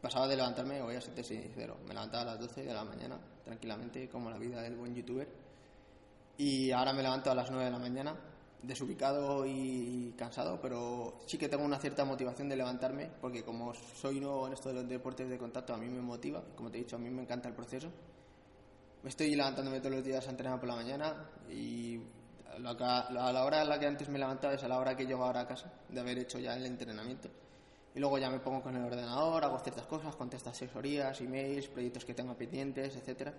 pasaba 0.01 0.27
de 0.27 0.37
levantarme, 0.37 0.81
voy 0.81 0.95
a 0.95 1.01
ser 1.01 1.21
sincero, 1.23 1.77
me 1.85 1.93
levantaba 1.93 2.23
a 2.23 2.25
las 2.27 2.39
12 2.39 2.63
de 2.63 2.73
la 2.73 2.85
mañana, 2.85 3.19
tranquilamente, 3.43 4.07
como 4.07 4.29
la 4.29 4.37
vida 4.37 4.61
del 4.61 4.77
buen 4.77 4.95
youtuber. 4.95 5.27
Y 6.37 6.71
ahora 6.71 6.93
me 6.93 7.03
levanto 7.03 7.29
a 7.29 7.35
las 7.35 7.51
9 7.51 7.65
de 7.65 7.71
la 7.71 7.79
mañana, 7.79 8.15
desubicado 8.61 9.45
y 9.45 10.13
cansado, 10.17 10.59
pero 10.61 11.19
sí 11.25 11.37
que 11.37 11.47
tengo 11.47 11.63
una 11.63 11.79
cierta 11.79 12.03
motivación 12.05 12.49
de 12.49 12.55
levantarme, 12.55 13.09
porque 13.21 13.43
como 13.43 13.73
soy 13.73 14.19
nuevo 14.19 14.47
en 14.47 14.53
esto 14.53 14.69
de 14.69 14.75
los 14.75 14.87
deportes 14.87 15.29
de 15.29 15.37
contacto, 15.37 15.73
a 15.73 15.77
mí 15.77 15.87
me 15.87 16.01
motiva, 16.01 16.43
como 16.55 16.69
te 16.69 16.77
he 16.77 16.81
dicho, 16.81 16.95
a 16.95 16.99
mí 16.99 17.09
me 17.09 17.21
encanta 17.21 17.47
el 17.47 17.55
proceso. 17.55 17.89
Me 19.01 19.09
estoy 19.09 19.33
levantándome 19.33 19.79
todos 19.79 19.95
los 19.95 20.03
días 20.03 20.27
a 20.27 20.31
entrenar 20.31 20.59
por 20.59 20.67
la 20.67 20.75
mañana 20.75 21.29
y 21.49 22.01
a 22.53 22.59
la, 22.59 23.43
hora 23.43 23.61
a 23.61 23.65
la 23.65 23.79
que 23.79 23.87
antes 23.87 24.09
me 24.09 24.19
levantaba 24.19 24.53
es 24.53 24.63
a 24.63 24.67
la 24.67 24.77
hora 24.77 24.95
que 24.95 25.05
llego 25.05 25.23
ahora 25.23 25.41
a 25.41 25.47
casa, 25.47 25.71
de 25.87 25.99
haber 25.99 26.19
hecho 26.19 26.37
ya 26.37 26.55
el 26.55 26.65
entrenamiento. 26.65 27.29
Y 27.95 27.99
luego 27.99 28.17
ya 28.17 28.29
me 28.29 28.39
pongo 28.39 28.61
con 28.61 28.75
el 28.75 28.83
ordenador, 28.83 29.43
hago 29.43 29.59
ciertas 29.59 29.85
cosas, 29.85 30.15
contesto 30.15 30.49
asesorías, 30.49 31.21
emails, 31.21 31.67
proyectos 31.69 32.05
que 32.05 32.13
tengo 32.13 32.35
pendientes, 32.35 32.95
etcétera. 32.95 33.33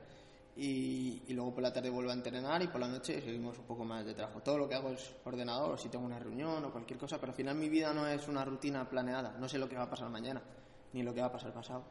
Y, 0.57 1.23
y 1.29 1.33
luego 1.33 1.55
por 1.55 1.63
la 1.63 1.73
tarde 1.73 1.91
vuelvo 1.91 2.11
a 2.11 2.15
entrenar 2.15 2.63
y 2.63 2.67
por 2.67 2.81
la 2.81 2.89
noche 2.89 3.21
seguimos 3.23 3.57
un 3.59 3.65
poco 3.65 3.85
más 3.85 4.05
de 4.05 4.15
trabajo. 4.15 4.41
Todo 4.41 4.59
lo 4.59 4.69
que 4.69 4.75
hago 4.75 4.91
es 4.91 5.15
ordenador, 5.25 5.79
si 5.79 5.89
tengo 5.89 6.05
una 6.05 6.19
reunión 6.19 6.65
o 6.65 6.73
cualquier 6.73 6.99
cosa, 6.99 7.19
pero 7.19 7.33
al 7.33 7.37
final 7.37 7.57
mi 7.57 7.69
vida 7.69 7.95
no 7.95 8.07
es 8.07 8.29
una 8.29 8.45
rutina 8.45 8.89
planeada. 8.89 9.37
No 9.39 9.49
sé 9.49 9.59
lo 9.59 9.69
que 9.69 9.77
va 9.77 9.85
a 9.85 9.91
pasar 9.91 10.09
mañana, 10.11 10.43
ni 10.93 11.03
lo 11.03 11.15
que 11.15 11.21
va 11.21 11.27
a 11.27 11.33
pasar 11.33 11.53
pasado. 11.53 11.85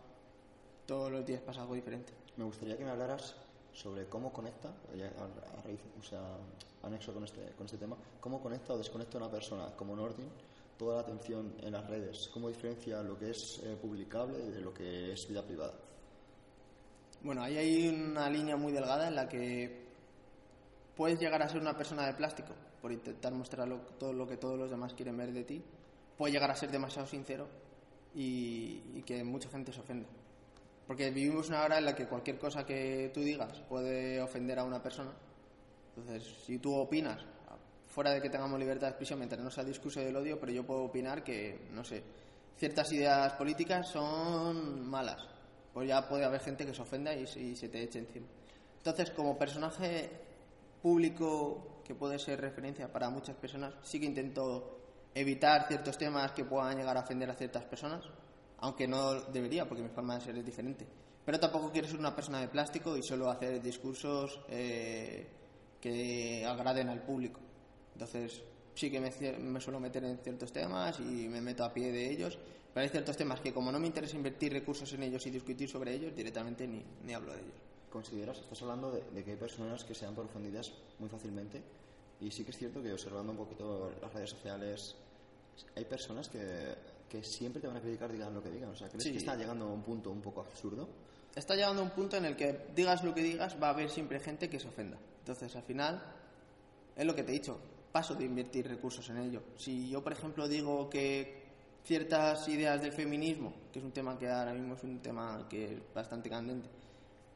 Todos 0.86 1.12
los 1.12 1.26
días 1.26 1.42
pasa 1.42 1.62
algo 1.62 1.76
diferente. 1.76 2.14
Me 2.38 2.44
gustaría 2.44 2.78
que 2.78 2.84
me 2.84 2.92
hablaras 2.92 3.36
sobre 3.74 4.08
cómo 4.08 4.34
conecta, 4.34 4.70
a 4.70 5.62
raíz, 5.62 5.80
o 6.00 6.04
sea, 6.04 6.38
anexo 6.84 7.14
con 7.14 7.24
este, 7.24 7.54
con 7.58 7.66
este 7.66 7.78
tema, 7.78 7.96
cómo 8.20 8.42
conecta 8.42 8.74
o 8.74 8.78
desconecta 8.78 9.18
una 9.18 9.30
persona 9.30 9.76
como 9.76 9.96
Nordin 9.96 10.30
toda 10.78 10.96
la 10.96 11.02
atención 11.02 11.54
en 11.60 11.74
las 11.74 11.86
redes, 11.88 12.30
cómo 12.34 12.48
diferencia 12.48 13.04
lo 13.04 13.18
que 13.18 13.32
es 13.32 13.60
eh, 13.64 13.78
publicable 13.80 14.38
de 14.38 14.62
lo 14.62 14.74
que 14.74 15.12
es 15.12 15.28
vida 15.28 15.44
privada. 15.44 15.74
Bueno, 17.22 17.44
ahí 17.44 17.58
hay 17.58 17.90
una 17.90 18.30
línea 18.30 18.56
muy 18.56 18.72
delgada 18.72 19.08
en 19.08 19.16
la 19.16 19.28
que 19.28 19.88
puedes 20.96 21.20
llegar 21.20 21.42
a 21.42 21.50
ser 21.50 21.60
una 21.62 21.76
persona 21.76 22.06
de 22.06 22.14
plástico 22.14 22.54
por 22.82 22.92
intentar 22.92 23.34
mostrar 23.34 23.70
todo 23.98 24.14
lo 24.14 24.26
que 24.26 24.38
todos 24.38 24.58
los 24.58 24.70
demás 24.70 24.94
quieren 24.94 25.18
ver 25.18 25.34
de 25.34 25.44
ti. 25.44 25.64
Puedes 26.18 26.34
llegar 26.34 26.52
a 26.52 26.56
ser 26.56 26.72
demasiado 26.72 27.08
sincero 27.08 27.48
y, 28.16 28.82
y 28.96 29.04
que 29.06 29.24
mucha 29.24 29.50
gente 29.50 29.74
se 29.74 29.82
ofenda. 29.82 30.08
Porque 30.88 31.10
vivimos 31.12 31.50
una 31.50 31.64
hora 31.64 31.78
en 31.78 31.86
la 31.86 31.94
que 31.94 32.08
cualquier 32.08 32.38
cosa 32.40 32.66
que 32.66 33.12
tú 33.14 33.22
digas 33.22 33.60
puede 33.68 34.22
ofender 34.22 34.58
a 34.58 34.64
una 34.64 34.82
persona. 34.82 35.12
Entonces, 35.96 36.24
si 36.46 36.58
tú 36.58 36.74
opinas, 36.74 37.24
fuera 37.88 38.12
de 38.12 38.22
que 38.22 38.30
tengamos 38.30 38.60
libertad 38.60 38.88
de 38.88 38.92
expresión 38.92 39.20
mientras 39.20 39.42
no 39.42 39.52
sea 39.52 39.64
discurso 39.64 40.00
del 40.00 40.16
odio, 40.16 40.40
pero 40.40 40.52
yo 40.52 40.66
puedo 40.66 40.84
opinar 40.84 41.24
que, 41.24 41.68
no 41.72 41.84
sé, 41.84 42.02
ciertas 42.58 42.92
ideas 42.94 43.34
políticas 43.34 43.90
son 43.90 44.88
malas. 44.88 45.39
Pues 45.80 45.88
ya 45.88 46.06
puede 46.06 46.26
haber 46.26 46.42
gente 46.42 46.66
que 46.66 46.74
se 46.74 46.82
ofenda 46.82 47.16
y, 47.16 47.22
y 47.22 47.56
se 47.56 47.70
te 47.70 47.82
eche 47.82 48.00
encima. 48.00 48.28
Entonces, 48.80 49.12
como 49.12 49.38
personaje 49.38 50.10
público 50.82 51.80
que 51.86 51.96
puede 51.96 52.20
ser 52.20 52.42
referencia 52.42 52.92
para 52.92 53.10
muchas 53.10 53.38
personas, 53.38 53.76
sí 53.82 53.98
que 53.98 54.06
intento 54.06 54.82
evitar 55.16 55.70
ciertos 55.70 55.98
temas 55.98 56.34
que 56.34 56.44
puedan 56.44 56.76
llegar 56.76 56.98
a 56.98 57.00
ofender 57.00 57.30
a 57.30 57.34
ciertas 57.34 57.64
personas, 57.64 58.04
aunque 58.58 58.90
no 58.90 59.22
debería, 59.22 59.70
porque 59.70 59.82
mi 59.82 59.88
forma 59.88 60.16
de 60.16 60.22
ser 60.26 60.36
es 60.36 60.46
diferente. 60.46 60.86
Pero 61.24 61.40
tampoco 61.40 61.72
quiero 61.72 61.88
ser 61.88 61.98
una 61.98 62.14
persona 62.14 62.42
de 62.42 62.50
plástico 62.50 62.98
y 62.98 63.02
solo 63.02 63.30
hacer 63.30 63.62
discursos 63.62 64.42
eh, 64.50 65.30
que 65.80 66.46
agraden 66.46 66.90
al 66.90 67.04
público. 67.04 67.40
Entonces, 67.94 68.44
sí 68.76 68.92
que 68.92 69.00
me, 69.00 69.12
me 69.40 69.62
suelo 69.62 69.80
meter 69.80 70.04
en 70.04 70.18
ciertos 70.18 70.52
temas 70.52 71.00
y 71.00 71.30
me 71.30 71.40
meto 71.40 71.64
a 71.64 71.74
pie 71.74 71.90
de 71.90 72.12
ellos, 72.12 72.38
hay 72.76 72.90
ciertos 72.90 73.18
temas 73.18 73.40
que 73.42 73.54
como 73.54 73.72
no 73.72 73.80
me 73.80 73.88
interesa 73.88 74.16
invertir 74.16 74.54
recursos 74.54 74.92
en 74.94 75.04
ellos 75.04 75.26
y 75.28 75.32
discutir 75.32 75.70
sobre 75.70 75.94
ellos, 75.94 76.16
directamente 76.16 76.68
ni, 76.68 76.84
ni 77.04 77.14
hablo 77.14 77.34
de 77.34 77.40
ellos. 77.40 77.56
¿Consideras, 77.92 78.38
estás 78.40 78.62
hablando 78.62 78.92
de, 78.92 79.02
de 79.12 79.24
que 79.24 79.32
hay 79.32 79.38
personas 79.38 79.84
que 79.84 79.96
se 79.96 80.06
dan 80.06 80.14
por 80.16 80.26
ofendidas 80.26 80.72
muy 81.00 81.10
fácilmente 81.10 81.62
y 82.22 82.30
sí 82.32 82.44
que 82.44 82.52
es 82.52 82.58
cierto 82.58 82.82
que 82.84 82.92
observando 82.94 83.32
un 83.32 83.38
poquito 83.38 83.92
las 84.02 84.14
redes 84.14 84.30
sociales 84.30 84.96
hay 85.76 85.86
personas 85.86 86.30
que, 86.30 86.40
que 87.10 87.24
siempre 87.24 87.60
te 87.62 87.68
van 87.68 87.78
a 87.78 87.82
criticar 87.82 88.12
digan 88.12 88.34
lo 88.34 88.44
que 88.44 88.52
digan, 88.52 88.70
o 88.70 88.76
sea, 88.76 88.88
¿crees 88.90 89.04
Sí. 89.04 89.12
que 89.12 89.18
está 89.18 89.36
llegando 89.36 89.66
a 89.66 89.74
un 89.74 89.82
punto 89.82 90.12
un 90.12 90.22
poco 90.22 90.42
absurdo? 90.42 90.88
está 91.36 91.56
llegando 91.56 91.82
a 91.82 91.86
un 91.86 91.92
punto 91.92 92.18
en 92.18 92.26
el 92.26 92.36
que 92.36 92.66
digas 92.76 93.04
lo 93.04 93.14
que 93.14 93.22
digas, 93.24 93.56
va 93.62 93.68
a 93.68 93.70
haber 93.72 93.90
siempre 93.90 94.20
gente 94.20 94.50
que 94.50 94.60
se 94.60 94.68
ofenda. 94.68 94.98
Entonces, 95.20 95.56
al 95.56 95.64
final, 95.64 96.04
es 96.98 97.06
lo 97.06 97.16
que 97.16 97.24
te 97.24 97.32
he 97.32 97.34
dicho. 97.36 97.58
paso 97.94 98.14
de 98.14 98.26
invertir 98.26 98.68
recursos 98.68 99.10
en 99.10 99.18
ello. 99.20 99.42
Si 99.58 99.90
yo, 99.90 100.04
por 100.04 100.12
ejemplo, 100.12 100.48
digo 100.50 100.90
que 100.90 101.39
ciertas 101.90 102.48
ideas 102.48 102.80
del 102.84 102.92
feminismo, 102.92 103.52
que 103.74 103.80
es 103.80 103.86
un 103.86 103.92
tema 103.92 104.16
que 104.16 104.30
ahora 104.30 104.54
mismo 104.54 104.76
es 104.76 104.84
un 104.84 105.00
tema 105.00 105.48
que 105.50 105.74
es 105.74 105.82
bastante 105.92 106.30
candente, 106.30 106.70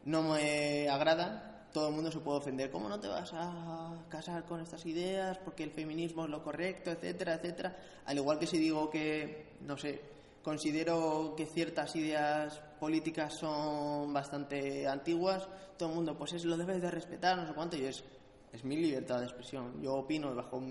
no 0.06 0.22
me 0.22 0.88
agradan, 0.88 1.66
todo 1.74 1.88
el 1.88 1.96
mundo 1.96 2.12
se 2.12 2.20
puede 2.20 2.38
ofender. 2.38 2.70
¿Cómo 2.70 2.88
no 2.88 3.00
te 3.00 3.08
vas 3.08 3.32
a 3.34 3.96
casar 4.10 4.46
con 4.46 4.62
estas 4.62 4.86
ideas? 4.86 5.40
Porque 5.40 5.64
el 5.64 5.72
feminismo 5.72 6.26
es 6.26 6.30
lo 6.30 6.44
correcto, 6.44 6.92
etcétera, 6.92 7.34
etcétera. 7.34 7.76
Al 8.06 8.16
igual 8.16 8.38
que 8.38 8.46
si 8.46 8.60
digo 8.60 8.92
que, 8.92 9.56
no 9.62 9.76
sé, 9.76 10.00
considero 10.44 11.34
que 11.36 11.48
ciertas 11.48 11.96
ideas 11.96 12.62
políticas 12.80 13.34
son 13.40 14.14
bastante 14.14 14.88
antiguas, 14.88 15.48
todo 15.80 15.90
el 15.90 15.96
mundo, 15.96 16.16
pues 16.16 16.34
es 16.34 16.46
lo 16.46 16.58
debes 16.58 16.80
de 16.80 16.92
respetar, 16.92 17.36
no 17.38 17.48
sé 17.48 17.54
cuánto, 17.56 17.76
y 17.76 17.86
es, 17.86 18.04
es 18.52 18.64
mi 18.64 18.78
libertad 18.78 19.18
de 19.18 19.26
expresión. 19.26 19.82
Yo 19.82 19.96
opino 19.96 20.36
bajo, 20.36 20.62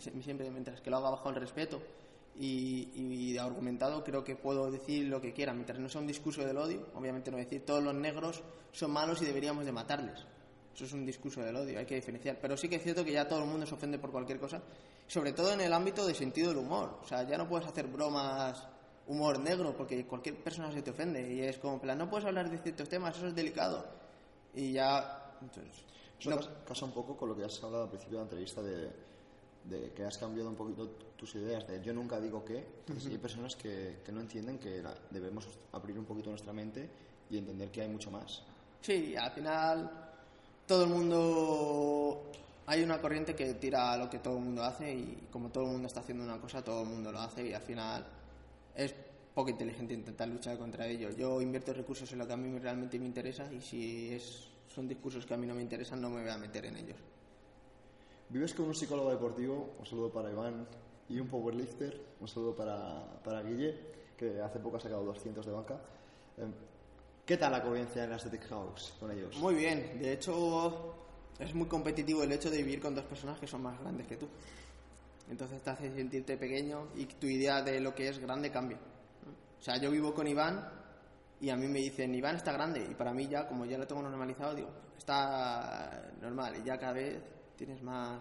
siempre 0.00 0.50
mientras 0.50 0.80
que 0.80 0.90
lo 0.90 0.96
haga 0.96 1.10
bajo 1.10 1.28
el 1.28 1.36
respeto 1.36 1.80
y, 2.38 2.88
y 2.94 3.38
argumentado, 3.38 4.04
creo 4.04 4.22
que 4.22 4.36
puedo 4.36 4.70
decir 4.70 5.06
lo 5.06 5.20
que 5.20 5.32
quiera, 5.32 5.52
mientras 5.52 5.78
no 5.78 5.88
sea 5.88 6.00
un 6.00 6.06
discurso 6.06 6.44
del 6.44 6.56
odio, 6.56 6.86
obviamente 6.94 7.30
no 7.30 7.36
decir 7.36 7.64
todos 7.64 7.82
los 7.82 7.94
negros 7.94 8.42
son 8.72 8.92
malos 8.92 9.20
y 9.22 9.24
deberíamos 9.24 9.64
de 9.64 9.72
matarles. 9.72 10.24
Eso 10.74 10.84
es 10.84 10.92
un 10.92 11.04
discurso 11.04 11.40
del 11.42 11.56
odio, 11.56 11.78
hay 11.78 11.86
que 11.86 11.96
diferenciar. 11.96 12.38
Pero 12.40 12.56
sí 12.56 12.68
que 12.68 12.76
es 12.76 12.82
cierto 12.82 13.04
que 13.04 13.10
ya 13.10 13.26
todo 13.26 13.40
el 13.40 13.46
mundo 13.46 13.66
se 13.66 13.74
ofende 13.74 13.98
por 13.98 14.12
cualquier 14.12 14.38
cosa, 14.38 14.62
sobre 15.08 15.32
todo 15.32 15.52
en 15.52 15.60
el 15.60 15.72
ámbito 15.72 16.06
de 16.06 16.14
sentido 16.14 16.50
del 16.50 16.58
humor. 16.58 17.00
O 17.02 17.06
sea, 17.06 17.24
ya 17.24 17.36
no 17.36 17.48
puedes 17.48 17.66
hacer 17.66 17.88
bromas 17.88 18.64
humor 19.08 19.40
negro 19.40 19.74
porque 19.76 20.06
cualquier 20.06 20.36
persona 20.36 20.70
se 20.70 20.82
te 20.82 20.90
ofende 20.90 21.34
y 21.34 21.40
es 21.40 21.58
como, 21.58 21.80
plan, 21.80 21.98
no 21.98 22.08
puedes 22.08 22.26
hablar 22.26 22.48
de 22.48 22.58
ciertos 22.58 22.88
temas, 22.88 23.16
eso 23.16 23.26
es 23.26 23.34
delicado. 23.34 23.84
Y 24.54 24.72
ya... 24.72 25.34
Entonces, 25.40 25.84
eso 26.20 26.38
casa 26.64 26.84
un 26.84 26.92
poco 26.92 27.16
con 27.16 27.28
lo 27.28 27.36
que 27.36 27.44
has 27.44 27.62
hablado 27.62 27.84
al 27.84 27.90
principio 27.90 28.18
de 28.18 28.24
la 28.24 28.30
entrevista 28.30 28.62
de, 28.62 28.90
de 29.64 29.92
que 29.92 30.04
has 30.04 30.16
cambiado 30.18 30.48
un 30.48 30.56
poquito 30.56 30.88
tus 31.16 31.34
ideas 31.34 31.66
de 31.66 31.82
yo 31.82 31.92
nunca 31.92 32.20
digo 32.20 32.44
que, 32.44 32.64
hay 32.88 33.18
personas 33.18 33.56
que, 33.56 33.98
que, 34.04 34.12
no 34.12 34.20
entienden 34.20 34.58
que 34.58 34.82
debemos 35.10 35.48
abrir 35.72 35.98
un 35.98 36.04
poquito 36.04 36.30
nuestra 36.30 36.52
mente 36.52 36.88
y 37.30 37.38
entender 37.38 37.70
que 37.70 37.82
hay 37.82 37.88
mucho 37.88 38.10
más. 38.10 38.42
Sí, 38.80 39.16
al 39.16 39.30
final 39.32 39.90
todo 40.66 40.84
el 40.84 40.90
mundo 40.90 42.30
hay 42.66 42.82
una 42.82 43.00
corriente 43.00 43.34
que 43.34 43.54
tira 43.54 43.96
lo 43.96 44.10
que 44.10 44.18
todo 44.18 44.36
el 44.36 44.44
mundo 44.44 44.62
hace 44.62 44.94
y 44.94 45.28
como 45.32 45.48
todo 45.48 45.64
el 45.64 45.70
mundo 45.70 45.86
está 45.86 46.00
haciendo 46.00 46.24
una 46.24 46.38
cosa, 46.38 46.62
todo 46.62 46.82
el 46.82 46.88
mundo 46.88 47.10
lo 47.10 47.20
hace 47.20 47.48
y 47.48 47.54
al 47.54 47.62
final 47.62 48.06
es 48.74 48.94
poco 49.34 49.50
inteligente 49.50 49.94
intentar 49.94 50.28
luchar 50.28 50.58
contra 50.58 50.86
ello. 50.86 51.10
Yo 51.10 51.40
invierto 51.40 51.72
recursos 51.72 52.12
en 52.12 52.18
lo 52.18 52.26
que 52.26 52.34
a 52.34 52.36
mí 52.36 52.58
realmente 52.58 52.98
me 52.98 53.06
interesa 53.06 53.50
y 53.52 53.60
si 53.60 54.12
es, 54.12 54.48
son 54.68 54.86
discursos 54.86 55.24
que 55.24 55.34
a 55.34 55.36
mí 55.36 55.46
no 55.46 55.54
me 55.54 55.62
interesan 55.62 56.00
no 56.00 56.10
me 56.10 56.20
voy 56.20 56.30
a 56.30 56.38
meter 56.38 56.66
en 56.66 56.76
ellos. 56.76 56.96
Vives 58.30 58.52
con 58.52 58.66
un 58.66 58.74
psicólogo 58.74 59.10
deportivo, 59.10 59.74
un 59.78 59.86
saludo 59.86 60.12
para 60.12 60.30
Iván, 60.30 60.66
y 61.08 61.18
un 61.18 61.28
powerlifter, 61.28 62.16
un 62.20 62.28
saludo 62.28 62.54
para, 62.54 63.20
para 63.22 63.42
Guille, 63.42 63.74
que 64.16 64.40
hace 64.40 64.58
poco 64.58 64.76
ha 64.76 64.80
sacado 64.80 65.04
200 65.04 65.46
de 65.46 65.52
banca. 65.52 65.80
Em, 66.36 66.52
¿Qué 67.24 67.36
tal 67.36 67.52
la 67.52 67.62
convivencia 67.62 68.04
en 68.04 68.12
Aesthetic 68.12 68.48
House 68.48 68.94
con 69.00 69.10
ellos? 69.10 69.36
Muy 69.38 69.54
bien, 69.54 69.98
de 70.00 70.12
hecho 70.12 70.94
es 71.38 71.54
muy 71.54 71.66
competitivo 71.66 72.22
el 72.22 72.32
hecho 72.32 72.50
de 72.50 72.58
vivir 72.58 72.80
con 72.80 72.94
dos 72.94 73.04
personas 73.04 73.38
que 73.38 73.46
son 73.46 73.62
más 73.62 73.78
grandes 73.80 74.06
que 74.06 74.16
tú. 74.16 74.28
Entonces 75.30 75.62
te 75.62 75.70
hace 75.70 75.94
sentirte 75.94 76.36
pequeño 76.36 76.88
y 76.96 77.06
tu 77.06 77.26
idea 77.26 77.62
de 77.62 77.80
lo 77.80 77.94
que 77.94 78.08
es 78.08 78.18
grande 78.18 78.50
cambia. 78.50 78.78
O 79.58 79.62
sea, 79.62 79.78
yo 79.78 79.90
vivo 79.90 80.14
con 80.14 80.26
Iván 80.26 80.68
y 81.40 81.50
a 81.50 81.56
mí 81.56 81.66
me 81.66 81.80
dicen, 81.80 82.14
Iván 82.14 82.36
está 82.36 82.52
grande 82.52 82.86
y 82.90 82.94
para 82.94 83.12
mí 83.12 83.28
ya, 83.28 83.46
como 83.46 83.64
ya 83.64 83.78
lo 83.78 83.86
tengo 83.86 84.02
normalizado, 84.02 84.54
digo, 84.54 84.70
está 84.96 86.10
normal 86.20 86.56
y 86.60 86.64
ya 86.64 86.78
cada 86.78 86.92
vez 86.94 87.22
tienes 87.58 87.82
más... 87.82 88.18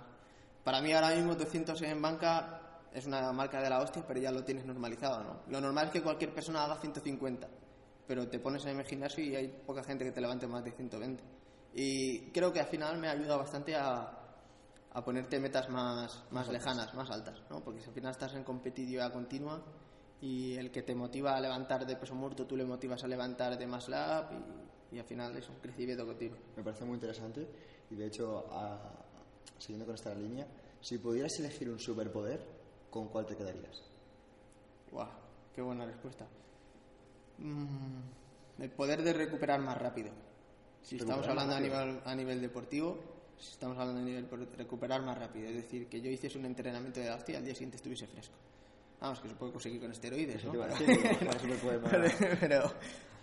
Para 0.65 0.81
mí 0.81 0.91
ahora 0.91 1.15
mismo 1.15 1.35
200 1.35 1.81
en 1.83 2.01
banca 2.01 2.81
es 2.93 3.05
una 3.05 3.31
marca 3.31 3.61
de 3.61 3.69
la 3.69 3.79
hostia, 3.79 4.03
pero 4.05 4.19
ya 4.19 4.31
lo 4.31 4.43
tienes 4.43 4.65
normalizado, 4.65 5.23
¿no? 5.23 5.39
Lo 5.47 5.61
normal 5.61 5.85
es 5.85 5.91
que 5.91 6.01
cualquier 6.01 6.33
persona 6.33 6.65
haga 6.65 6.75
150 6.75 7.47
pero 8.07 8.27
te 8.27 8.39
pones 8.39 8.65
en 8.65 8.79
el 8.79 8.85
gimnasio 8.85 9.23
y 9.23 9.35
hay 9.35 9.47
poca 9.49 9.83
gente 9.83 10.05
que 10.05 10.11
te 10.11 10.21
levante 10.21 10.47
más 10.47 10.63
de 10.63 10.71
120. 10.71 11.23
Y 11.73 12.31
creo 12.31 12.53
que 12.53 12.61
al 12.61 12.67
final 12.67 12.97
me 12.97 13.09
ayuda 13.09 13.35
bastante 13.35 13.75
a, 13.75 14.09
a 14.93 15.05
ponerte 15.05 15.39
metas 15.39 15.69
más, 15.69 16.23
más 16.31 16.47
lejanas, 16.47 16.93
más 16.95 17.11
altas, 17.11 17.43
¿no? 17.49 17.61
Porque 17.63 17.81
si 17.81 17.89
al 17.89 17.93
final 17.93 18.11
estás 18.11 18.33
en 18.35 18.43
competitividad 18.43 19.11
continua 19.11 19.61
y 20.21 20.55
el 20.55 20.71
que 20.71 20.81
te 20.81 20.95
motiva 20.95 21.35
a 21.35 21.41
levantar 21.41 21.85
de 21.85 21.97
peso 21.97 22.15
muerto, 22.15 22.47
tú 22.47 22.55
le 22.55 22.65
motivas 22.65 23.03
a 23.03 23.07
levantar 23.07 23.57
de 23.57 23.67
más 23.67 23.89
lap 23.89 24.31
y, 24.91 24.95
y 24.95 24.99
al 24.99 25.05
final 25.05 25.35
es 25.35 25.47
un 25.49 25.57
crecimiento 25.57 26.05
continuo. 26.05 26.37
Me 26.55 26.63
parece 26.63 26.85
muy 26.85 26.95
interesante 26.95 27.45
y 27.91 27.95
de 27.95 28.07
hecho, 28.07 28.45
siguiendo 29.57 29.85
con 29.85 29.95
esta 29.95 30.13
línea, 30.13 30.47
si 30.81 30.97
pudieras 30.97 31.37
elegir 31.39 31.69
un 31.69 31.79
superpoder, 31.79 32.39
¿con 32.89 33.07
cuál 33.07 33.25
te 33.25 33.35
quedarías? 33.35 33.83
¡Guau! 34.91 35.09
¡Qué 35.53 35.61
buena 35.61 35.85
respuesta! 35.85 36.27
Mm, 37.39 38.61
el 38.61 38.69
poder 38.71 39.03
de 39.03 39.13
recuperar 39.13 39.59
más 39.59 39.77
rápido. 39.77 40.11
Si 40.81 40.97
estamos 40.97 41.27
hablando 41.27 41.55
a 41.55 41.59
nivel, 41.59 42.01
a 42.05 42.15
nivel 42.15 42.41
deportivo, 42.41 42.97
si 43.37 43.51
estamos 43.51 43.77
hablando 43.77 44.01
a 44.01 44.03
nivel 44.03 44.29
de 44.29 44.57
recuperar 44.57 45.03
más 45.03 45.17
rápido, 45.17 45.49
es 45.49 45.55
decir, 45.55 45.87
que 45.87 46.01
yo 46.01 46.09
hiciese 46.09 46.37
un 46.37 46.45
entrenamiento 46.45 46.99
de 46.99 47.07
la 47.07 47.15
hostia 47.15 47.33
y 47.33 47.35
al 47.37 47.45
día 47.45 47.53
siguiente 47.53 47.77
estuviese 47.77 48.07
fresco. 48.07 48.35
Vamos, 48.99 49.19
que 49.19 49.29
se 49.29 49.35
puede 49.35 49.51
conseguir 49.51 49.79
con 49.79 49.91
esteroides, 49.91 50.43
¿no? 50.45 50.53
pero, 52.39 52.73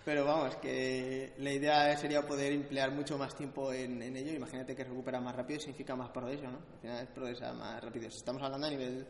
pero, 0.04 0.24
vamos, 0.26 0.56
que 0.56 1.32
la 1.38 1.50
idea 1.50 1.96
sería 1.96 2.26
poder 2.26 2.52
emplear 2.52 2.90
mucho 2.90 3.16
más 3.16 3.34
tiempo 3.34 3.72
en, 3.72 4.02
ello. 4.02 4.32
Imagínate 4.32 4.76
que 4.76 4.84
recupera 4.84 5.18
más 5.20 5.34
rápido 5.34 5.58
significa 5.60 5.96
más 5.96 6.10
progreso, 6.10 6.44
¿no? 6.44 6.58
Al 6.58 6.80
final 6.80 7.02
es 7.04 7.08
progresar 7.08 7.54
más 7.54 7.82
rápido. 7.82 8.10
Si 8.10 8.18
estamos 8.18 8.42
hablando 8.42 8.66
a 8.66 8.70
nivel, 8.70 9.06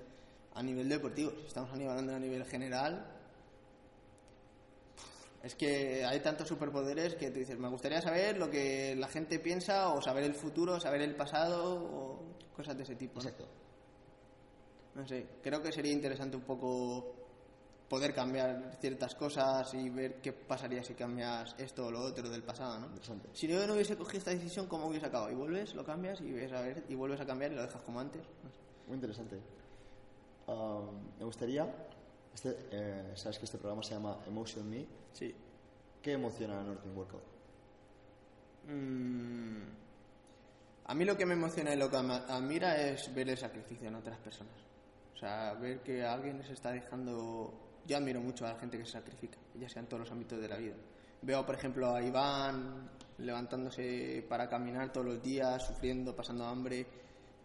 a 0.54 0.62
nivel 0.62 0.88
deportivo, 0.88 1.32
si 1.40 1.46
estamos 1.48 1.70
hablando 1.70 2.14
a 2.14 2.18
nivel 2.20 2.44
general, 2.44 3.06
es 5.42 5.56
que 5.56 6.04
hay 6.04 6.20
tantos 6.20 6.46
superpoderes 6.46 7.16
que 7.16 7.30
tú 7.30 7.40
dices, 7.40 7.58
me 7.58 7.68
gustaría 7.68 8.00
saber 8.00 8.38
lo 8.38 8.48
que 8.48 8.94
la 8.96 9.08
gente 9.08 9.40
piensa 9.40 9.88
o 9.88 10.00
saber 10.00 10.22
el 10.22 10.34
futuro, 10.34 10.78
saber 10.78 11.02
el 11.02 11.16
pasado 11.16 11.74
o 11.74 12.20
cosas 12.56 12.76
de 12.76 12.84
ese 12.84 12.94
tipo. 12.94 13.18
Exacto. 13.18 13.48
No 14.94 15.06
sé, 15.08 15.26
creo 15.42 15.60
que 15.60 15.72
sería 15.72 15.92
interesante 15.92 16.36
un 16.36 16.44
poco 16.44 17.23
poder 17.88 18.14
cambiar 18.14 18.76
ciertas 18.80 19.14
cosas 19.14 19.72
y 19.74 19.90
ver 19.90 20.20
qué 20.20 20.32
pasaría 20.32 20.82
si 20.82 20.94
cambias 20.94 21.54
esto 21.58 21.86
o 21.86 21.90
lo 21.90 22.00
otro 22.00 22.28
del 22.28 22.42
pasado, 22.42 22.78
¿no? 22.78 22.88
Si 23.32 23.46
yo 23.46 23.66
no 23.66 23.74
hubiese 23.74 23.96
cogido 23.96 24.18
esta 24.18 24.30
decisión, 24.30 24.66
¿cómo 24.66 24.86
hubiese 24.86 25.06
acabado? 25.06 25.30
Y 25.30 25.34
vuelves, 25.34 25.74
lo 25.74 25.84
cambias 25.84 26.20
y 26.20 26.32
ves 26.32 26.52
a 26.52 26.60
ver, 26.60 26.84
y 26.88 26.94
vuelves 26.94 27.20
a 27.20 27.26
cambiar 27.26 27.52
y 27.52 27.56
lo 27.56 27.62
dejas 27.62 27.82
como 27.82 28.00
antes. 28.00 28.22
Muy 28.86 28.96
interesante. 28.96 29.40
me 31.18 31.24
gustaría 31.24 31.66
este, 32.34 32.58
eh, 32.72 33.12
Sabes 33.14 33.38
que 33.38 33.44
este 33.44 33.58
programa 33.58 33.82
se 33.82 33.94
llama 33.94 34.18
Emotion 34.26 34.68
Me. 34.68 34.84
Sí. 35.12 35.34
¿Qué 36.02 36.12
emociona 36.12 36.60
a 36.60 36.64
Northern 36.64 36.96
Workout? 36.96 37.22
Mm, 38.66 39.62
a 40.86 40.94
mí 40.94 41.04
lo 41.04 41.16
que 41.16 41.24
me 41.24 41.34
emociona 41.34 41.72
y 41.72 41.76
lo 41.76 41.90
que 41.90 41.96
admira 41.96 42.76
es 42.76 43.14
ver 43.14 43.28
el 43.30 43.38
sacrificio 43.38 43.88
en 43.88 43.94
otras 43.94 44.18
personas. 44.18 44.54
O 45.14 45.16
sea, 45.16 45.54
ver 45.54 45.80
que 45.80 46.04
alguien 46.04 46.42
se 46.44 46.52
está 46.52 46.72
dejando... 46.72 47.60
Yo 47.86 47.96
admiro 47.96 48.20
mucho 48.20 48.46
a 48.46 48.52
la 48.52 48.58
gente 48.58 48.78
que 48.78 48.84
se 48.84 48.92
sacrifica, 48.92 49.38
ya 49.54 49.68
sea 49.68 49.82
en 49.82 49.88
todos 49.88 50.00
los 50.00 50.10
ámbitos 50.10 50.40
de 50.40 50.48
la 50.48 50.56
vida. 50.56 50.74
Veo, 51.22 51.44
por 51.44 51.54
ejemplo, 51.54 51.94
a 51.94 52.02
Iván 52.02 52.90
levantándose 53.18 54.24
para 54.28 54.48
caminar 54.48 54.92
todos 54.92 55.06
los 55.06 55.22
días, 55.22 55.66
sufriendo, 55.66 56.14
pasando 56.14 56.44
hambre, 56.44 56.86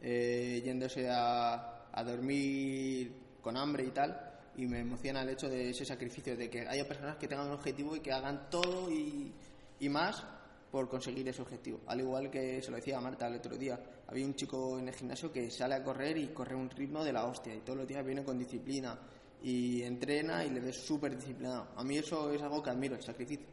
eh, 0.01 0.61
yéndose 0.63 1.09
a, 1.09 1.87
a 1.91 2.03
dormir 2.03 3.13
con 3.41 3.57
hambre 3.57 3.83
y 3.83 3.91
tal 3.91 4.29
y 4.59 4.67
me 4.67 4.79
emociona 4.79 5.21
el 5.21 5.29
hecho 5.29 5.47
de 5.47 5.69
ese 5.69 5.85
sacrificio, 5.85 6.35
de 6.35 6.49
que 6.49 6.67
haya 6.67 6.85
personas 6.85 7.15
que 7.15 7.29
tengan 7.29 7.47
un 7.47 7.53
objetivo 7.53 7.95
y 7.95 8.01
que 8.01 8.11
hagan 8.11 8.49
todo 8.49 8.91
y, 8.91 9.33
y 9.79 9.89
más 9.89 10.21
por 10.69 10.89
conseguir 10.89 11.27
ese 11.29 11.41
objetivo. 11.41 11.79
Al 11.87 12.01
igual 12.01 12.29
que 12.29 12.61
se 12.61 12.69
lo 12.69 12.75
decía 12.75 12.97
a 12.97 13.01
Marta 13.01 13.27
el 13.27 13.35
otro 13.35 13.57
día, 13.57 13.79
había 14.07 14.25
un 14.25 14.35
chico 14.35 14.77
en 14.77 14.89
el 14.89 14.93
gimnasio 14.93 15.31
que 15.31 15.49
sale 15.49 15.75
a 15.75 15.83
correr 15.83 16.17
y 16.17 16.27
corre 16.27 16.55
un 16.55 16.69
ritmo 16.69 17.05
de 17.05 17.13
la 17.13 17.25
hostia 17.25 17.55
y 17.55 17.61
todos 17.61 17.79
los 17.79 17.87
días 17.87 18.05
viene 18.05 18.23
con 18.23 18.37
disciplina 18.37 18.99
y 19.43 19.81
entrena 19.83 20.45
y 20.45 20.49
le 20.49 20.59
ves 20.59 20.77
súper 20.77 21.15
disciplinado. 21.15 21.67
A 21.75 21.83
mí 21.83 21.97
eso 21.97 22.31
es 22.31 22.41
algo 22.41 22.61
que 22.61 22.69
admiro, 22.69 22.95
el 22.95 23.03
sacrificio. 23.03 23.45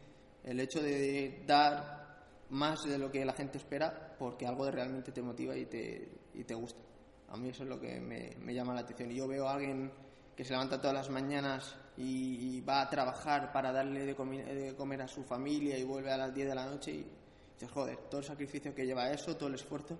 El 0.45 0.61
hecho 0.61 0.81
de 0.81 1.43
dar 1.47 2.07
más 2.51 2.85
de 2.85 2.99
lo 2.99 3.11
que 3.11 3.25
la 3.25 3.33
gente 3.33 3.59
espera 3.59 4.15
porque 4.19 4.47
algo 4.47 4.71
realmente 4.71 5.13
te 5.13 5.23
motiva 5.23 5.57
y 5.57 5.67
te, 5.67 6.09
y 6.35 6.45
te 6.45 6.55
gusta. 6.55 6.81
A 7.29 7.37
mí 7.37 7.49
eso 7.49 7.65
es 7.65 7.69
lo 7.69 7.81
que 7.81 8.01
me, 8.01 8.37
me 8.41 8.55
llama 8.55 8.75
la 8.75 8.81
atención. 8.81 9.11
Y 9.11 9.17
yo 9.17 9.27
veo 9.27 9.49
a 9.49 9.55
alguien 9.55 9.91
que 10.37 10.45
se 10.45 10.53
levanta 10.53 10.81
todas 10.81 10.95
las 10.95 11.11
mañanas 11.11 11.75
y, 11.97 12.61
va 12.61 12.83
a 12.83 12.91
trabajar 12.91 13.53
para 13.53 13.73
darle 13.73 14.05
de 14.05 14.15
comer, 14.15 15.03
a 15.03 15.09
su 15.09 15.25
familia 15.25 15.79
y 15.79 15.85
vuelve 15.85 16.13
a 16.13 16.17
las 16.17 16.35
10 16.35 16.49
de 16.49 16.55
la 16.55 16.67
noche 16.67 16.91
y 16.93 17.07
dices, 17.55 17.71
joder, 17.71 17.97
todo 18.11 18.21
el 18.21 18.27
sacrificio 18.27 18.75
que 18.75 18.85
lleva 18.85 19.11
eso, 19.11 19.37
todo 19.37 19.49
el 19.49 19.55
esfuerzo, 19.55 19.99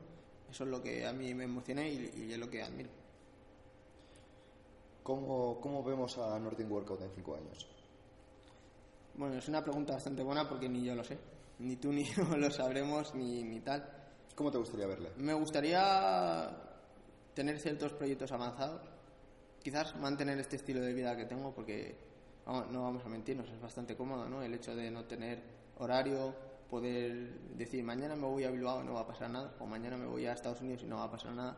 eso 0.51 0.65
es 0.65 0.71
lo 0.71 0.83
que 0.83 1.07
a 1.07 1.13
mí 1.13 1.33
me 1.35 1.45
emociona 1.45 1.87
y, 1.89 2.31
es 2.31 2.39
lo 2.39 2.51
que 2.51 2.63
admiro. 2.63 2.91
¿Cómo, 5.07 5.61
¿Cómo, 5.61 5.85
vemos 5.85 6.19
a 6.19 6.37
Northern 6.37 6.69
Workout 6.69 7.01
en 7.01 7.11
5 7.15 7.37
años? 7.37 7.69
Bueno, 9.15 9.37
es 9.37 9.47
una 9.47 9.63
pregunta 9.63 9.93
bastante 9.93 10.25
buena 10.25 10.49
porque 10.49 10.69
ni 10.69 10.83
yo 10.83 10.97
lo 10.97 11.05
sé. 11.05 11.17
Ni 11.61 11.77
tú 11.77 11.93
ni 11.93 12.03
yo 12.17 12.25
lo 12.37 12.51
sabremos 12.51 13.15
ni, 13.15 13.45
ni 13.45 13.61
tal. 13.61 13.89
¿Cómo 14.35 14.51
te 14.51 14.59
gustaría 14.59 14.89
verle? 14.89 15.13
Me 15.19 15.33
gustaría 15.33 16.51
tener 17.35 17.61
ciertos 17.61 17.93
proyectos 17.93 18.33
avanzados, 18.33 18.83
quizás 19.63 19.95
mantener 19.95 20.41
este 20.41 20.57
estilo 20.57 20.81
de 20.81 20.93
vida 20.93 21.17
que 21.17 21.27
tengo, 21.27 21.55
porque 21.55 21.97
no 22.47 22.83
vamos 22.83 23.05
a 23.05 23.09
mentirnos, 23.09 23.49
es 23.49 23.61
bastante 23.61 23.97
cómodo, 23.97 24.29
¿no? 24.29 24.43
El 24.43 24.55
hecho 24.55 24.75
de 24.75 24.91
no 24.91 25.05
tener 25.05 25.41
horario, 25.79 26.35
poder 26.69 27.39
decir 27.55 27.85
mañana 27.85 28.17
me 28.17 28.27
voy 28.27 28.43
a 28.43 28.51
Bilbao 28.51 28.83
y 28.83 28.87
no 28.87 28.95
va 28.95 29.03
a 29.03 29.07
pasar 29.07 29.31
nada, 29.31 29.55
o 29.61 29.67
mañana 29.67 29.97
me 29.97 30.07
voy 30.07 30.27
a 30.27 30.33
Estados 30.33 30.61
Unidos 30.63 30.83
y 30.83 30.87
no 30.87 30.97
va 30.97 31.05
a 31.05 31.11
pasar 31.13 31.33
nada. 31.33 31.57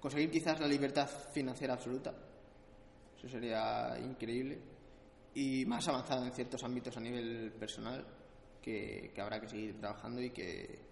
Conseguir 0.00 0.30
quizás 0.30 0.58
la 0.58 0.66
libertad 0.66 1.06
financiera 1.06 1.74
absoluta, 1.74 2.12
eso 3.16 3.28
sería 3.28 3.98
increíble, 3.98 4.58
y 5.34 5.64
más 5.66 5.86
avanzado 5.88 6.24
en 6.24 6.32
ciertos 6.32 6.64
ámbitos 6.64 6.96
a 6.96 7.00
nivel 7.00 7.52
personal, 7.52 8.04
que, 8.62 9.12
habrá 9.18 9.40
que 9.40 9.48
seguir 9.48 9.78
trabajando 9.78 10.22
y 10.22 10.30
que, 10.30 10.90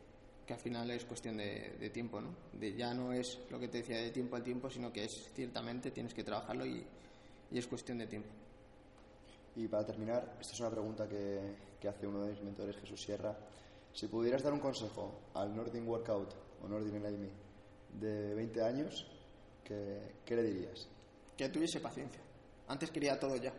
al 0.48 0.58
final 0.58 0.90
es 0.90 1.04
cuestión 1.04 1.36
de, 1.36 1.90
tiempo, 1.92 2.20
¿no? 2.20 2.34
De, 2.52 2.74
ya 2.74 2.94
no 2.94 3.12
es 3.12 3.38
lo 3.50 3.58
que 3.58 3.68
te 3.68 3.78
decía 3.78 3.98
de 3.98 4.10
tiempo 4.10 4.36
al 4.36 4.42
tiempo, 4.42 4.70
sino 4.70 4.90
que 4.90 5.04
es 5.04 5.30
ciertamente 5.34 5.90
tienes 5.90 6.14
que 6.14 6.24
trabajarlo 6.24 6.64
y, 6.64 6.86
y 7.50 7.58
es 7.58 7.66
cuestión 7.66 7.98
de 7.98 8.06
tiempo. 8.06 8.30
Y 9.56 9.68
para 9.68 9.84
terminar, 9.84 10.36
esta 10.40 10.54
es 10.54 10.60
una 10.60 10.70
pregunta 10.70 11.06
que, 11.06 11.54
que, 11.78 11.88
hace 11.88 12.06
uno 12.06 12.22
de 12.22 12.30
mis 12.30 12.42
mentores, 12.42 12.76
Jesús 12.76 13.02
Sierra. 13.02 13.36
Si 13.92 14.06
pudieras 14.06 14.42
dar 14.42 14.54
un 14.54 14.60
consejo 14.60 15.20
al 15.34 15.54
Nordin 15.54 15.86
Workout 15.86 16.34
o 16.62 16.68
Nordin 16.68 16.96
Enlightenment 16.96 17.47
de 17.94 18.34
20 18.34 18.62
años, 18.62 19.06
¿qué, 19.64 20.00
¿qué, 20.24 20.36
le 20.36 20.42
dirías? 20.42 20.88
Que 21.36 21.48
tuviese 21.48 21.80
paciencia. 21.80 22.20
Antes 22.68 22.90
quería 22.90 23.18
todo 23.18 23.36
ya. 23.36 23.52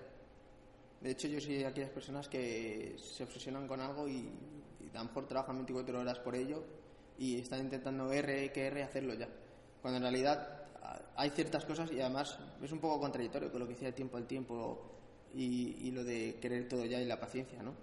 De 1.02 1.12
hecho, 1.12 1.28
yo 1.28 1.40
soy 1.40 1.56
de 1.56 1.66
aquellas 1.66 1.92
personas 1.92 2.28
que 2.28 2.96
se 2.98 3.24
obsesionan 3.24 3.68
con 3.68 3.80
algo 3.80 4.08
y, 4.08 4.30
y 4.82 4.90
a 4.96 5.00
lo 5.00 5.06
mejor 5.06 5.28
trabajan 5.28 5.56
24 5.58 6.00
horas 6.00 6.20
por 6.20 6.36
ello 6.36 6.64
y 7.18 7.40
están 7.40 7.62
intentando 7.62 8.12
R, 8.12 8.52
que 8.52 8.68
R, 8.68 8.84
hacerlo 8.84 9.14
ya. 9.14 9.28
Cuando 9.82 9.98
en 9.98 10.04
realidad 10.04 10.60
hay 11.16 11.30
ciertas 11.32 11.66
cosas 11.66 11.92
y 11.92 12.00
además 12.00 12.38
es 12.64 12.72
un 12.72 12.80
poco 12.80 13.00
contradictorio 13.00 13.52
con 13.52 13.60
lo 13.60 13.68
que 13.68 13.74
decía 13.74 13.90
el 13.90 13.94
tiempo 13.94 14.18
al 14.18 14.26
tiempo 14.26 14.80
y, 15.36 15.92
lo 15.92 16.04
de 16.04 16.38
querer 16.42 16.68
todo 16.68 16.86
ya 16.86 17.00
y 17.00 17.06
la 17.06 17.20
paciencia, 17.20 17.62
¿no? 17.62 17.74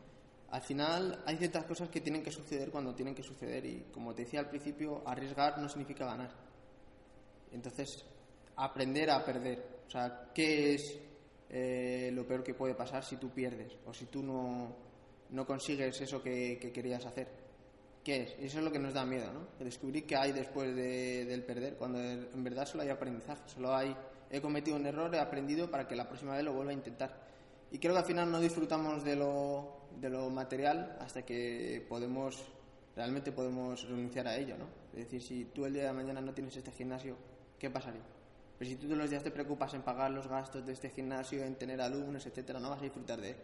Al 0.56 0.62
final 0.62 1.22
hay 1.26 1.36
ciertas 1.36 1.66
cosas 1.66 1.90
que 1.90 2.00
tienen 2.00 2.22
que 2.22 2.30
suceder 2.30 2.70
cuando 2.70 2.94
tienen 2.94 3.14
que 3.14 3.22
suceder 3.22 3.66
y 3.66 3.88
como 3.92 4.14
te 4.14 4.22
decía 4.22 4.40
al 4.40 4.48
principio, 4.48 5.02
arriesgar 5.04 5.58
no 5.58 5.68
significa 5.68 6.06
ganar. 6.06 6.30
Entonces, 7.52 8.06
aprender 8.56 9.10
a 9.10 9.22
perder. 9.22 9.82
O 9.86 9.90
sea, 9.90 10.30
¿qué 10.32 10.72
es 10.72 10.98
eh, 11.50 12.10
lo 12.10 12.26
peor 12.26 12.42
que 12.42 12.54
puede 12.54 12.74
pasar 12.74 13.04
si 13.04 13.18
tú 13.18 13.28
pierdes 13.28 13.76
o 13.84 13.92
si 13.92 14.06
tú 14.06 14.22
no, 14.22 14.74
no 15.28 15.46
consigues 15.46 16.00
eso 16.00 16.22
que, 16.22 16.58
querías 16.72 17.04
hacer? 17.04 17.28
¿Qué 18.02 18.22
es? 18.22 18.36
Y 18.40 18.46
eso 18.46 18.60
es 18.60 18.64
lo 18.64 18.72
que 18.72 18.78
nos 18.78 18.94
da 18.94 19.04
miedo, 19.04 19.30
¿no? 19.34 19.62
Descubrir 19.62 20.06
qué 20.06 20.16
hay 20.16 20.32
después 20.32 20.74
del 20.74 21.44
perder, 21.44 21.74
cuando 21.74 22.00
en 22.00 22.42
verdad 22.42 22.64
solo 22.64 22.82
hay 22.82 22.88
aprendizaje, 22.88 23.42
solo 23.46 23.76
hay 23.76 23.94
he 24.30 24.40
cometido 24.40 24.78
un 24.78 24.86
error, 24.86 25.14
he 25.14 25.20
aprendido 25.20 25.70
para 25.70 25.86
que 25.86 25.94
la 25.94 26.08
próxima 26.08 26.34
vez 26.34 26.44
lo 26.44 26.54
vuelva 26.54 26.70
a 26.70 26.74
intentar. 26.74 27.25
Y 27.76 27.78
creo 27.78 27.92
que 27.92 27.98
al 27.98 28.06
final 28.06 28.32
no 28.32 28.40
disfrutamos 28.40 29.04
de 29.04 29.16
lo, 29.16 29.80
de 30.00 30.08
lo 30.08 30.30
material 30.30 30.96
hasta 30.98 31.26
que 31.26 31.84
podemos, 31.86 32.42
realmente 32.96 33.32
podemos 33.32 33.86
renunciar 33.86 34.26
a 34.28 34.34
ello, 34.34 34.56
¿no? 34.56 34.64
Es 34.94 35.04
decir, 35.04 35.20
si 35.22 35.44
tú 35.44 35.66
el 35.66 35.74
día 35.74 35.84
de 35.88 35.92
mañana 35.92 36.22
no 36.22 36.32
tienes 36.32 36.56
este 36.56 36.72
gimnasio, 36.72 37.18
¿qué 37.58 37.68
pasaría? 37.68 38.00
Pero 38.58 38.70
si 38.70 38.76
tú 38.76 38.86
todos 38.86 38.96
los 38.96 39.10
días 39.10 39.22
te 39.22 39.30
preocupas 39.30 39.74
en 39.74 39.82
pagar 39.82 40.10
los 40.10 40.26
gastos 40.26 40.64
de 40.64 40.72
este 40.72 40.88
gimnasio, 40.88 41.44
en 41.44 41.56
tener 41.56 41.78
alumnos, 41.82 42.24
etcétera, 42.24 42.60
no 42.60 42.70
vas 42.70 42.80
a 42.80 42.84
disfrutar 42.84 43.20
de 43.20 43.32
él. 43.32 43.36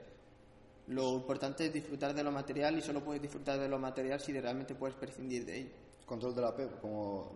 Lo 0.86 1.12
importante 1.12 1.66
es 1.66 1.72
disfrutar 1.74 2.14
de 2.14 2.24
lo 2.24 2.32
material 2.32 2.78
y 2.78 2.80
solo 2.80 3.04
puedes 3.04 3.20
disfrutar 3.20 3.60
de 3.60 3.68
lo 3.68 3.78
material 3.78 4.18
si 4.18 4.32
realmente 4.32 4.74
puedes 4.74 4.96
prescindir 4.96 5.44
de 5.44 5.58
ello. 5.58 5.70
Control 6.06 6.34
del 6.34 6.44
apego, 6.46 6.80
como 6.80 7.32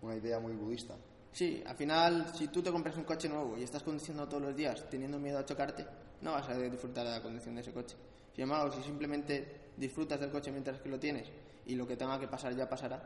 una 0.00 0.16
idea 0.16 0.40
muy 0.40 0.54
budista. 0.54 0.94
Sí, 1.30 1.62
al 1.66 1.76
final, 1.76 2.32
si 2.34 2.48
tú 2.48 2.62
te 2.62 2.72
compras 2.72 2.96
un 2.96 3.04
coche 3.04 3.28
nuevo 3.28 3.58
y 3.58 3.64
estás 3.64 3.82
conduciendo 3.82 4.26
todos 4.26 4.44
los 4.44 4.56
días 4.56 4.88
teniendo 4.88 5.18
miedo 5.18 5.38
a 5.38 5.44
chocarte, 5.44 5.84
no 6.22 6.32
vas 6.32 6.48
a 6.48 6.58
disfrutar 6.58 7.04
de 7.04 7.12
la 7.12 7.22
conducción 7.22 7.54
de 7.54 7.60
ese 7.60 7.72
coche. 7.72 7.96
Sin 8.34 8.42
embargo, 8.42 8.72
si 8.72 8.82
simplemente 8.82 9.72
disfrutas 9.76 10.20
del 10.20 10.30
coche 10.30 10.50
mientras 10.50 10.80
que 10.80 10.88
lo 10.88 10.98
tienes 10.98 11.28
y 11.66 11.74
lo 11.74 11.86
que 11.86 11.96
tenga 11.96 12.18
que 12.18 12.28
pasar 12.28 12.54
ya 12.54 12.68
pasará, 12.68 13.02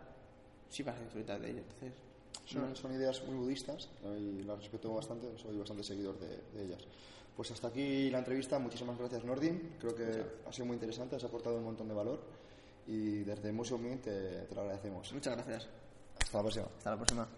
sí 0.69 0.83
vas 0.83 0.97
a 0.97 1.01
disfrutar 1.03 1.41
de 1.41 1.51
ello. 1.51 1.63
Entonces, 1.81 2.79
son, 2.79 2.93
ideas 2.95 3.23
muy 3.25 3.37
budistas 3.37 3.89
y 4.19 4.43
las 4.43 4.59
respeto 4.59 4.95
bastante, 4.95 5.39
soy 5.39 5.59
bastante 5.59 5.83
seguidor 5.83 6.19
de, 6.19 6.63
ellas. 6.63 6.83
Pues 7.37 7.51
hasta 7.51 7.69
aquí 7.69 8.11
la 8.11 8.19
entrevista. 8.19 8.59
Muchísimas 8.59 8.99
gracias, 8.99 9.25
Nordin. 9.25 9.77
Creo 9.79 9.95
que 9.95 10.25
ha 10.47 10.53
sido 10.53 10.67
muy 10.67 10.75
interesante, 10.75 11.17
has 11.17 11.25
aportado 11.25 11.57
un 11.57 11.65
montón 11.65 11.89
de 11.89 11.95
valor 11.95 12.21
y 12.87 13.23
desde 13.23 13.53
Museo 13.53 13.79
te, 14.03 14.43
te 14.43 14.55
lo 14.55 14.63
agradecemos. 14.63 15.13
Muchas 15.13 15.35
gracias. 15.35 15.69
Hasta 16.21 16.39
la 16.39 16.43
próxima. 16.43 16.67
Hasta 16.77 16.91
la 16.91 16.97
próxima. 16.97 17.29